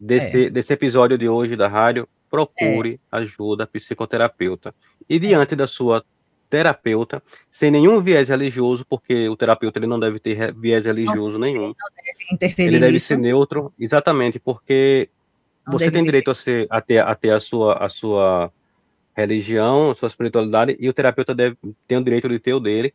desse, 0.00 0.48
desse 0.48 0.72
episódio 0.72 1.18
de 1.18 1.28
hoje 1.28 1.56
da 1.56 1.68
rádio, 1.68 2.08
procure 2.30 3.00
ajuda 3.10 3.66
psicoterapeuta. 3.66 4.74
E 5.08 5.18
diante 5.18 5.56
da 5.56 5.66
sua 5.66 6.04
terapeuta, 6.48 7.22
sem 7.52 7.70
nenhum 7.70 8.00
viés 8.00 8.28
religioso, 8.28 8.84
porque 8.88 9.28
o 9.28 9.36
terapeuta 9.36 9.78
ele 9.78 9.86
não 9.86 9.98
deve 9.98 10.18
ter 10.18 10.52
viés 10.54 10.84
religioso 10.84 11.38
não, 11.38 11.46
nenhum. 11.46 11.74
Deve 11.74 12.34
interferir 12.34 12.68
ele 12.68 12.80
deve 12.80 12.92
nisso. 12.92 13.06
ser 13.06 13.18
neutro, 13.18 13.72
exatamente, 13.78 14.38
porque 14.38 15.08
não 15.66 15.78
você 15.78 15.90
tem 15.90 16.02
direito 16.02 16.30
a, 16.30 16.34
ser, 16.34 16.66
a, 16.70 16.80
ter, 16.80 16.98
a 16.98 17.14
ter 17.14 17.30
a 17.30 17.40
sua, 17.40 17.74
a 17.74 17.88
sua 17.88 18.52
religião, 19.16 19.90
a 19.90 19.94
sua 19.94 20.06
espiritualidade, 20.06 20.76
e 20.78 20.88
o 20.88 20.92
terapeuta 20.92 21.34
deve, 21.34 21.56
tem 21.86 21.98
o 21.98 22.04
direito 22.04 22.28
de 22.28 22.38
ter 22.38 22.54
o 22.54 22.60
dele, 22.60 22.94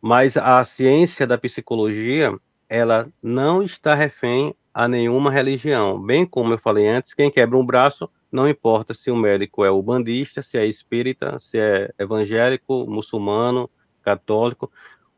mas 0.00 0.36
a 0.36 0.64
ciência 0.64 1.26
da 1.26 1.36
psicologia, 1.36 2.34
ela 2.68 3.08
não 3.22 3.62
está 3.62 3.94
refém 3.94 4.54
a 4.72 4.88
nenhuma 4.88 5.30
religião. 5.30 6.00
Bem 6.00 6.24
como 6.24 6.54
eu 6.54 6.58
falei 6.58 6.88
antes, 6.88 7.12
quem 7.12 7.30
quebra 7.30 7.58
um 7.58 7.66
braço 7.66 8.08
não 8.30 8.48
importa 8.48 8.94
se 8.94 9.10
o 9.10 9.16
médico 9.16 9.64
é 9.64 9.70
ubandista, 9.70 10.42
se 10.42 10.56
é 10.56 10.66
espírita, 10.66 11.38
se 11.40 11.58
é 11.58 11.92
evangélico, 11.98 12.86
muçulmano, 12.86 13.68
católico. 14.02 14.70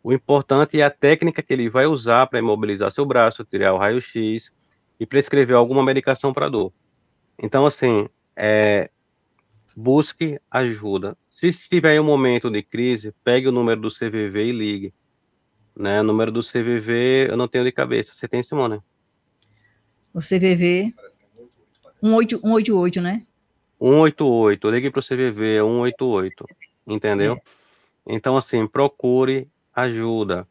O 0.02 0.12
importante 0.12 0.80
é 0.80 0.84
a 0.84 0.90
técnica 0.90 1.42
que 1.42 1.52
ele 1.52 1.68
vai 1.68 1.86
usar 1.86 2.26
para 2.26 2.38
imobilizar 2.38 2.90
seu 2.90 3.04
braço, 3.04 3.44
tirar 3.44 3.74
o 3.74 3.78
raio-x 3.78 4.50
e 4.98 5.06
prescrever 5.06 5.56
alguma 5.56 5.84
medicação 5.84 6.32
para 6.32 6.48
dor. 6.48 6.72
Então, 7.38 7.66
assim, 7.66 8.08
é, 8.34 8.90
busque 9.76 10.40
ajuda. 10.50 11.16
Se 11.28 11.48
estiver 11.48 11.94
em 11.94 12.00
um 12.00 12.04
momento 12.04 12.50
de 12.50 12.62
crise, 12.62 13.14
pegue 13.22 13.48
o 13.48 13.52
número 13.52 13.80
do 13.80 13.90
CVV 13.90 14.46
e 14.46 14.52
ligue. 14.52 14.94
Né? 15.76 16.00
O 16.00 16.04
número 16.04 16.32
do 16.32 16.40
CVV 16.40 17.28
eu 17.30 17.36
não 17.36 17.48
tenho 17.48 17.64
de 17.64 17.72
cabeça. 17.72 18.12
Você 18.14 18.26
tem, 18.26 18.42
Simone? 18.42 18.80
O 20.14 20.20
CVV 20.20 20.92
188, 22.02 23.00
né? 23.00 23.22
188, 23.78 24.70
ligue 24.70 24.90
para 24.90 25.00
o 25.00 25.02
CVV, 25.02 25.58
188, 25.58 26.46
entendeu? 26.86 27.34
É. 27.34 27.40
Então, 28.06 28.36
assim, 28.36 28.66
procure 28.66 29.48
ajuda. 29.74 30.46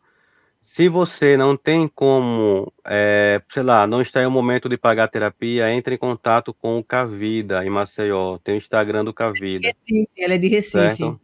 Se 0.61 0.87
você 0.87 1.35
não 1.35 1.57
tem 1.57 1.87
como, 1.87 2.71
é, 2.85 3.41
sei 3.51 3.63
lá, 3.63 3.85
não 3.85 4.01
está 4.01 4.21
em 4.21 4.25
um 4.25 4.31
momento 4.31 4.69
de 4.69 4.77
pagar 4.77 5.09
terapia, 5.09 5.69
entre 5.73 5.95
em 5.95 5.97
contato 5.97 6.53
com 6.53 6.79
o 6.79 6.83
Cavida, 6.83 7.65
em 7.65 7.69
Maceió. 7.69 8.37
Tem 8.37 8.55
o 8.55 8.57
Instagram 8.57 9.03
do 9.03 9.13
Cavida. 9.13 9.67
Recife, 9.67 10.23
ela 10.23 10.35
é 10.35 10.37
de 10.37 10.47
Recife. 10.47 10.71
Certo? 10.71 11.19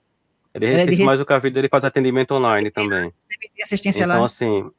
É 0.53 0.59
de 0.59 0.65
Recife, 0.65 0.93
é 0.93 0.95
de 0.95 1.03
mas 1.03 1.21
o 1.21 1.25
Cavida 1.25 1.59
ele 1.59 1.69
faz 1.69 1.85
atendimento 1.85 2.33
online 2.33 2.69
também. 2.71 3.13
Assistência 3.61 4.03
então, 4.03 4.19
lá. 4.19 4.25
assim, 4.25 4.69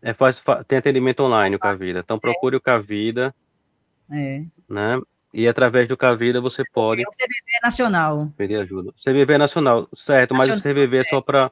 é, 0.00 0.14
faz, 0.14 0.40
tem 0.68 0.78
atendimento 0.78 1.20
online 1.24 1.56
o 1.56 1.58
Cavida. 1.58 1.98
Então, 1.98 2.20
procure 2.20 2.54
o 2.54 2.60
Cavida, 2.60 3.34
é. 4.10 4.44
né? 4.68 5.00
E 5.32 5.46
através 5.46 5.86
do 5.86 5.96
Cavida 5.96 6.40
você 6.40 6.62
pode... 6.72 7.02
É 7.02 7.04
o 7.04 7.10
CVV 7.10 7.60
nacional. 7.62 8.32
Pedir 8.36 8.56
ajuda. 8.56 8.92
CVV 9.04 9.38
nacional, 9.38 9.88
certo, 9.94 10.34
nacional, 10.34 10.56
mas 10.56 10.60
o 10.60 10.62
CVV 10.62 10.96
é 10.98 11.04
só 11.04 11.20
para... 11.20 11.50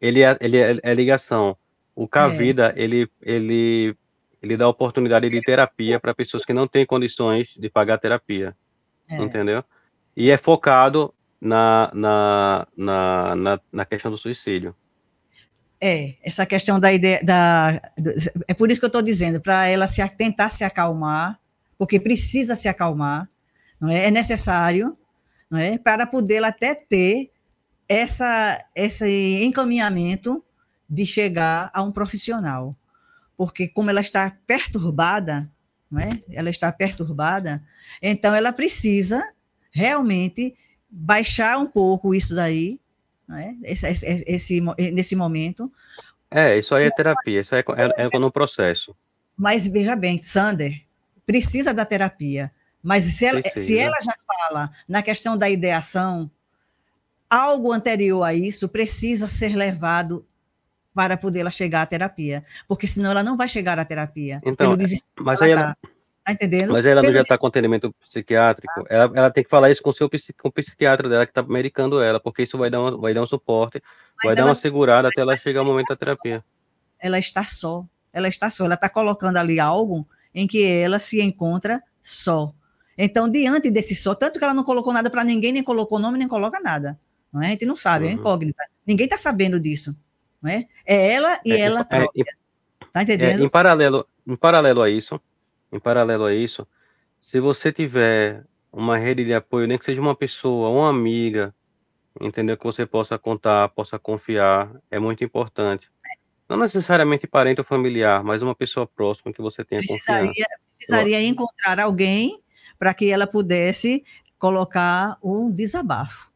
Ele 0.00 0.22
é, 0.22 0.36
ele 0.40 0.58
é, 0.58 0.78
é 0.82 0.94
ligação 0.94 1.56
o 1.94 2.08
Cavida, 2.08 2.74
é. 2.76 2.82
ele, 2.82 3.08
ele, 3.22 3.96
ele 4.42 4.56
dá 4.56 4.68
oportunidade 4.68 5.28
de 5.30 5.40
terapia 5.40 6.00
para 6.00 6.14
pessoas 6.14 6.44
que 6.44 6.52
não 6.52 6.66
têm 6.66 6.84
condições 6.84 7.54
de 7.56 7.70
pagar 7.70 7.98
terapia. 7.98 8.54
É. 9.08 9.16
Entendeu? 9.16 9.62
E 10.16 10.30
é 10.30 10.36
focado 10.36 11.14
na, 11.40 11.90
na, 11.94 12.66
na, 12.76 13.36
na, 13.36 13.60
na 13.72 13.84
questão 13.84 14.10
do 14.10 14.18
suicídio. 14.18 14.74
É, 15.80 16.14
essa 16.22 16.46
questão 16.46 16.80
da 16.80 16.92
ideia 16.92 17.20
da. 17.22 17.80
É 18.48 18.54
por 18.54 18.70
isso 18.70 18.80
que 18.80 18.86
eu 18.86 18.88
estou 18.88 19.02
dizendo, 19.02 19.40
para 19.40 19.66
ela 19.66 19.86
se 19.86 20.06
tentar 20.10 20.48
se 20.48 20.64
acalmar, 20.64 21.38
porque 21.84 22.00
precisa 22.00 22.54
se 22.54 22.66
acalmar, 22.66 23.28
não 23.78 23.90
é? 23.90 24.06
É 24.06 24.10
necessário, 24.10 24.96
não 25.50 25.58
é? 25.58 25.76
Para 25.76 26.06
poder 26.06 26.42
até 26.42 26.74
ter 26.74 27.30
essa, 27.86 28.58
esse 28.74 29.44
encaminhamento 29.44 30.42
de 30.88 31.04
chegar 31.04 31.70
a 31.74 31.82
um 31.82 31.92
profissional. 31.92 32.70
Porque 33.36 33.68
como 33.68 33.90
ela 33.90 34.00
está 34.00 34.34
perturbada, 34.46 35.50
não 35.90 36.00
é? 36.00 36.08
ela 36.30 36.48
está 36.48 36.72
perturbada, 36.72 37.62
então 38.00 38.34
ela 38.34 38.50
precisa 38.50 39.22
realmente 39.70 40.56
baixar 40.88 41.58
um 41.58 41.66
pouco 41.66 42.14
isso 42.14 42.34
daí, 42.34 42.80
não 43.28 43.36
é? 43.36 43.54
esse, 43.64 43.86
esse, 43.86 44.24
esse 44.26 44.60
nesse 44.90 45.14
momento. 45.14 45.70
É, 46.30 46.58
isso 46.58 46.74
aí 46.74 46.86
é 46.86 46.90
terapia, 46.90 47.42
isso 47.42 47.54
aí 47.54 47.62
é, 47.76 48.04
é, 48.04 48.08
é 48.10 48.18
no 48.18 48.32
processo. 48.32 48.96
Mas 49.36 49.66
veja 49.66 49.94
bem, 49.94 50.22
Sander 50.22 50.83
precisa 51.26 51.72
da 51.72 51.84
terapia, 51.84 52.52
mas 52.82 53.04
se 53.04 53.24
ela, 53.24 53.40
se 53.56 53.78
ela 53.78 53.96
já 54.02 54.14
fala 54.26 54.70
na 54.86 55.02
questão 55.02 55.38
da 55.38 55.48
ideação, 55.48 56.30
algo 57.30 57.72
anterior 57.72 58.22
a 58.22 58.34
isso 58.34 58.68
precisa 58.68 59.26
ser 59.28 59.56
levado 59.56 60.26
para 60.94 61.16
poder 61.16 61.40
ela 61.40 61.50
chegar 61.50 61.82
à 61.82 61.86
terapia, 61.86 62.44
porque 62.68 62.86
senão 62.86 63.10
ela 63.10 63.22
não 63.22 63.36
vai 63.36 63.48
chegar 63.48 63.78
à 63.78 63.84
terapia. 63.84 64.40
Então, 64.44 64.76
mas 65.20 65.42
aí 65.42 65.50
ela, 65.50 65.74
tá. 65.74 65.88
tá 66.26 66.32
entendendo? 66.32 66.72
Mas 66.72 66.86
ela 66.86 67.02
não 67.02 67.12
já 67.12 67.22
está 67.22 67.36
com 67.36 67.48
atendimento 67.48 67.92
psiquiátrico, 68.00 68.84
ela, 68.88 69.10
ela, 69.14 69.30
tem 69.30 69.42
que 69.42 69.50
falar 69.50 69.70
isso 69.70 69.82
com, 69.82 69.90
seu, 69.90 70.08
com 70.08 70.48
o 70.48 70.52
psiquiatra 70.52 71.08
dela 71.08 71.26
que 71.26 71.32
está 71.32 71.42
medicando 71.42 72.00
ela, 72.00 72.20
porque 72.20 72.44
isso 72.44 72.56
vai 72.56 72.70
dar, 72.70 72.80
uma, 72.80 72.96
vai 72.96 73.12
dar 73.12 73.22
um 73.22 73.26
suporte, 73.26 73.82
mas 74.16 74.26
vai 74.26 74.36
dar 74.36 74.44
uma 74.44 74.54
segurada 74.54 75.08
até 75.08 75.22
ela 75.22 75.36
chegar 75.36 75.60
ao 75.60 75.66
momento 75.66 75.88
da 75.88 75.96
terapia. 75.96 76.44
Ela 77.00 77.18
está 77.18 77.42
só, 77.42 77.84
ela 78.12 78.28
está 78.28 78.48
só, 78.48 78.66
ela 78.66 78.74
está 78.74 78.88
colocando 78.88 79.38
ali 79.38 79.58
algo 79.58 80.06
em 80.34 80.46
que 80.46 80.64
ela 80.64 80.98
se 80.98 81.20
encontra 81.22 81.82
só. 82.02 82.52
Então, 82.96 83.28
diante 83.28 83.70
desse 83.70 83.94
só, 83.94 84.14
tanto 84.14 84.38
que 84.38 84.44
ela 84.44 84.54
não 84.54 84.64
colocou 84.64 84.92
nada 84.92 85.10
para 85.10 85.24
ninguém, 85.24 85.52
nem 85.52 85.62
colocou 85.62 85.98
nome, 85.98 86.18
nem 86.18 86.28
coloca 86.28 86.60
nada. 86.60 86.98
Não 87.32 87.42
é? 87.42 87.48
A 87.48 87.50
gente 87.50 87.66
não 87.66 87.76
sabe, 87.76 88.06
é 88.06 88.08
uhum. 88.08 88.14
é 88.14 88.16
incógnita. 88.20 88.64
Ninguém 88.86 89.04
está 89.04 89.16
sabendo 89.16 89.58
disso 89.58 89.96
não 90.44 90.50
é? 90.50 90.68
É 90.84 91.12
ela 91.14 91.40
e 91.42 91.52
é, 91.52 91.60
ela 91.60 91.80
é, 91.80 91.84
própria. 91.84 92.22
É, 92.22 92.86
tá 92.92 93.02
entendendo? 93.02 93.42
em 93.42 93.48
paralelo, 93.48 94.06
em 94.26 94.36
paralelo 94.36 94.82
a 94.82 94.90
isso, 94.90 95.18
em 95.72 95.80
paralelo 95.80 96.26
a 96.26 96.34
isso, 96.34 96.68
se 97.18 97.40
você 97.40 97.72
tiver 97.72 98.44
uma 98.70 98.98
rede 98.98 99.24
de 99.24 99.32
apoio, 99.32 99.66
nem 99.66 99.78
que 99.78 99.86
seja 99.86 100.02
uma 100.02 100.14
pessoa, 100.14 100.68
uma 100.68 100.90
amiga, 100.90 101.54
entendeu? 102.20 102.58
Que 102.58 102.64
você 102.64 102.84
possa 102.84 103.18
contar, 103.18 103.70
possa 103.70 103.98
confiar, 103.98 104.70
é 104.90 104.98
muito 104.98 105.24
importante. 105.24 105.88
Não 106.56 106.64
necessariamente 106.64 107.26
parente 107.26 107.60
ou 107.60 107.64
familiar, 107.64 108.22
mas 108.22 108.42
uma 108.42 108.54
pessoa 108.54 108.86
próxima 108.86 109.32
que 109.32 109.42
você 109.42 109.64
tenha 109.64 109.80
precisaria, 109.80 110.28
confiança. 110.28 110.60
Precisaria 110.68 111.22
encontrar 111.22 111.80
alguém 111.80 112.40
para 112.78 112.94
que 112.94 113.10
ela 113.10 113.26
pudesse 113.26 114.04
colocar 114.38 115.18
um 115.22 115.50
desabafo. 115.50 116.30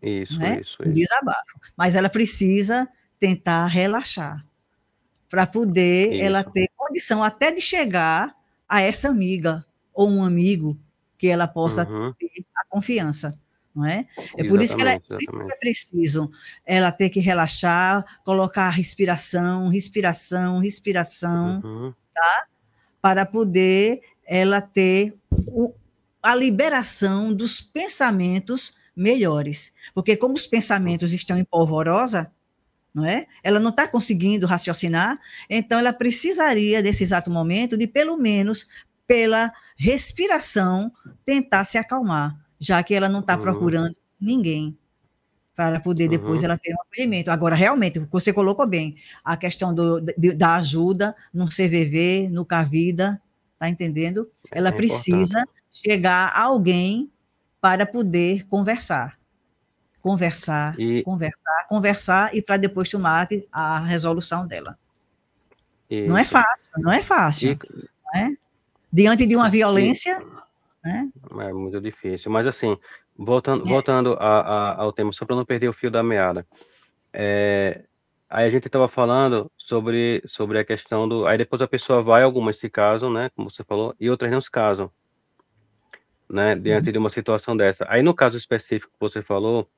Isso, 0.00 0.38
né? 0.38 0.60
isso, 0.60 0.76
isso. 0.82 0.92
Desabafo. 0.92 1.58
Mas 1.76 1.96
ela 1.96 2.08
precisa 2.08 2.88
tentar 3.18 3.66
relaxar 3.66 4.46
para 5.28 5.46
poder 5.46 6.14
isso. 6.14 6.24
ela 6.24 6.44
ter 6.44 6.68
condição 6.76 7.24
até 7.24 7.50
de 7.50 7.60
chegar 7.60 8.36
a 8.68 8.80
essa 8.80 9.08
amiga 9.08 9.64
ou 9.92 10.08
um 10.08 10.22
amigo 10.22 10.78
que 11.18 11.26
ela 11.26 11.48
possa 11.48 11.88
uhum. 11.88 12.12
ter 12.14 12.44
a 12.56 12.64
confiança. 12.68 13.38
Não 13.74 13.86
é? 13.86 14.06
é 14.36 14.44
por 14.44 14.60
isso 14.60 14.74
que, 14.74 14.82
ela, 14.82 14.98
por 14.98 15.22
isso 15.22 15.46
que 15.46 15.52
é 15.52 15.56
preciso 15.56 16.30
ela 16.66 16.90
ter 16.90 17.08
que 17.08 17.20
relaxar, 17.20 18.04
colocar 18.24 18.64
a 18.64 18.70
respiração, 18.70 19.68
respiração, 19.68 20.58
respiração, 20.58 21.60
uhum. 21.64 21.94
tá? 22.12 22.46
Para 23.00 23.24
poder 23.24 24.00
ela 24.26 24.60
ter 24.60 25.14
o, 25.46 25.72
a 26.22 26.34
liberação 26.34 27.32
dos 27.32 27.60
pensamentos 27.60 28.78
melhores. 28.94 29.74
Porque 29.94 30.16
como 30.16 30.34
os 30.34 30.46
pensamentos 30.46 31.12
estão 31.12 31.38
em 31.38 31.44
polvorosa, 31.44 32.32
não 32.94 33.04
é? 33.04 33.26
Ela 33.42 33.60
não 33.60 33.70
está 33.70 33.86
conseguindo 33.86 34.46
raciocinar, 34.46 35.18
então 35.48 35.78
ela 35.78 35.92
precisaria 35.92 36.82
desse 36.82 37.04
exato 37.04 37.30
momento 37.30 37.76
de 37.76 37.86
pelo 37.86 38.16
menos 38.16 38.68
pela 39.06 39.52
respiração 39.76 40.92
tentar 41.24 41.64
se 41.64 41.78
acalmar, 41.78 42.36
já 42.60 42.82
que 42.82 42.94
ela 42.94 43.08
não 43.08 43.20
está 43.20 43.36
uhum. 43.36 43.42
procurando 43.42 43.96
ninguém 44.20 44.76
para 45.56 45.80
poder 45.80 46.08
depois 46.08 46.40
uhum. 46.40 46.46
ela 46.46 46.58
ter 46.58 46.72
um 46.72 46.80
acolhimento. 46.80 47.30
Agora, 47.30 47.54
realmente, 47.54 47.98
você 47.98 48.32
colocou 48.32 48.66
bem 48.66 48.96
a 49.24 49.36
questão 49.36 49.74
do, 49.74 50.00
da 50.36 50.56
ajuda 50.56 51.14
no 51.34 51.46
CVV, 51.46 52.28
no 52.30 52.44
Cavida, 52.44 53.20
tá 53.58 53.68
entendendo? 53.68 54.30
Ela 54.50 54.70
é 54.70 54.72
precisa 54.72 55.46
chegar 55.70 56.28
a 56.28 56.42
alguém 56.42 57.10
para 57.60 57.84
poder 57.84 58.46
conversar. 58.46 59.18
Conversar, 60.00 60.80
e... 60.80 61.02
conversar, 61.02 61.66
conversar 61.68 62.34
e 62.34 62.40
para 62.40 62.56
depois 62.56 62.88
tomar 62.88 63.28
a 63.52 63.80
resolução 63.80 64.46
dela. 64.46 64.78
Isso. 65.90 66.08
Não 66.08 66.16
é 66.16 66.24
fácil, 66.24 66.70
não 66.78 66.90
é 66.90 67.02
fácil. 67.02 67.58
E... 67.74 68.18
É? 68.18 68.30
Diante 68.90 69.26
de 69.26 69.36
uma 69.36 69.50
violência. 69.50 70.24
Né? 70.84 71.10
É 71.40 71.52
muito 71.52 71.80
difícil. 71.80 72.30
Mas 72.30 72.46
assim, 72.46 72.76
voltando, 73.16 73.64
é. 73.64 73.68
voltando 73.68 74.14
a, 74.14 74.40
a, 74.40 74.82
ao 74.82 74.92
tema, 74.92 75.12
só 75.12 75.24
para 75.24 75.36
não 75.36 75.44
perder 75.44 75.68
o 75.68 75.72
fio 75.72 75.90
da 75.90 76.02
meada. 76.02 76.46
É, 77.12 77.84
aí 78.28 78.46
a 78.46 78.50
gente 78.50 78.66
estava 78.66 78.88
falando 78.88 79.50
sobre, 79.56 80.22
sobre 80.26 80.58
a 80.58 80.64
questão 80.64 81.08
do. 81.08 81.26
Aí 81.26 81.36
depois 81.38 81.60
a 81.62 81.68
pessoa 81.68 82.02
vai, 82.02 82.22
algumas 82.22 82.56
se 82.56 82.70
casam, 82.70 83.12
né? 83.12 83.30
Como 83.36 83.50
você 83.50 83.64
falou, 83.64 83.94
e 84.00 84.08
outras 84.08 84.30
não 84.30 84.40
se 84.40 84.50
casam 84.50 84.90
né, 86.30 86.54
diante 86.54 86.86
uhum. 86.86 86.92
de 86.92 86.98
uma 86.98 87.10
situação 87.10 87.56
dessa. 87.56 87.84
Aí, 87.88 88.02
no 88.02 88.14
caso 88.14 88.36
específico 88.38 88.92
que 88.92 89.00
você 89.00 89.20
falou, 89.20 89.68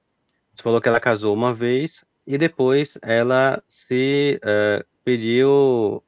você 0.54 0.62
falou 0.62 0.80
que 0.80 0.88
ela 0.88 1.00
casou 1.00 1.34
uma 1.34 1.54
vez 1.54 2.04
e 2.26 2.36
depois 2.36 2.98
ela 3.02 3.62
se 3.66 4.38
uh, 4.44 4.84
pediu, 5.02 6.02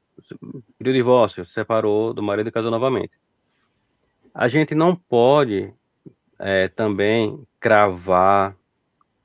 pediu 0.77 0.93
divórcio, 0.93 1.45
separou 1.45 2.13
do 2.13 2.21
marido 2.21 2.47
e 2.47 2.51
casou 2.51 2.69
novamente. 2.69 3.17
A 4.35 4.49
gente 4.49 4.75
não 4.75 4.93
pode 4.93 5.73
é, 6.37 6.67
também 6.67 7.41
cravar 7.57 8.53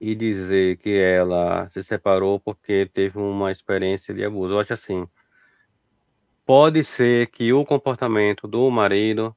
e 0.01 0.15
dizer 0.15 0.77
que 0.77 0.97
ela 0.97 1.69
se 1.71 1.83
separou 1.83 2.39
porque 2.39 2.89
teve 2.95 3.19
uma 3.19 3.51
experiência 3.51 4.15
de 4.15 4.25
abuso. 4.25 4.55
Eu 4.55 4.61
acho 4.61 4.73
assim, 4.73 5.05
pode 6.47 6.85
ser 6.85 7.27
que 7.27 7.53
o 7.53 7.65
comportamento 7.65 8.47
do 8.47 8.71
marido, 8.71 9.35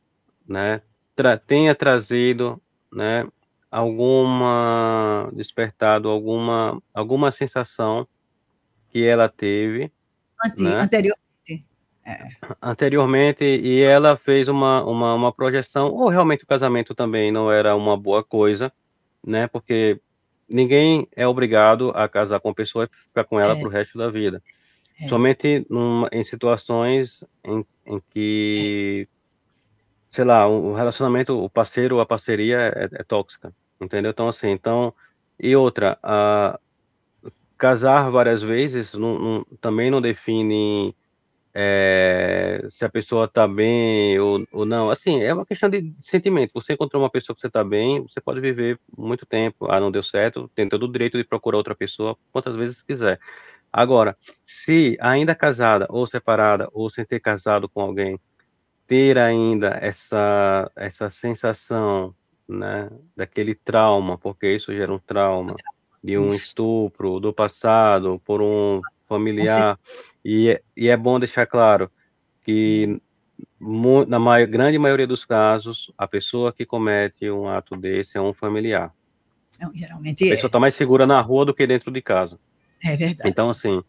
né, 0.48 0.80
tra 1.16 1.40
tenha 1.40 1.74
trazido, 1.74 2.62
né, 2.92 3.28
alguma 3.72 5.32
despertado 5.34 6.08
alguma 6.08 6.80
alguma 6.94 7.32
sensação 7.32 8.08
que 8.92 9.04
ela 9.04 9.28
teve 9.28 9.92
Ante, 10.46 10.62
né? 10.62 10.80
anteriormente 10.80 11.23
é. 12.06 12.30
anteriormente 12.62 13.44
e 13.44 13.82
ela 13.82 14.18
fez 14.18 14.48
uma, 14.48 14.84
uma, 14.84 15.14
uma 15.14 15.32
projeção 15.32 15.92
ou 15.92 16.10
realmente 16.10 16.44
o 16.44 16.48
casamento 16.48 16.94
também 16.94 17.32
não 17.32 17.52
era 17.52 17.76
uma 17.76 17.98
boa 17.98 18.24
coisa 18.24 18.72
né 19.26 19.48
porque 19.48 20.00
ninguém 20.50 21.08
é 21.16 21.28
obrigado 21.28 21.92
a 21.92 22.08
casar 22.08 22.40
com 22.40 22.50
a 22.50 22.54
pessoa 22.54 22.86
e 22.86 23.08
ficar 23.08 23.24
com 23.24 23.40
ela 23.40 23.54
é. 23.54 23.56
para 23.56 23.68
o 23.68 23.72
resto 23.72 23.98
da 23.98 24.10
vida 24.10 24.42
é. 25.00 25.08
somente 25.08 25.66
numa, 25.70 26.10
em 26.12 26.24
situações 26.24 27.24
em, 27.44 27.66
em 27.86 28.02
que 28.12 29.08
sei 30.14 30.24
lá, 30.24 30.48
o 30.48 30.76
relacionamento, 30.76 31.44
o 31.44 31.50
parceiro, 31.50 32.00
a 32.00 32.06
parceria 32.06 32.72
é, 32.76 32.88
é 33.00 33.04
tóxica, 33.04 33.52
entendeu? 33.82 34.12
Então, 34.12 34.28
assim, 34.28 34.48
então, 34.52 34.94
e 35.40 35.56
outra, 35.56 35.98
a, 36.04 36.60
casar 37.58 38.12
várias 38.12 38.44
vezes 38.44 38.94
não, 38.94 39.18
não, 39.18 39.46
também 39.60 39.90
não 39.90 40.00
define 40.00 40.96
é, 41.56 42.66
se 42.72 42.84
a 42.84 42.90
pessoa 42.90 43.26
está 43.26 43.48
bem 43.48 44.20
ou, 44.20 44.46
ou 44.52 44.66
não. 44.66 44.90
Assim, 44.90 45.22
é 45.22 45.34
uma 45.34 45.46
questão 45.46 45.70
de 45.70 45.94
sentimento. 46.00 46.52
Você 46.54 46.74
encontrou 46.74 47.04
uma 47.04 47.10
pessoa 47.10 47.36
que 47.36 47.42
você 47.42 47.48
está 47.48 47.64
bem, 47.64 48.02
você 48.02 48.20
pode 48.20 48.42
viver 48.42 48.80
muito 48.98 49.26
tempo. 49.26 49.70
Ah, 49.70 49.80
não 49.80 49.92
deu 49.92 50.02
certo, 50.02 50.50
tem 50.56 50.68
todo 50.68 50.84
o 50.84 50.92
direito 50.92 51.18
de 51.18 51.24
procurar 51.24 51.58
outra 51.58 51.76
pessoa 51.76 52.18
quantas 52.32 52.56
vezes 52.56 52.82
quiser. 52.82 53.20
Agora, 53.72 54.18
se 54.44 54.98
ainda 55.00 55.36
casada 55.36 55.86
ou 55.90 56.08
separada 56.08 56.68
ou 56.74 56.90
sem 56.90 57.06
ter 57.06 57.20
casado 57.20 57.70
com 57.70 57.82
alguém, 57.82 58.20
ter 58.88 59.18
ainda 59.18 59.78
essa 59.82 60.72
essa 60.76 61.10
sensação, 61.10 62.16
né, 62.48 62.90
daquele 63.16 63.56
trauma, 63.56 64.18
porque 64.18 64.48
isso 64.54 64.74
gera 64.74 64.94
um 64.94 65.00
trauma 65.00 65.56
de 66.04 66.18
um 66.18 66.28
estupro 66.28 67.20
do 67.20 67.34
passado 67.34 68.22
por 68.26 68.42
um 68.42 68.82
familiar 69.08 69.80
e, 70.24 70.50
é, 70.50 70.62
e 70.76 70.88
é 70.88 70.98
bom 70.98 71.20
deixar 71.20 71.46
claro 71.46 71.92
que 72.44 73.00
na 74.08 74.20
maior, 74.20 74.48
grande 74.48 74.78
maioria 74.78 75.08
dos 75.08 75.26
casos 75.26 75.92
a 75.98 76.08
pessoa 76.08 76.52
que 76.52 76.66
comete 76.66 77.30
um 77.30 77.48
ato 77.48 77.76
desse 77.76 78.18
é 78.18 78.22
um 78.22 78.34
familiar. 78.34 78.94
Não, 79.60 79.74
geralmente 79.74 80.24
a 80.26 80.36
pessoa 80.36 80.48
está 80.48 80.58
é. 80.58 80.62
mais 80.62 80.76
segura 80.76 81.06
na 81.06 81.20
rua 81.22 81.46
do 81.46 81.54
que 81.54 81.66
dentro 81.66 81.92
de 81.92 82.02
casa. 82.02 82.40
É 82.84 82.96
verdade. 82.98 83.30
Então, 83.30 83.50
assim, 83.50 83.82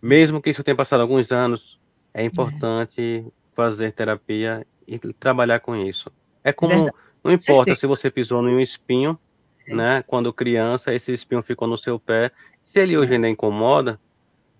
mesmo 0.00 0.40
que 0.40 0.50
isso 0.50 0.62
tenha 0.62 0.76
passado 0.76 1.00
alguns 1.00 1.32
anos, 1.32 1.78
é 2.14 2.24
importante 2.24 3.24
é. 3.26 3.30
fazer 3.54 3.92
terapia 3.92 4.66
e 4.86 4.98
trabalhar 4.98 5.60
com 5.60 5.74
isso. 5.74 6.10
É 6.44 6.52
como, 6.52 6.88
é 6.88 6.90
não 7.24 7.32
importa 7.32 7.74
se 7.74 7.86
você 7.86 8.10
pisou 8.10 8.46
em 8.48 8.54
um 8.54 8.60
espinho, 8.60 9.18
é. 9.66 9.74
né? 9.74 10.04
Quando 10.06 10.32
criança, 10.32 10.94
esse 10.94 11.12
espinho 11.12 11.42
ficou 11.42 11.66
no 11.66 11.78
seu 11.78 11.98
pé. 11.98 12.30
Se 12.64 12.78
ele 12.78 12.96
hoje 12.96 13.12
é. 13.12 13.14
ainda 13.16 13.28
incomoda, 13.28 13.98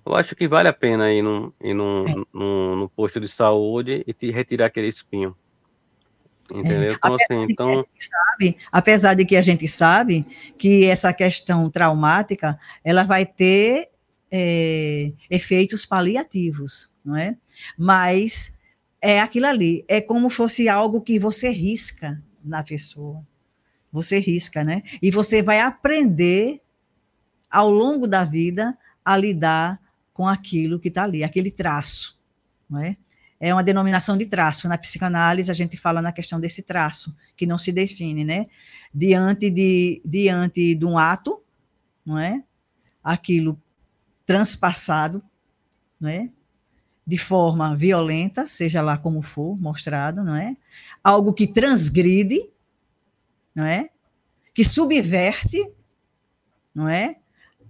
eu 0.05 0.15
acho 0.15 0.35
que 0.35 0.49
vale 0.49 0.69
a 0.69 0.73
pena 0.73 1.13
ir 1.13 1.23
num, 1.23 1.53
ir 1.61 1.75
num, 1.75 2.09
é. 2.09 2.15
num, 2.33 2.77
num 2.77 2.89
posto 2.89 3.21
de 3.21 3.29
saúde 3.29 4.03
e 4.07 4.13
te 4.13 4.31
retirar 4.31 4.67
aquele 4.67 4.89
espinho. 4.89 5.37
Entendeu? 6.53 6.93
Então, 6.93 7.15
apesar 7.15 7.25
assim, 7.25 7.53
então... 7.53 7.87
Sabe, 7.99 8.57
apesar 8.71 9.15
de 9.15 9.25
que 9.25 9.37
a 9.37 9.43
gente 9.43 9.69
sabe 9.69 10.27
que 10.59 10.85
essa 10.85 11.13
questão 11.13 11.71
traumática, 11.71 12.59
ela 12.85 13.05
vai 13.05 13.25
ter 13.25 13.91
é, 14.31 15.13
efeitos 15.31 15.87
paliativos, 15.87 16.93
não 17.05 17.17
é? 17.17 17.37
Mas 17.79 18.59
é 19.01 19.21
aquilo 19.21 19.47
ali, 19.47 19.85
é 19.89 20.01
como 20.01 20.29
fosse 20.29 20.69
algo 20.69 21.01
que 21.01 21.19
você 21.19 21.51
risca 21.51 22.23
na 22.45 22.63
pessoa. 22.63 23.25
Você 23.93 24.19
risca, 24.19 24.65
né? 24.65 24.83
E 25.01 25.11
você 25.11 25.43
vai 25.43 25.61
aprender 25.61 26.61
ao 27.51 27.71
longo 27.71 28.07
da 28.07 28.25
vida 28.25 28.77
a 29.05 29.17
lidar 29.17 29.81
com 30.13 30.27
aquilo 30.27 30.79
que 30.79 30.89
está 30.89 31.05
ali, 31.05 31.25
aquele 31.25 31.51
traço, 31.51 32.21
não 32.69 32.81
é? 32.81 32.97
é 33.43 33.53
uma 33.53 33.65
denominação 33.65 34.17
de 34.17 34.25
traço. 34.25 34.69
Na 34.69 34.79
psicanálise, 34.79 35.51
a 35.51 35.55
gente 35.55 35.77
fala 35.77 36.01
na 36.01 36.13
questão 36.13 36.41
desse 36.41 36.63
traço, 36.63 37.13
que 37.37 37.45
não 37.45 37.59
se 37.59 37.73
define, 37.73 38.25
né? 38.25 38.45
Diante 38.95 39.51
de, 39.51 40.01
diante 40.05 40.77
de 40.77 40.85
um 40.85 40.97
ato, 40.97 41.43
não 42.07 42.17
é? 42.17 42.45
Aquilo 43.03 43.61
transpassado, 44.25 45.21
não 46.01 46.09
é? 46.09 46.31
De 47.05 47.19
forma 47.19 47.75
violenta, 47.75 48.47
seja 48.47 48.81
lá 48.81 48.97
como 48.97 49.21
for 49.21 49.61
mostrado, 49.61 50.23
não 50.23 50.37
é? 50.37 50.57
Algo 51.03 51.33
que 51.33 51.53
transgride, 51.53 52.49
não 53.53 53.65
é? 53.65 53.91
Que 54.55 54.63
subverte, 54.63 55.67
não 56.73 56.89
é? 56.89 57.17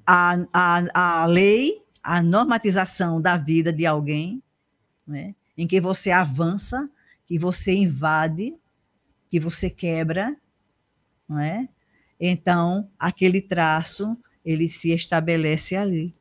A, 0.07 0.37
a, 0.53 1.23
a 1.23 1.27
lei, 1.27 1.82
a 2.03 2.23
normatização 2.23 3.21
da 3.21 3.37
vida 3.37 3.73
de 3.73 3.87
alguém, 3.87 4.43
não 5.07 5.17
é? 5.17 5.35
em 5.57 5.67
que 5.67 5.81
você 5.81 6.11
avança, 6.11 6.91
que 7.27 7.39
você 7.39 7.73
invade, 7.73 8.55
que 9.31 9.39
você 9.39 9.71
quebra, 9.71 10.37
não 11.29 11.39
é? 11.39 11.69
Então, 12.19 12.91
aquele 12.99 13.41
traço, 13.41 14.17
ele 14.45 14.69
se 14.69 14.91
estabelece 14.91 15.77
ali. 15.77 16.13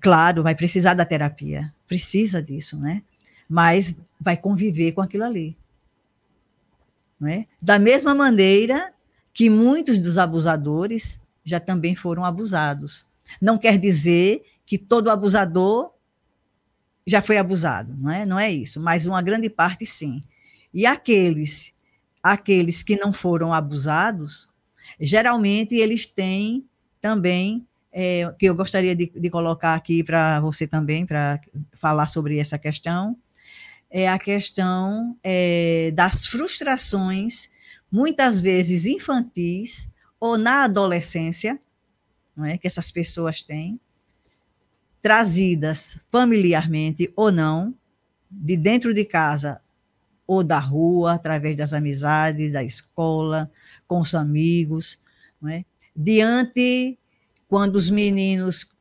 Claro, 0.00 0.42
vai 0.42 0.54
precisar 0.54 0.94
da 0.94 1.04
terapia, 1.04 1.72
precisa 1.86 2.42
disso, 2.42 2.78
né? 2.78 3.02
Mas 3.48 3.98
vai 4.20 4.36
conviver 4.36 4.92
com 4.92 5.00
aquilo 5.00 5.24
ali. 5.24 5.56
Não 7.18 7.28
é? 7.28 7.46
Da 7.60 7.78
mesma 7.78 8.14
maneira 8.14 8.92
que 9.32 9.48
muitos 9.48 9.98
dos 9.98 10.18
abusadores 10.18 11.20
já 11.44 11.58
também 11.60 11.94
foram 11.94 12.24
abusados. 12.24 13.11
Não 13.40 13.58
quer 13.58 13.78
dizer 13.78 14.42
que 14.64 14.78
todo 14.78 15.10
abusador 15.10 15.92
já 17.06 17.20
foi 17.20 17.36
abusado, 17.36 17.94
não 17.98 18.10
é? 18.10 18.24
Não 18.24 18.38
é 18.38 18.50
isso, 18.50 18.80
mas 18.80 19.06
uma 19.06 19.20
grande 19.20 19.50
parte 19.50 19.84
sim. 19.84 20.22
E 20.72 20.86
aqueles 20.86 21.74
aqueles 22.22 22.84
que 22.84 22.96
não 22.96 23.12
foram 23.12 23.52
abusados, 23.52 24.48
geralmente 25.00 25.74
eles 25.74 26.06
têm 26.06 26.64
também 27.00 27.66
é, 27.92 28.32
que 28.38 28.46
eu 28.46 28.54
gostaria 28.54 28.94
de, 28.94 29.06
de 29.14 29.28
colocar 29.28 29.74
aqui 29.74 30.04
para 30.04 30.40
você 30.40 30.66
também 30.66 31.04
para 31.04 31.40
falar 31.74 32.06
sobre 32.06 32.38
essa 32.38 32.56
questão 32.56 33.16
é 33.90 34.08
a 34.08 34.18
questão 34.18 35.16
é, 35.22 35.90
das 35.94 36.26
frustrações 36.26 37.50
muitas 37.90 38.40
vezes 38.40 38.86
infantis 38.86 39.90
ou 40.18 40.38
na 40.38 40.64
adolescência, 40.64 41.60
não 42.36 42.44
é 42.44 42.56
que 42.56 42.66
essas 42.66 42.90
pessoas 42.90 43.42
têm 43.42 43.80
trazidas 45.00 45.98
familiarmente 46.10 47.12
ou 47.16 47.32
não, 47.32 47.74
de 48.30 48.56
dentro 48.56 48.94
de 48.94 49.04
casa 49.04 49.60
ou 50.26 50.42
da 50.42 50.58
rua, 50.58 51.14
através 51.14 51.56
das 51.56 51.74
amizades, 51.74 52.52
da 52.52 52.62
escola, 52.62 53.50
com 53.86 54.00
os 54.00 54.14
amigos, 54.14 55.02
não 55.40 55.50
é? 55.50 55.64
diante 55.94 56.98
quando 57.48 57.76
os 57.76 57.90
meninos 57.90 58.72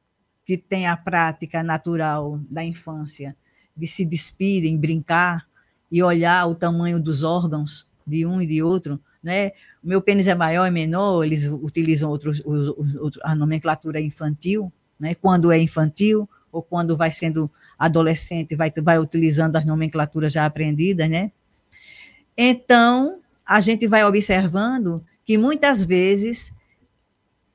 que 0.46 0.58
têm 0.58 0.88
a 0.88 0.96
prática 0.96 1.62
natural 1.62 2.40
da 2.50 2.64
infância 2.64 3.36
de 3.76 3.88
se 3.88 4.06
despirem, 4.06 4.78
brincar 4.78 5.48
e 5.92 6.02
olhar 6.02 6.46
o 6.48 6.56
tamanho 6.56 7.02
dos 7.02 7.24
órgãos 7.24 7.90
de 8.06 8.26
um 8.26 8.42
e 8.42 8.48
de 8.48 8.64
outro, 8.64 9.00
né? 9.22 9.52
O 9.84 9.88
meu 9.88 10.02
pênis 10.02 10.28
é 10.28 10.36
maior 10.36 10.68
e 10.68 10.72
menor, 10.72 11.24
eles 11.24 11.48
utilizam 11.48 12.10
outros, 12.10 12.42
a 13.24 13.36
nomenclatura 13.36 14.00
infantil, 14.00 14.72
né? 15.00 15.16
quando 15.16 15.52
é 15.52 15.60
infantil 15.60 16.30
ou 16.52 16.62
quando 16.62 16.98
vai 16.98 17.12
sendo 17.12 17.50
adolescente, 17.78 18.56
vai, 18.56 18.72
vai 18.84 19.00
utilizando 19.00 19.56
as 19.56 19.66
nomenclaturas 19.66 20.34
já 20.34 20.46
aprendidas, 20.46 21.10
né? 21.10 21.32
Então, 22.38 23.20
a 23.46 23.60
gente 23.60 23.88
vai 23.88 24.04
observando 24.04 25.04
que 25.26 25.38
muitas 25.38 25.84
vezes 25.84 26.54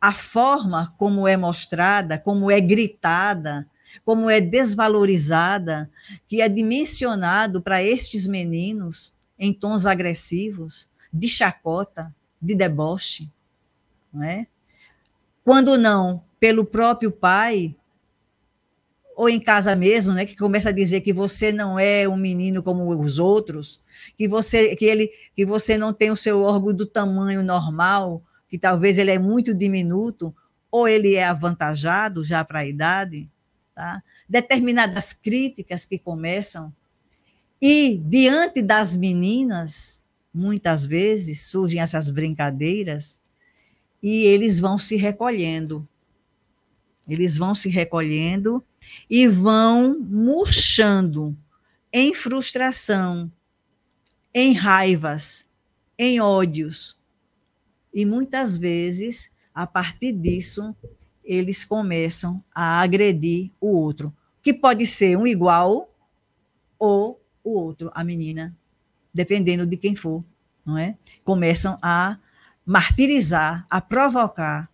a 0.00 0.12
forma 0.12 0.94
como 0.98 1.26
é 1.28 1.36
mostrada, 1.36 2.18
como 2.18 2.50
é 2.50 2.60
gritada, 2.60 3.66
como 4.04 4.28
é 4.28 4.40
desvalorizada, 4.40 5.90
que 6.28 6.40
é 6.40 6.48
dimensionado 6.48 7.62
para 7.62 7.82
estes 7.82 8.26
meninos 8.26 9.14
em 9.38 9.52
tons 9.52 9.86
agressivos, 9.86 10.90
de 11.16 11.28
chacota, 11.28 12.14
de 12.40 12.54
deboche, 12.54 13.30
não 14.12 14.22
é? 14.22 14.46
Quando 15.44 15.78
não 15.78 16.22
pelo 16.38 16.64
próprio 16.64 17.10
pai, 17.10 17.74
ou 19.16 19.28
em 19.30 19.40
casa 19.40 19.74
mesmo, 19.74 20.12
né, 20.12 20.26
que 20.26 20.36
começa 20.36 20.68
a 20.68 20.72
dizer 20.72 21.00
que 21.00 21.12
você 21.12 21.50
não 21.50 21.78
é 21.78 22.06
um 22.06 22.16
menino 22.16 22.62
como 22.62 22.88
os 23.00 23.18
outros, 23.18 23.82
que 24.18 24.28
você 24.28 24.76
que 24.76 24.84
ele 24.84 25.10
que 25.34 25.46
você 25.46 25.78
não 25.78 25.92
tem 25.92 26.10
o 26.10 26.16
seu 26.16 26.42
órgão 26.42 26.74
do 26.74 26.84
tamanho 26.84 27.42
normal, 27.42 28.22
que 28.48 28.58
talvez 28.58 28.98
ele 28.98 29.10
é 29.10 29.18
muito 29.18 29.54
diminuto, 29.54 30.34
ou 30.70 30.86
ele 30.86 31.14
é 31.14 31.24
avantajado 31.24 32.22
já 32.22 32.44
para 32.44 32.60
a 32.60 32.66
idade, 32.66 33.30
tá? 33.74 34.02
Determinadas 34.28 35.14
críticas 35.14 35.86
que 35.86 35.98
começam 35.98 36.72
e 37.60 37.96
diante 38.04 38.60
das 38.60 38.94
meninas, 38.94 40.02
muitas 40.36 40.84
vezes 40.84 41.46
surgem 41.46 41.80
essas 41.80 42.10
brincadeiras 42.10 43.20
e 44.02 44.24
eles 44.24 44.60
vão 44.60 44.78
se 44.78 44.96
recolhendo 44.96 45.88
eles 47.08 47.36
vão 47.36 47.54
se 47.54 47.68
recolhendo 47.68 48.64
e 49.08 49.28
vão 49.28 49.98
murchando 50.00 51.36
em 51.92 52.12
frustração, 52.12 53.30
em 54.34 54.52
raivas, 54.52 55.48
em 55.96 56.20
ódios. 56.20 56.98
E 57.94 58.04
muitas 58.04 58.56
vezes, 58.56 59.30
a 59.54 59.66
partir 59.66 60.12
disso, 60.12 60.74
eles 61.24 61.64
começam 61.64 62.42
a 62.54 62.80
agredir 62.80 63.50
o 63.60 63.68
outro, 63.68 64.14
que 64.42 64.52
pode 64.52 64.86
ser 64.86 65.16
um 65.16 65.26
igual 65.26 65.90
ou 66.78 67.20
o 67.42 67.52
outro, 67.52 67.90
a 67.94 68.04
menina, 68.04 68.54
dependendo 69.16 69.64
de 69.66 69.78
quem 69.78 69.96
for, 69.96 70.22
não 70.64 70.76
é? 70.76 70.94
Começam 71.24 71.78
a 71.80 72.18
martirizar, 72.66 73.66
a 73.70 73.80
provocar 73.80 74.68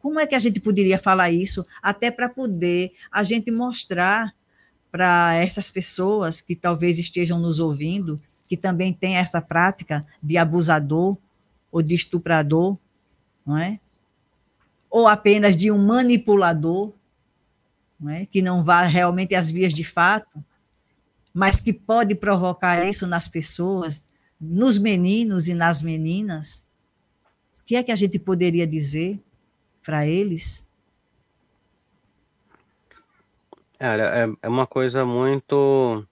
Como 0.00 0.18
é 0.18 0.26
que 0.26 0.34
a 0.34 0.38
gente 0.40 0.58
poderia 0.58 0.98
falar 0.98 1.30
isso? 1.30 1.64
Até 1.80 2.10
para 2.10 2.28
poder 2.28 2.92
a 3.10 3.22
gente 3.22 3.52
mostrar 3.52 4.34
para 4.90 5.34
essas 5.34 5.70
pessoas 5.70 6.40
que 6.40 6.56
talvez 6.56 6.98
estejam 6.98 7.38
nos 7.38 7.60
ouvindo, 7.60 8.20
que 8.48 8.56
também 8.56 8.92
tem 8.92 9.16
essa 9.16 9.40
prática 9.40 10.04
de 10.20 10.36
abusador 10.36 11.16
ou 11.70 11.80
de 11.80 11.94
estuprador, 11.94 12.76
não 13.46 13.56
é? 13.56 13.78
Ou 14.90 15.06
apenas 15.06 15.56
de 15.56 15.70
um 15.70 15.78
manipulador, 15.78 16.92
não 17.98 18.10
é? 18.10 18.26
que 18.26 18.42
não 18.42 18.60
vá 18.60 18.82
realmente 18.82 19.36
às 19.36 19.50
vias 19.52 19.72
de 19.72 19.84
fato, 19.84 20.44
mas 21.32 21.60
que 21.60 21.72
pode 21.72 22.14
provocar 22.14 22.84
isso 22.86 23.06
nas 23.06 23.28
pessoas, 23.28 24.06
nos 24.40 24.78
meninos 24.78 25.48
e 25.48 25.54
nas 25.54 25.82
meninas. 25.82 26.66
O 27.60 27.64
que 27.64 27.76
é 27.76 27.82
que 27.82 27.92
a 27.92 27.96
gente 27.96 28.18
poderia 28.18 28.66
dizer 28.66 29.18
para 29.82 30.06
eles? 30.06 30.66
É, 33.78 34.28
é 34.42 34.48
uma 34.48 34.66
coisa 34.66 35.04
muito. 35.04 36.06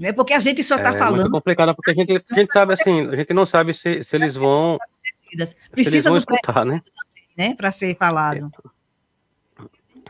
É 0.00 0.12
porque 0.12 0.32
a 0.32 0.40
gente 0.40 0.62
só 0.62 0.76
está 0.76 0.94
é, 0.94 0.98
falando. 0.98 1.18
É 1.18 1.22
muito 1.22 1.32
complicada, 1.32 1.74
porque 1.74 1.90
a 1.90 1.94
gente, 1.94 2.24
a 2.30 2.34
gente 2.34 2.52
sabe 2.52 2.72
assim, 2.72 3.08
a 3.08 3.16
gente 3.16 3.34
não 3.34 3.44
sabe 3.44 3.74
se, 3.74 4.02
se 4.04 4.16
eles 4.16 4.34
vão. 4.34 4.78
Precisa 5.72 5.90
se 5.90 5.96
eles 5.96 6.04
vão 6.04 6.16
escutar, 6.16 6.64
né? 6.64 6.80
né? 7.36 7.54
Para 7.54 7.72
ser 7.72 7.96
falado. 7.96 8.50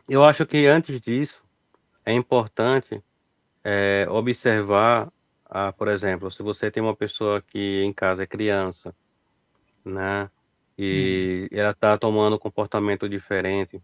Eu 0.08 0.24
acho 0.24 0.46
que 0.46 0.66
antes 0.66 1.00
disso 1.00 1.42
é 2.04 2.12
importante 2.12 3.02
é, 3.70 4.06
observar, 4.08 5.12
ah, 5.44 5.70
por 5.74 5.88
exemplo, 5.88 6.30
se 6.30 6.42
você 6.42 6.70
tem 6.70 6.82
uma 6.82 6.96
pessoa 6.96 7.42
que 7.42 7.82
em 7.82 7.92
casa 7.92 8.22
é 8.22 8.26
criança, 8.26 8.94
né? 9.84 10.30
E 10.78 11.50
hum. 11.52 11.58
ela 11.58 11.72
está 11.72 11.98
tomando 11.98 12.36
um 12.36 12.38
comportamento 12.38 13.06
diferente, 13.06 13.82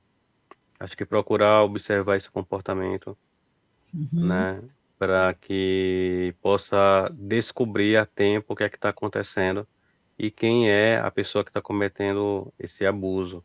acho 0.81 0.97
que 0.97 1.05
procurar 1.05 1.65
observar 1.65 2.17
esse 2.17 2.31
comportamento, 2.31 3.15
uhum. 3.93 4.27
né? 4.27 4.63
Para 4.99 5.35
que 5.35 6.35
possa 6.41 7.11
descobrir 7.13 7.99
a 7.99 8.07
tempo 8.07 8.55
o 8.55 8.57
que 8.57 8.65
é 8.65 8.71
que 8.71 8.77
está 8.77 8.89
acontecendo 8.89 9.67
e 10.19 10.31
quem 10.31 10.71
é 10.71 10.99
a 10.99 11.11
pessoa 11.11 11.45
que 11.45 11.51
está 11.51 11.61
cometendo 11.61 12.51
esse 12.59 12.87
abuso. 12.87 13.45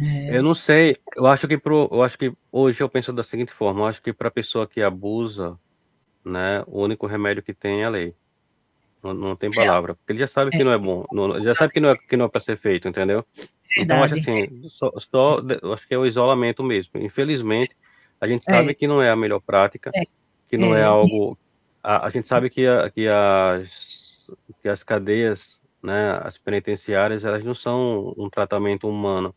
É. 0.00 0.38
Eu 0.38 0.42
não 0.42 0.54
sei, 0.54 0.96
eu 1.16 1.26
acho 1.26 1.46
que 1.46 1.58
pro, 1.58 1.88
eu 1.92 2.02
acho 2.02 2.16
que 2.16 2.32
hoje 2.50 2.82
eu 2.82 2.88
penso 2.88 3.12
da 3.12 3.22
seguinte 3.22 3.52
forma, 3.52 3.80
eu 3.80 3.86
acho 3.86 4.02
que 4.02 4.12
para 4.12 4.28
a 4.28 4.32
pessoa 4.32 4.66
que 4.66 4.80
abusa, 4.80 5.58
né, 6.24 6.62
o 6.66 6.82
único 6.82 7.06
remédio 7.06 7.42
que 7.42 7.52
tem 7.52 7.82
é 7.82 7.84
a 7.84 7.90
lei. 7.90 8.14
Não, 9.02 9.12
não 9.12 9.36
tem 9.36 9.50
palavra, 9.50 9.94
porque 9.94 10.12
ele 10.12 10.20
já 10.20 10.28
sabe 10.28 10.50
que 10.52 10.62
não 10.62 10.72
é 10.72 10.78
bom, 10.78 11.04
não, 11.12 11.42
já 11.42 11.54
sabe 11.54 11.72
que 11.72 11.80
não 11.80 11.90
é 11.90 11.96
que 11.96 12.16
não 12.16 12.26
é 12.26 12.28
para 12.28 12.40
ser 12.40 12.56
feito, 12.56 12.88
entendeu? 12.88 13.24
Então 13.76 14.02
acho 14.02 14.14
assim, 14.14 14.68
só, 14.68 14.92
só 14.98 15.38
acho 15.72 15.88
que 15.88 15.94
é 15.94 15.98
o 15.98 16.06
isolamento 16.06 16.62
mesmo. 16.62 16.92
Infelizmente, 17.00 17.74
a 18.20 18.28
gente 18.28 18.44
sabe 18.44 18.70
é. 18.70 18.74
que 18.74 18.86
não 18.86 19.02
é 19.02 19.10
a 19.10 19.16
melhor 19.16 19.40
prática, 19.40 19.90
é. 19.94 20.02
que 20.48 20.56
não 20.56 20.74
é, 20.74 20.80
é 20.80 20.84
algo 20.84 21.36
a, 21.82 22.06
a, 22.06 22.10
gente 22.10 22.28
sabe 22.28 22.48
que, 22.48 22.66
a, 22.66 22.88
que 22.90 23.08
as 23.08 24.30
que 24.62 24.68
as 24.68 24.82
cadeias, 24.84 25.60
né, 25.82 26.20
as 26.22 26.38
penitenciárias, 26.38 27.24
elas 27.24 27.44
não 27.44 27.54
são 27.54 28.14
um 28.16 28.30
tratamento 28.30 28.88
humano 28.88 29.34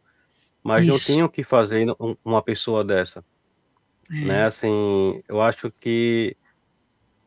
mas 0.65 0.83
Isso. 0.83 0.91
não 0.91 1.15
tinham 1.15 1.29
que 1.29 1.43
fazer 1.43 1.85
uma 2.25 2.41
pessoa 2.41 2.83
dessa. 2.83 3.23
É. 4.11 4.15
Né? 4.15 4.45
Assim, 4.45 5.21
eu 5.29 5.39
acho 5.39 5.71
que 5.79 6.35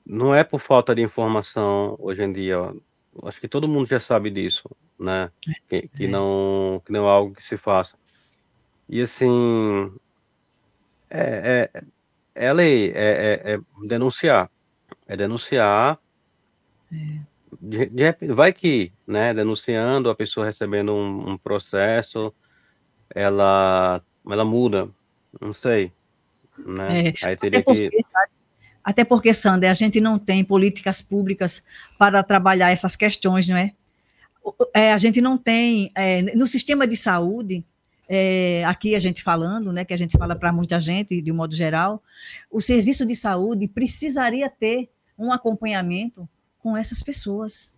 não 0.04 0.34
é 0.34 0.42
por 0.42 0.60
falta 0.60 0.92
de 0.92 1.02
informação 1.02 1.94
hoje 2.00 2.20
em 2.24 2.32
dia. 2.32 2.58
Ó. 2.58 2.74
Acho 3.22 3.40
que 3.40 3.46
todo 3.46 3.68
mundo 3.68 3.86
já 3.86 4.00
sabe 4.00 4.28
disso, 4.28 4.68
né? 4.98 5.30
Que, 5.68 5.86
que 5.86 6.04
é. 6.06 6.08
não 6.08 6.82
que 6.84 6.90
não 6.90 7.06
é 7.06 7.08
algo 7.08 7.32
que 7.32 7.42
se 7.44 7.56
faça. 7.56 7.96
E 8.88 9.00
assim, 9.00 9.92
é, 11.08 11.70
é, 11.72 11.82
é 12.34 12.52
lei, 12.52 12.90
é, 12.90 13.42
é, 13.44 13.54
é 13.54 13.60
denunciar, 13.86 14.50
é 15.06 15.16
denunciar. 15.16 15.96
É. 16.92 17.20
De, 17.62 17.86
de, 17.86 18.34
vai 18.34 18.52
que, 18.52 18.92
né? 19.06 19.32
Denunciando 19.32 20.10
a 20.10 20.14
pessoa 20.16 20.44
recebendo 20.44 20.92
um, 20.92 21.30
um 21.30 21.38
processo 21.38 22.34
ela, 23.14 24.02
ela 24.28 24.44
muda, 24.44 24.88
não 25.40 25.52
sei, 25.52 25.92
né? 26.58 27.08
É, 27.08 27.26
Aí 27.26 27.36
teria 27.36 27.60
até 27.60 27.62
porque, 27.62 27.90
que... 27.90 28.04
Até 28.84 29.04
porque, 29.04 29.34
Sander, 29.34 29.70
a 29.70 29.74
gente 29.74 30.00
não 30.00 30.18
tem 30.18 30.42
políticas 30.42 31.02
públicas 31.02 31.64
para 31.98 32.22
trabalhar 32.22 32.70
essas 32.70 32.96
questões, 32.96 33.48
não 33.48 33.56
é? 33.56 33.74
é 34.72 34.92
a 34.92 34.98
gente 34.98 35.20
não 35.20 35.36
tem, 35.36 35.90
é, 35.94 36.22
no 36.34 36.46
sistema 36.46 36.86
de 36.86 36.96
saúde, 36.96 37.64
é, 38.08 38.64
aqui 38.64 38.94
a 38.94 38.98
gente 38.98 39.22
falando, 39.22 39.72
né, 39.72 39.84
que 39.84 39.92
a 39.92 39.96
gente 39.98 40.16
fala 40.16 40.34
para 40.34 40.50
muita 40.50 40.80
gente, 40.80 41.20
de 41.20 41.30
um 41.30 41.36
modo 41.36 41.54
geral, 41.54 42.02
o 42.50 42.60
serviço 42.60 43.04
de 43.04 43.14
saúde 43.14 43.68
precisaria 43.68 44.48
ter 44.48 44.88
um 45.18 45.30
acompanhamento 45.30 46.26
com 46.58 46.76
essas 46.76 47.02
pessoas, 47.02 47.76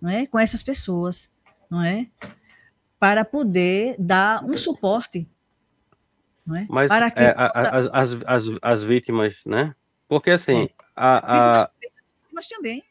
não 0.00 0.10
é? 0.10 0.26
Com 0.26 0.38
essas 0.38 0.62
pessoas, 0.62 1.30
não 1.70 1.82
é? 1.82 2.06
Para 2.98 3.24
poder 3.24 3.96
dar 3.98 4.44
um 4.44 4.56
suporte. 4.56 5.28
É? 6.54 6.66
Mas 6.68 6.88
para 6.88 7.10
que 7.10 7.20
é, 7.20 7.34
possa... 7.34 7.90
as, 7.92 8.14
as, 8.24 8.44
as, 8.62 8.84
vítimas, 8.84 9.36
né? 9.44 9.74
Porque 10.08 10.30
assim. 10.30 10.64
É. 10.64 10.68
A, 10.94 11.56
as 11.56 11.70
vítimas, 11.80 12.46
também. 12.48 12.82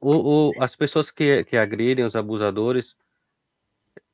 O, 0.00 0.50
o, 0.50 0.62
as 0.62 0.76
pessoas 0.76 1.10
que, 1.10 1.44
que 1.44 1.56
agridem 1.56 2.04
os 2.04 2.14
abusadores, 2.14 2.94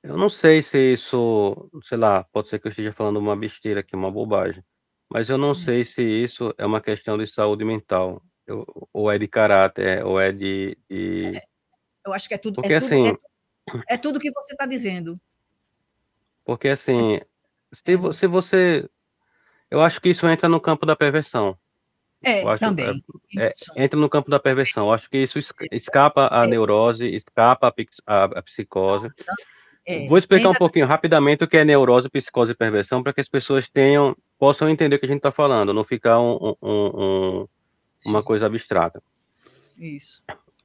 eu 0.02 0.16
não 0.16 0.30
sei 0.30 0.62
se 0.62 0.92
isso, 0.92 1.70
sei 1.82 1.98
lá, 1.98 2.24
pode 2.24 2.48
ser 2.48 2.58
que 2.58 2.66
eu 2.66 2.70
esteja 2.70 2.92
falando 2.92 3.18
uma 3.18 3.36
besteira 3.36 3.80
aqui, 3.80 3.94
uma 3.94 4.10
bobagem, 4.10 4.64
mas 5.10 5.28
eu 5.28 5.36
não 5.36 5.50
é. 5.50 5.54
sei 5.54 5.84
se 5.84 6.02
isso 6.02 6.54
é 6.56 6.64
uma 6.64 6.80
questão 6.80 7.18
de 7.18 7.26
saúde 7.26 7.64
mental, 7.64 8.22
eu, 8.46 8.64
ou 8.92 9.10
é 9.10 9.18
de 9.18 9.28
caráter, 9.28 10.04
ou 10.04 10.18
é 10.20 10.32
de. 10.32 10.78
de... 10.88 11.36
É, 11.36 11.42
eu 12.06 12.14
acho 12.14 12.28
que 12.28 12.34
é 12.34 12.38
tudo. 12.38 12.54
Porque 12.54 12.72
é 12.72 12.80
tudo, 12.80 12.86
assim. 12.86 13.08
É 13.08 13.35
é 13.88 13.96
tudo 13.96 14.20
que 14.20 14.30
você 14.30 14.52
está 14.52 14.66
dizendo. 14.66 15.18
Porque 16.44 16.68
assim, 16.68 17.20
se, 17.72 17.94
é. 17.94 18.12
se 18.12 18.26
você. 18.26 18.88
Eu 19.70 19.82
acho 19.82 20.00
que 20.00 20.08
isso 20.08 20.26
entra 20.28 20.48
no 20.48 20.60
campo 20.60 20.86
da 20.86 20.94
perversão. 20.94 21.58
É, 22.22 22.42
acho, 22.42 22.60
também. 22.60 23.04
É, 23.36 23.46
é, 23.46 23.84
entra 23.84 23.98
no 23.98 24.08
campo 24.08 24.30
da 24.30 24.38
perversão. 24.38 24.86
Eu 24.86 24.92
acho 24.92 25.10
que 25.10 25.18
isso 25.18 25.38
escapa 25.70 26.28
à 26.30 26.44
é. 26.44 26.46
neurose, 26.46 27.06
escapa 27.06 27.72
à, 28.06 28.42
psicose. 28.42 29.10
É, 29.84 30.08
Vou 30.08 30.18
explicar 30.18 30.48
um 30.48 30.54
pouquinho 30.54 30.86
rapidamente 30.86 31.44
o 31.44 31.48
que 31.48 31.56
é 31.56 31.64
neurose, 31.64 32.08
psicose 32.08 32.52
e 32.52 32.56
perversão, 32.56 33.02
para 33.02 33.12
que 33.12 33.20
as 33.20 33.28
pessoas 33.28 33.68
tenham, 33.68 34.16
possam 34.38 34.68
entender 34.68 34.96
o 34.96 34.98
que 34.98 35.06
a 35.06 35.08
gente 35.08 35.18
está 35.18 35.30
falando, 35.30 35.72
não 35.72 35.84
ficar 35.84 36.18
um, 36.18 36.56
um, 36.60 36.66
um, 36.70 37.48
uma 38.04 38.22
coisa 38.22 38.46
abstrata. 38.46 39.00
Isso. 39.78 40.24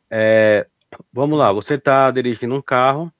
É, 0.09 0.65
Vamos 1.11 1.37
lá, 1.37 1.51
você 1.51 1.75
está 1.75 2.09
dirigindo 2.11 2.55
um 2.55 2.61
carro. 2.61 3.11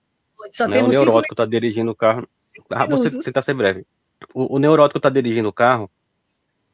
Só 0.52 0.68
né, 0.68 0.82
o 0.82 0.88
neurótico 0.88 1.34
está 1.34 1.46
dirigindo 1.46 1.92
o 1.92 1.96
carro. 1.96 2.28
Ah, 2.70 2.86
você 2.86 3.08
está 3.18 3.42
ser 3.42 3.54
breve. 3.54 3.86
O, 4.34 4.56
o 4.56 4.60
neurótico 4.60 4.98
está 4.98 5.10
dirigindo 5.10 5.50
o 5.50 5.54
carro 5.54 5.90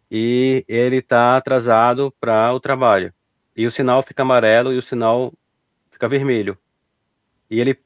e 0.10 0.66
ele 0.68 0.98
está 0.98 1.38
atrasado 1.38 2.14
para 2.20 2.54
o 2.54 2.60
trabalho. 2.60 3.14
E 3.56 3.66
o 3.66 3.72
sinal 3.72 4.02
fica 4.04 4.24
amarelo 4.24 4.74
e 4.74 4.78
o 4.78 4.82
sinal 4.82 5.34
fica 5.92 6.08
vermelho. 6.08 6.58
E 7.50 7.60
ele, 7.60 7.80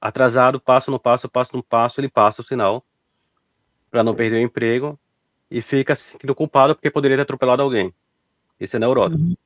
atrasado, 0.00 0.60
passa 0.60 0.90
no 0.90 0.98
passo, 0.98 1.28
passa 1.28 1.56
no 1.56 1.62
passo, 1.62 2.00
ele 2.00 2.08
passa 2.08 2.42
o 2.42 2.44
sinal 2.44 2.84
para 3.90 4.02
não 4.02 4.14
perder 4.14 4.36
o 4.36 4.42
emprego 4.42 4.98
e 5.50 5.62
fica 5.62 5.94
se 5.94 6.02
sentindo 6.10 6.34
culpado 6.34 6.74
porque 6.74 6.90
poderia 6.90 7.16
ter 7.16 7.22
atropelado 7.22 7.62
alguém. 7.62 7.94
Isso 8.58 8.76
é 8.76 8.78
neurótico, 8.78 9.22
uhum. 9.22 9.36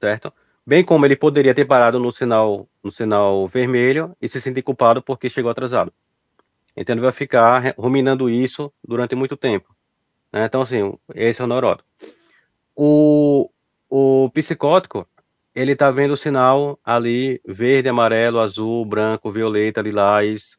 certo? 0.00 0.32
Bem 0.66 0.84
como 0.84 1.04
ele 1.04 1.16
poderia 1.16 1.54
ter 1.54 1.64
parado 1.64 1.98
no 1.98 2.12
sinal, 2.12 2.68
no 2.82 2.90
sinal 2.90 3.46
vermelho 3.48 4.16
e 4.20 4.28
se 4.28 4.40
sentir 4.40 4.62
culpado 4.62 5.02
porque 5.02 5.28
chegou 5.28 5.50
atrasado. 5.50 5.92
Então 6.76 6.94
ele 6.94 7.02
vai 7.02 7.12
ficar 7.12 7.74
ruminando 7.76 8.30
isso 8.30 8.72
durante 8.86 9.14
muito 9.14 9.36
tempo. 9.36 9.74
Né? 10.32 10.46
Então, 10.46 10.62
assim, 10.62 10.94
esse 11.14 11.40
é 11.40 11.44
o 11.44 11.46
neurótico. 11.46 11.88
O, 12.74 13.50
o 13.90 14.30
psicótico, 14.30 15.06
ele 15.54 15.72
está 15.72 15.90
vendo 15.90 16.12
o 16.12 16.16
sinal 16.16 16.78
ali 16.82 17.40
verde, 17.46 17.88
amarelo, 17.88 18.40
azul, 18.40 18.84
branco, 18.86 19.30
violeta, 19.30 19.82
lilás. 19.82 20.56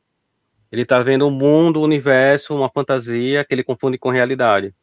Ele 0.72 0.84
está 0.84 1.02
vendo 1.02 1.28
o 1.28 1.32
mundo, 1.32 1.80
o 1.80 1.84
universo, 1.84 2.56
uma 2.56 2.70
fantasia 2.70 3.44
que 3.44 3.54
ele 3.56 3.64
confunde 3.64 3.98
com 3.98 4.10
realidade. 4.10 4.74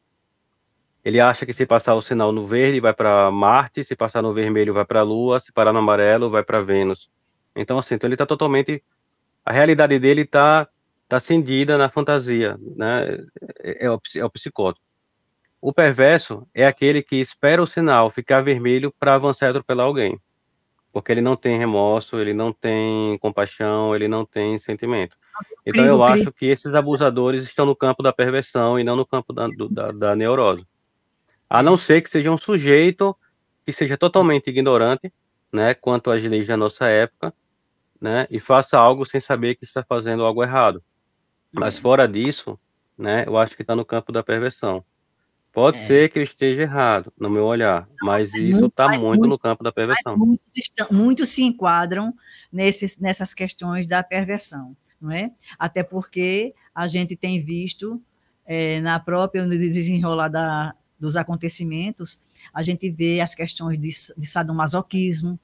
Ele 1.04 1.18
acha 1.20 1.46
que 1.46 1.52
se 1.52 1.64
passar 1.64 1.94
o 1.94 2.02
sinal 2.02 2.30
no 2.30 2.46
verde 2.46 2.80
vai 2.80 2.92
para 2.92 3.30
Marte, 3.30 3.84
se 3.84 3.96
passar 3.96 4.22
no 4.22 4.34
vermelho 4.34 4.74
vai 4.74 4.84
para 4.84 5.00
a 5.00 5.04
Lua, 5.04 5.40
se 5.40 5.52
parar 5.52 5.72
no 5.72 5.78
amarelo 5.78 6.30
vai 6.30 6.42
para 6.42 6.60
Vênus. 6.60 7.10
Então 7.56 7.78
assim, 7.78 7.94
então 7.94 8.06
ele 8.06 8.14
está 8.14 8.26
totalmente 8.26 8.82
a 9.44 9.52
realidade 9.52 9.98
dele 9.98 10.22
está 10.22 10.68
tá 11.08 11.18
cindida 11.18 11.76
na 11.76 11.88
fantasia, 11.88 12.58
né? 12.76 13.18
É, 13.60 13.86
é, 13.86 13.90
o, 13.90 14.00
é 14.16 14.24
o 14.24 14.30
psicótico. 14.30 14.84
O 15.60 15.72
perverso 15.72 16.46
é 16.54 16.64
aquele 16.64 17.02
que 17.02 17.16
espera 17.16 17.62
o 17.62 17.66
sinal 17.66 18.10
ficar 18.10 18.42
vermelho 18.42 18.94
para 18.98 19.14
avançar 19.14 19.46
e 19.46 19.50
atropelar 19.50 19.86
alguém. 19.86 20.18
Porque 20.92 21.12
ele 21.12 21.20
não 21.20 21.36
tem 21.36 21.58
remorso, 21.58 22.18
ele 22.18 22.32
não 22.32 22.52
tem 22.52 23.18
compaixão, 23.18 23.94
ele 23.94 24.08
não 24.08 24.24
tem 24.24 24.58
sentimento. 24.58 25.16
Então 25.64 25.84
eu 25.84 26.02
acho 26.02 26.32
que 26.32 26.46
esses 26.46 26.74
abusadores 26.74 27.44
estão 27.44 27.66
no 27.66 27.76
campo 27.76 28.02
da 28.02 28.12
perversão 28.12 28.78
e 28.78 28.84
não 28.84 28.96
no 28.96 29.06
campo 29.06 29.32
da, 29.32 29.46
do, 29.46 29.68
da, 29.68 29.86
da 29.86 30.16
neurose. 30.16 30.66
A 31.50 31.64
não 31.64 31.76
ser 31.76 32.00
que 32.00 32.08
seja 32.08 32.30
um 32.30 32.38
sujeito 32.38 33.16
que 33.66 33.72
seja 33.72 33.98
totalmente 33.98 34.48
ignorante, 34.48 35.12
né, 35.52 35.74
quanto 35.74 36.12
às 36.12 36.22
leis 36.22 36.46
da 36.46 36.56
nossa 36.56 36.86
época, 36.86 37.34
né, 38.00 38.24
e 38.30 38.38
faça 38.38 38.78
algo 38.78 39.04
sem 39.04 39.20
saber 39.20 39.56
que 39.56 39.64
está 39.64 39.82
fazendo 39.82 40.24
algo 40.24 40.44
errado. 40.44 40.80
Mas 41.52 41.76
fora 41.76 42.06
disso, 42.06 42.56
né, 42.96 43.24
eu 43.26 43.36
acho 43.36 43.56
que 43.56 43.62
está 43.62 43.74
no 43.74 43.84
campo 43.84 44.12
da 44.12 44.22
perversão. 44.22 44.84
Pode 45.52 45.78
é. 45.78 45.86
ser 45.86 46.10
que 46.10 46.20
eu 46.20 46.22
esteja 46.22 46.62
errado, 46.62 47.12
no 47.18 47.28
meu 47.28 47.44
olhar, 47.44 47.88
mas, 48.00 48.30
mas 48.30 48.46
isso 48.46 48.66
está 48.66 48.88
muito, 48.88 49.04
muito, 49.04 49.26
no 49.26 49.36
campo 49.36 49.64
da 49.64 49.72
perversão. 49.72 50.16
Muitos, 50.16 50.56
estão, 50.56 50.86
muitos, 50.92 51.28
se 51.30 51.42
enquadram 51.42 52.14
nesses, 52.52 52.96
nessas 52.98 53.34
questões 53.34 53.88
da 53.88 54.04
perversão, 54.04 54.76
não 55.00 55.10
é? 55.10 55.32
Até 55.58 55.82
porque 55.82 56.54
a 56.72 56.86
gente 56.86 57.16
tem 57.16 57.42
visto 57.42 58.00
é, 58.46 58.80
na 58.80 59.00
própria 59.00 59.44
no 59.44 59.58
desenrolar 59.58 60.28
da, 60.28 60.72
dos 61.00 61.16
acontecimentos, 61.16 62.22
a 62.52 62.62
gente 62.62 62.90
vê 62.90 63.20
as 63.20 63.34
questões 63.34 63.78
de, 63.78 63.88
de 64.16 64.26
sadomasoquismo, 64.26 65.40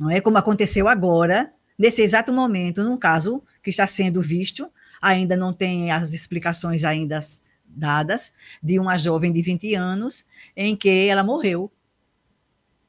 não 0.00 0.10
é? 0.10 0.20
Como 0.20 0.38
aconteceu 0.38 0.88
agora, 0.88 1.52
nesse 1.78 2.02
exato 2.02 2.32
momento, 2.32 2.82
num 2.82 2.96
caso 2.96 3.42
que 3.62 3.70
está 3.70 3.86
sendo 3.86 4.22
visto, 4.22 4.72
ainda 5.00 5.36
não 5.36 5.52
tem 5.52 5.90
as 5.90 6.14
explicações 6.14 6.84
ainda 6.84 7.20
dadas, 7.66 8.32
de 8.62 8.78
uma 8.78 8.96
jovem 8.96 9.30
de 9.30 9.42
20 9.42 9.74
anos, 9.74 10.26
em 10.56 10.74
que 10.74 11.06
ela 11.06 11.22
morreu, 11.22 11.70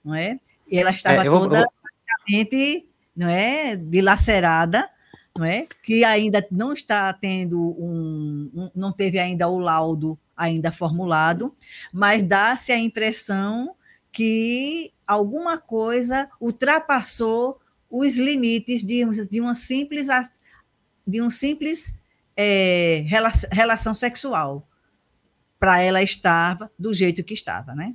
não 0.04 0.16
é? 0.16 0.40
E 0.72 0.78
ela 0.78 0.92
estava 0.92 1.24
é, 1.24 1.28
eu, 1.28 1.34
toda 1.34 1.68
praticamente, 1.82 2.88
não 3.16 3.28
é, 3.28 3.76
dilacerada, 3.76 4.90
não 5.38 5.46
é? 5.46 5.68
Que 5.84 6.04
ainda 6.04 6.46
não 6.50 6.74
está 6.74 7.12
tendo 7.14 7.60
um, 7.60 8.50
um 8.54 8.72
não 8.76 8.92
teve 8.92 9.20
ainda 9.20 9.48
o 9.48 9.60
laudo 9.60 10.18
ainda 10.40 10.72
formulado, 10.72 11.54
mas 11.92 12.24
dá-se 12.24 12.72
a 12.72 12.78
impressão 12.78 13.76
que 14.10 14.94
alguma 15.06 15.58
coisa 15.58 16.30
ultrapassou 16.40 17.60
os 17.92 18.18
limites 18.18 18.82
de, 18.82 19.04
de 19.28 19.42
uma 19.42 19.54
simples 19.54 20.08
de 21.06 21.22
um 21.22 21.30
simples 21.30 21.94
é, 22.38 23.04
relação 23.52 23.94
sexual 23.94 24.66
para 25.60 25.82
ela 25.82 26.02
estar 26.02 26.70
do 26.78 26.94
jeito 26.94 27.24
que 27.24 27.34
estava, 27.34 27.76
né? 27.76 27.94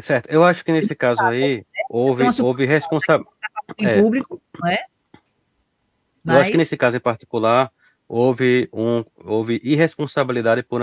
Certo. 0.00 0.30
Eu 0.30 0.44
acho 0.44 0.64
que 0.64 0.72
nesse 0.72 0.94
caso 0.94 1.20
aí 1.22 1.58
né? 1.58 1.64
houve, 1.90 2.24
houve 2.40 2.64
responsabilidade. 2.64 3.36
Em 3.76 3.86
é. 3.86 4.00
público, 4.00 4.40
não 4.58 4.70
é? 4.70 4.84
Mas... 6.24 6.36
Eu 6.36 6.42
acho 6.42 6.50
que 6.52 6.56
nesse 6.56 6.76
caso 6.76 6.96
em 6.96 7.00
particular 7.00 7.70
houve, 8.08 8.68
um, 8.72 9.04
houve 9.24 9.60
irresponsabilidade 9.62 10.62
por, 10.62 10.80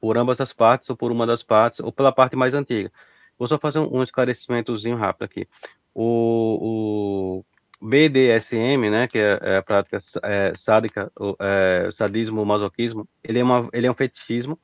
por 0.00 0.16
ambas 0.16 0.40
as 0.40 0.52
partes, 0.52 0.88
ou 0.88 0.96
por 0.96 1.10
uma 1.10 1.26
das 1.26 1.42
partes, 1.42 1.80
ou 1.80 1.90
pela 1.92 2.12
parte 2.12 2.36
mais 2.36 2.54
antiga. 2.54 2.92
Vou 3.38 3.48
só 3.48 3.58
fazer 3.58 3.80
um, 3.80 3.98
um 3.98 4.02
esclarecimentozinho 4.02 4.96
rápido 4.96 5.24
aqui. 5.24 5.48
O, 5.94 7.42
o 7.80 7.86
BDSM, 7.88 8.90
né, 8.90 9.08
que 9.08 9.18
é, 9.18 9.38
é 9.42 9.56
a 9.58 9.62
prática 9.62 9.98
é, 10.22 10.52
sádica, 10.56 11.10
o, 11.18 11.36
é, 11.40 11.90
sadismo, 11.92 12.44
masoquismo, 12.44 13.08
ele 13.22 13.38
é, 13.40 13.44
uma, 13.44 13.68
ele 13.72 13.86
é 13.86 13.90
um 13.90 13.94
fetichismo 13.94 14.58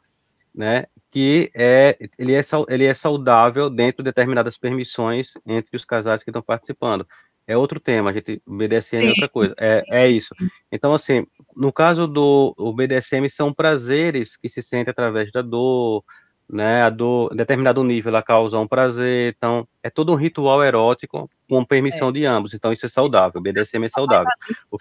né, 0.54 0.86
que 1.10 1.50
é 1.52 1.96
ele, 2.16 2.34
é 2.34 2.42
ele 2.68 2.84
é 2.84 2.94
saudável 2.94 3.68
dentro 3.68 4.02
de 4.02 4.10
determinadas 4.10 4.56
permissões 4.56 5.32
entre 5.44 5.76
os 5.76 5.84
casais 5.84 6.22
que 6.22 6.30
estão 6.30 6.42
participando. 6.42 7.06
É 7.46 7.56
outro 7.56 7.78
tema, 7.78 8.10
a 8.10 8.12
gente, 8.12 8.40
o 8.46 8.56
BDSM 8.56 8.98
Sim. 8.98 9.06
é 9.06 9.08
outra 9.08 9.28
coisa, 9.28 9.54
é, 9.58 9.82
é 9.88 10.08
isso. 10.08 10.34
Então, 10.72 10.94
assim, 10.94 11.20
no 11.54 11.70
caso 11.72 12.06
do 12.06 12.54
o 12.56 12.72
BDSM, 12.72 13.28
são 13.28 13.52
prazeres 13.52 14.36
que 14.36 14.48
se 14.48 14.62
sentem 14.62 14.90
através 14.90 15.30
da 15.30 15.42
dor, 15.42 16.02
né, 16.48 16.82
a 16.82 16.90
dor, 16.90 17.32
em 17.32 17.36
determinado 17.36 17.84
nível, 17.84 18.10
ela 18.10 18.22
causa 18.22 18.58
um 18.58 18.66
prazer, 18.66 19.34
então, 19.36 19.68
é 19.82 19.90
todo 19.90 20.12
um 20.12 20.16
ritual 20.16 20.64
erótico 20.64 21.30
com 21.48 21.64
permissão 21.64 22.08
é. 22.08 22.12
de 22.12 22.24
ambos, 22.24 22.54
então 22.54 22.72
isso 22.72 22.86
é 22.86 22.88
saudável, 22.88 23.40
o 23.40 23.42
BDSM 23.42 23.84
é 23.84 23.88
saudável. 23.88 24.26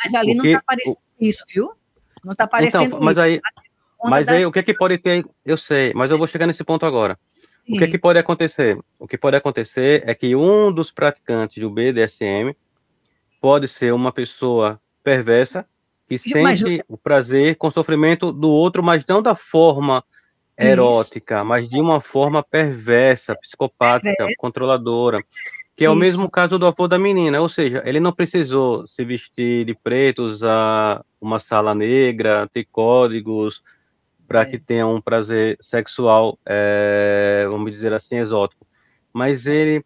Mas 0.04 0.14
ali, 0.14 0.36
mas 0.36 0.36
ali 0.36 0.36
não 0.36 0.46
está 0.46 0.60
aparecendo 0.60 0.98
isso, 1.20 1.44
viu? 1.50 1.72
Não 2.24 2.32
está 2.32 2.44
aparecendo 2.46 2.86
então, 2.86 3.02
mas 3.02 3.18
aí, 3.18 3.42
mas 4.06 4.28
aí, 4.28 4.40
das... 4.40 4.48
o 4.48 4.52
que 4.52 4.60
é 4.60 4.64
que 4.64 4.74
pode 4.74 4.98
ter? 4.98 5.26
Eu 5.46 5.58
sei, 5.58 5.94
mas 5.94 6.12
eu 6.12 6.18
vou 6.18 6.28
chegar 6.28 6.48
nesse 6.48 6.64
ponto 6.64 6.86
agora. 6.86 7.18
Sim. 7.66 7.76
O 7.76 7.78
que 7.78 7.84
é 7.86 7.88
que 7.88 7.98
pode 7.98 8.20
acontecer? 8.20 8.78
O 9.00 9.08
que 9.08 9.18
pode 9.18 9.38
acontecer 9.38 10.04
é 10.06 10.14
que 10.14 10.36
um 10.36 10.72
dos 10.72 10.92
praticantes 10.92 11.62
do 11.62 11.70
BDSM 11.70 12.54
pode 13.40 13.68
ser 13.68 13.94
uma 13.94 14.12
pessoa 14.12 14.80
perversa 15.04 15.66
que 16.08 16.18
sente 16.18 16.84
o 16.88 16.98
prazer 16.98 17.56
com 17.56 17.68
o 17.68 17.72
sofrimento 17.72 18.32
do 18.32 18.50
outro, 18.50 18.84
mas 18.84 19.06
não 19.08 19.22
da 19.22 19.36
forma 19.36 20.04
erótica, 20.58 21.38
Isso. 21.38 21.46
mas 21.46 21.70
de 21.70 21.80
uma 21.80 22.02
forma 22.02 22.44
perversa, 22.44 23.36
psicopática, 23.36 24.28
controladora. 24.38 25.20
Que 25.76 25.86
é 25.86 25.88
Isso. 25.88 25.96
o 25.96 26.00
mesmo 26.00 26.30
caso 26.30 26.60
do 26.60 26.68
avô 26.68 26.88
da 26.88 27.00
menina, 27.00 27.42
ou 27.42 27.50
seja, 27.50 27.82
ele 27.86 28.00
não 28.00 28.12
precisou 28.12 28.86
se 28.86 29.04
vestir 29.04 29.66
de 29.66 29.74
preto, 29.74 30.24
usar 30.24 31.04
uma 31.20 31.40
sala 31.40 31.74
negra, 31.74 32.48
ter 32.54 32.68
códigos, 32.72 33.64
para 34.34 34.42
é. 34.42 34.46
que 34.46 34.58
tenha 34.58 34.88
um 34.88 35.00
prazer 35.00 35.60
sexual, 35.62 36.40
é, 36.44 37.46
vamos 37.48 37.72
dizer 37.72 37.94
assim, 37.94 38.18
exótico. 38.18 38.66
Mas 39.14 39.46
ele 39.46 39.86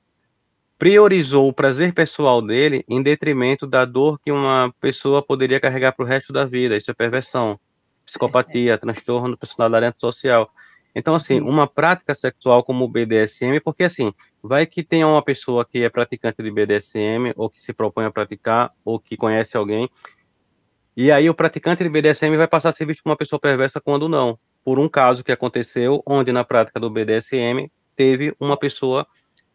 priorizou 0.80 1.50
o 1.50 1.54
prazer 1.54 1.94
pessoal 1.94 2.42
dele 2.42 2.86
em 2.88 3.04
detrimento 3.04 3.68
da 3.68 3.84
dor 3.84 4.18
que 4.24 4.32
uma 4.32 4.74
pessoa 4.80 5.22
poderia 5.22 5.60
carregar 5.60 5.92
para 5.92 6.06
o 6.06 6.08
resto 6.08 6.32
da 6.32 6.46
vida. 6.46 6.78
Isso 6.78 6.90
é 6.90 6.94
perversão, 6.94 7.60
psicopatia, 8.06 8.76
é. 8.76 8.78
transtorno 8.78 9.32
de 9.32 9.38
personalidade 9.38 9.88
antissocial. 9.88 10.50
Então, 10.96 11.14
assim, 11.14 11.44
Isso. 11.44 11.54
uma 11.54 11.68
prática 11.68 12.16
sexual 12.16 12.64
como 12.64 12.86
o 12.86 12.88
BDSM, 12.88 13.60
porque 13.62 13.84
assim, 13.84 14.14
vai 14.42 14.66
que 14.66 14.82
tenha 14.82 15.06
uma 15.06 15.22
pessoa 15.22 15.66
que 15.66 15.84
é 15.84 15.90
praticante 15.90 16.42
de 16.42 16.50
BDSM, 16.50 17.34
ou 17.36 17.50
que 17.50 17.62
se 17.62 17.74
propõe 17.74 18.06
a 18.06 18.12
praticar, 18.12 18.72
ou 18.86 18.98
que 18.98 19.18
conhece 19.18 19.58
alguém, 19.58 19.90
e 20.98 21.12
aí 21.12 21.30
o 21.30 21.34
praticante 21.36 21.84
de 21.84 21.90
BDSM 21.90 22.36
vai 22.36 22.48
passar 22.48 22.70
a 22.70 22.72
ser 22.72 22.84
visto 22.88 23.04
como 23.04 23.12
uma 23.12 23.18
pessoa 23.18 23.40
perversa 23.40 23.80
quando 23.80 24.10
não. 24.10 24.40
Por 24.66 24.80
um 24.80 24.90
caso 24.90 25.24
que 25.24 25.32
aconteceu, 25.32 26.02
onde 26.04 26.32
na 26.32 26.44
prática 26.44 26.80
do 26.80 26.90
BDSM 26.90 27.72
teve 27.96 28.36
uma 28.40 28.58
pessoa 28.58 29.06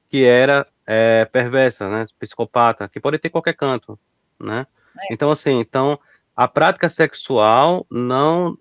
que 0.08 0.24
era 0.24 0.64
é, 0.86 1.24
perversa, 1.24 1.88
né, 1.88 2.06
psicopata, 2.20 2.88
que 2.88 3.00
pode 3.00 3.18
ter 3.18 3.28
qualquer 3.28 3.54
canto, 3.54 3.98
né? 4.38 4.68
É. 5.00 5.12
Então 5.12 5.32
assim, 5.32 5.58
então 5.58 5.98
a 6.36 6.46
prática 6.46 6.88
sexual 6.88 7.84
não 7.90 8.56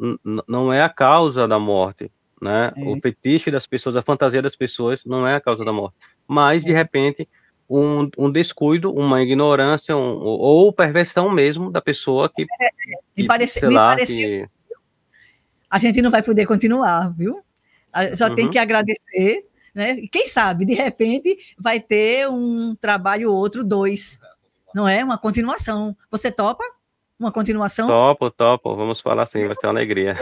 não 0.47 0.73
é 0.73 0.81
a 0.81 0.89
causa 0.89 1.47
da 1.47 1.59
morte, 1.59 2.11
né? 2.41 2.73
É. 2.75 2.83
O 2.83 2.99
fetiche 2.99 3.51
das 3.51 3.67
pessoas, 3.67 3.95
a 3.95 4.01
fantasia 4.01 4.41
das 4.41 4.55
pessoas 4.55 5.05
não 5.05 5.27
é 5.27 5.35
a 5.35 5.41
causa 5.41 5.63
da 5.63 5.71
morte, 5.71 5.97
mas 6.27 6.63
de 6.63 6.71
é. 6.71 6.75
repente 6.75 7.29
um, 7.71 8.09
um 8.17 8.31
descuido, 8.31 8.93
uma 8.93 9.21
ignorância, 9.21 9.95
um, 9.95 10.17
ou 10.19 10.73
perversão 10.73 11.31
mesmo 11.31 11.71
da 11.71 11.81
pessoa 11.81 12.29
que. 12.29 12.43
É, 12.43 12.69
me, 13.15 13.25
parece, 13.25 13.65
me 13.65 13.73
lá, 13.73 13.91
pareceu. 13.91 14.45
Que... 14.45 14.45
A 15.69 15.79
gente 15.79 16.01
não 16.01 16.11
vai 16.11 16.21
poder 16.21 16.45
continuar, 16.45 17.13
viu? 17.15 17.41
Só 18.15 18.27
uhum. 18.27 18.35
tem 18.35 18.49
que 18.49 18.57
agradecer, 18.57 19.45
né? 19.73 19.93
E 19.93 20.07
quem 20.07 20.27
sabe, 20.27 20.65
de 20.65 20.73
repente, 20.73 21.37
vai 21.57 21.79
ter 21.79 22.27
um 22.29 22.75
trabalho 22.75 23.31
outro, 23.31 23.63
dois, 23.63 24.19
não 24.75 24.87
é? 24.87 25.03
Uma 25.03 25.17
continuação. 25.17 25.95
Você 26.09 26.29
topa? 26.29 26.63
Uma 27.21 27.31
continuação? 27.31 27.87
Topo, 27.87 28.31
topo. 28.31 28.75
Vamos 28.75 28.99
falar 28.99 29.21
assim, 29.21 29.45
vai 29.45 29.55
ser 29.55 29.67
uma 29.67 29.73
alegria. 29.73 30.15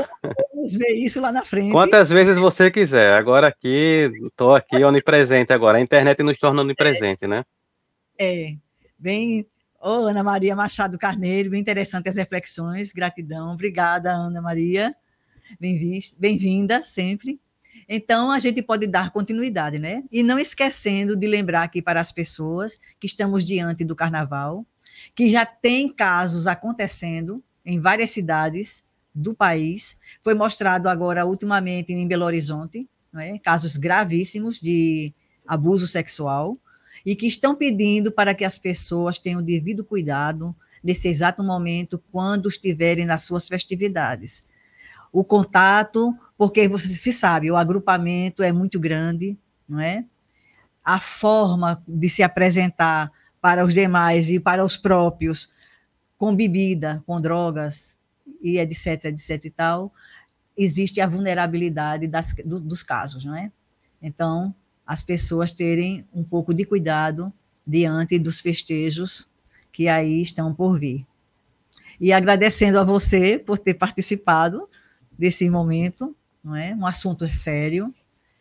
Vamos 0.54 0.76
ver 0.76 0.96
isso 0.96 1.22
lá 1.22 1.32
na 1.32 1.46
frente. 1.46 1.72
Quantas 1.72 2.10
vezes 2.10 2.38
você 2.38 2.70
quiser. 2.70 3.14
Agora 3.14 3.48
aqui, 3.48 4.12
estou 4.26 4.54
aqui 4.54 4.84
onipresente 4.84 5.54
agora. 5.54 5.78
A 5.78 5.82
internet 5.82 6.22
nos 6.22 6.38
torna 6.38 6.62
onipresente, 6.62 7.24
é. 7.24 7.28
né? 7.30 7.46
É. 8.20 8.56
Bem, 8.98 9.48
oh, 9.82 10.08
Ana 10.08 10.22
Maria 10.22 10.58
Machado 10.58 10.98
Carneiro, 10.98 11.52
bem 11.52 11.62
interessante 11.62 12.10
as 12.10 12.18
reflexões. 12.18 12.92
Gratidão. 12.92 13.54
Obrigada, 13.54 14.12
Ana 14.12 14.42
Maria. 14.42 14.94
Bem-vinda 15.58 16.84
sempre. 16.84 17.40
Então, 17.88 18.30
a 18.30 18.40
gente 18.40 18.62
pode 18.62 18.86
dar 18.86 19.12
continuidade, 19.12 19.80
né? 19.80 20.04
E 20.12 20.22
não 20.22 20.38
esquecendo 20.38 21.16
de 21.16 21.28
lembrar 21.28 21.64
aqui 21.64 21.82
para 21.82 22.02
as 22.02 22.12
pessoas 22.12 22.78
que 23.00 23.08
estamos 23.08 23.46
diante 23.46 23.86
do 23.86 23.96
carnaval, 23.96 24.66
que 25.16 25.28
já 25.28 25.46
tem 25.46 25.92
casos 25.92 26.48
acontecendo 26.48 27.44
em 27.66 27.80
várias 27.80 28.12
cidades 28.12 28.84
do 29.14 29.34
país. 29.34 29.98
Foi 30.24 30.34
mostrado 30.34 30.88
agora, 30.88 31.26
ultimamente, 31.26 31.92
em 31.92 32.08
Belo 32.08 32.26
Horizonte, 32.26 32.88
é? 33.16 33.38
casos 33.40 33.78
gravíssimos 33.78 34.60
de 34.60 35.14
abuso 35.48 35.88
sexual, 35.88 36.58
e 37.06 37.16
que 37.16 37.26
estão 37.26 37.56
pedindo 37.56 38.12
para 38.12 38.36
que 38.36 38.46
as 38.46 38.58
pessoas 38.58 39.20
tenham 39.20 39.42
devido 39.42 39.84
cuidado 39.84 40.56
nesse 40.84 41.08
exato 41.08 41.44
momento, 41.44 42.02
quando 42.12 42.48
estiverem 42.48 43.06
nas 43.06 43.24
suas 43.24 43.48
festividades. 43.48 44.44
O 45.12 45.24
contato, 45.24 46.16
porque 46.38 46.68
você 46.68 46.88
se 46.88 47.12
sabe, 47.12 47.52
o 47.52 47.56
agrupamento 47.56 48.44
é 48.44 48.52
muito 48.52 48.80
grande, 48.80 49.38
não 49.68 49.80
é? 49.80 50.06
A 50.84 51.00
forma 51.00 51.84
de 51.88 52.10
se 52.10 52.24
apresentar 52.24 53.12
para 53.42 53.64
os 53.64 53.74
demais 53.74 54.30
e 54.30 54.40
para 54.40 54.64
os 54.64 54.78
próprios, 54.78 55.52
com 56.18 56.36
bebida, 56.36 57.04
com 57.06 57.22
drogas, 57.22 57.98
e 58.42 58.58
etc, 58.58 59.06
etc 59.06 59.46
e 59.46 59.50
tal, 59.50 59.94
existe 60.58 61.00
a 61.02 61.08
vulnerabilidade 61.08 62.08
das, 62.08 62.34
do, 62.46 62.60
dos 62.60 62.84
casos, 62.84 63.26
não 63.26 63.36
é? 63.36 63.52
Então, 64.02 64.54
as 64.86 65.04
pessoas 65.04 65.52
terem 65.52 66.06
um 66.14 66.24
pouco 66.24 66.54
de 66.54 66.66
cuidado 66.66 67.32
diante 67.66 68.18
dos 68.18 68.40
festejos 68.40 69.30
que 69.72 69.88
aí 69.88 70.22
estão 70.22 70.54
por 70.54 70.78
vir. 70.78 71.06
E 72.00 72.12
agradecendo 72.12 72.80
a 72.80 72.84
você 72.84 73.38
por 73.38 73.58
ter 73.58 73.74
participado 73.74 74.68
desse 75.18 75.50
momento, 75.50 76.16
não 76.44 76.56
é? 76.56 76.74
Um 76.74 76.86
assunto 76.86 77.26
é 77.26 77.30
sério, 77.30 77.94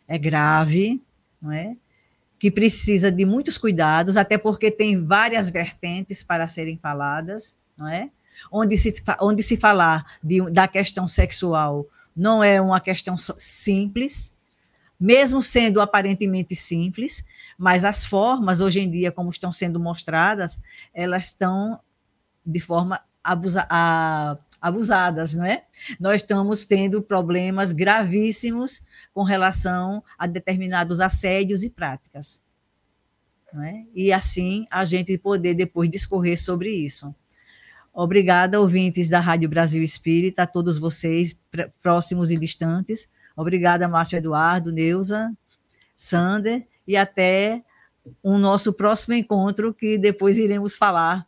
é 0.07 0.17
grave, 0.17 1.01
não 1.41 1.51
é? 1.51 1.75
Que 2.39 2.49
precisa 2.49 3.11
de 3.11 3.25
muitos 3.25 3.57
cuidados, 3.57 4.17
até 4.17 4.37
porque 4.37 4.71
tem 4.71 5.05
várias 5.05 5.49
vertentes 5.49 6.23
para 6.23 6.47
serem 6.47 6.77
faladas, 6.77 7.57
não 7.77 7.87
é? 7.87 8.09
Onde 8.51 8.77
se, 8.77 8.95
onde 9.21 9.43
se 9.43 9.57
falar 9.57 10.05
de, 10.23 10.49
da 10.49 10.67
questão 10.67 11.07
sexual 11.07 11.85
não 12.15 12.43
é 12.43 12.59
uma 12.59 12.79
questão 12.79 13.17
simples, 13.17 14.33
mesmo 14.99 15.41
sendo 15.41 15.79
aparentemente 15.79 16.55
simples, 16.55 17.23
mas 17.57 17.85
as 17.85 18.05
formas, 18.05 18.59
hoje 18.59 18.81
em 18.81 18.89
dia, 18.89 19.11
como 19.11 19.29
estão 19.29 19.51
sendo 19.51 19.79
mostradas, 19.79 20.59
elas 20.93 21.25
estão 21.25 21.79
de 22.45 22.59
forma 22.59 23.01
abusa 23.23 23.65
a, 23.69 24.37
abusadas, 24.61 25.33
não 25.33 25.45
é? 25.45 25.63
Nós 25.99 26.21
estamos 26.21 26.65
tendo 26.65 27.01
problemas 27.01 27.71
gravíssimos 27.71 28.81
com 29.13 29.23
relação 29.23 30.03
a 30.17 30.27
determinados 30.27 30.99
assédios 30.99 31.63
e 31.63 31.69
práticas. 31.69 32.41
Não 33.53 33.63
é? 33.63 33.85
E 33.95 34.11
assim 34.13 34.67
a 34.69 34.85
gente 34.85 35.17
poder 35.17 35.53
depois 35.53 35.89
discorrer 35.89 36.41
sobre 36.41 36.69
isso. 36.69 37.13
Obrigada, 37.93 38.59
ouvintes 38.59 39.09
da 39.09 39.19
Rádio 39.19 39.49
Brasil 39.49 39.81
Espírita, 39.81 40.43
a 40.43 40.47
todos 40.47 40.77
vocês, 40.77 41.37
próximos 41.81 42.31
e 42.31 42.37
distantes. 42.37 43.09
Obrigada, 43.35 43.87
Márcio 43.87 44.17
Eduardo, 44.17 44.71
Neuza, 44.71 45.35
Sander, 45.97 46.67
e 46.87 46.95
até 46.95 47.63
o 48.23 48.37
nosso 48.37 48.73
próximo 48.73 49.15
encontro, 49.15 49.73
que 49.73 49.97
depois 49.97 50.37
iremos 50.37 50.75
falar 50.75 51.27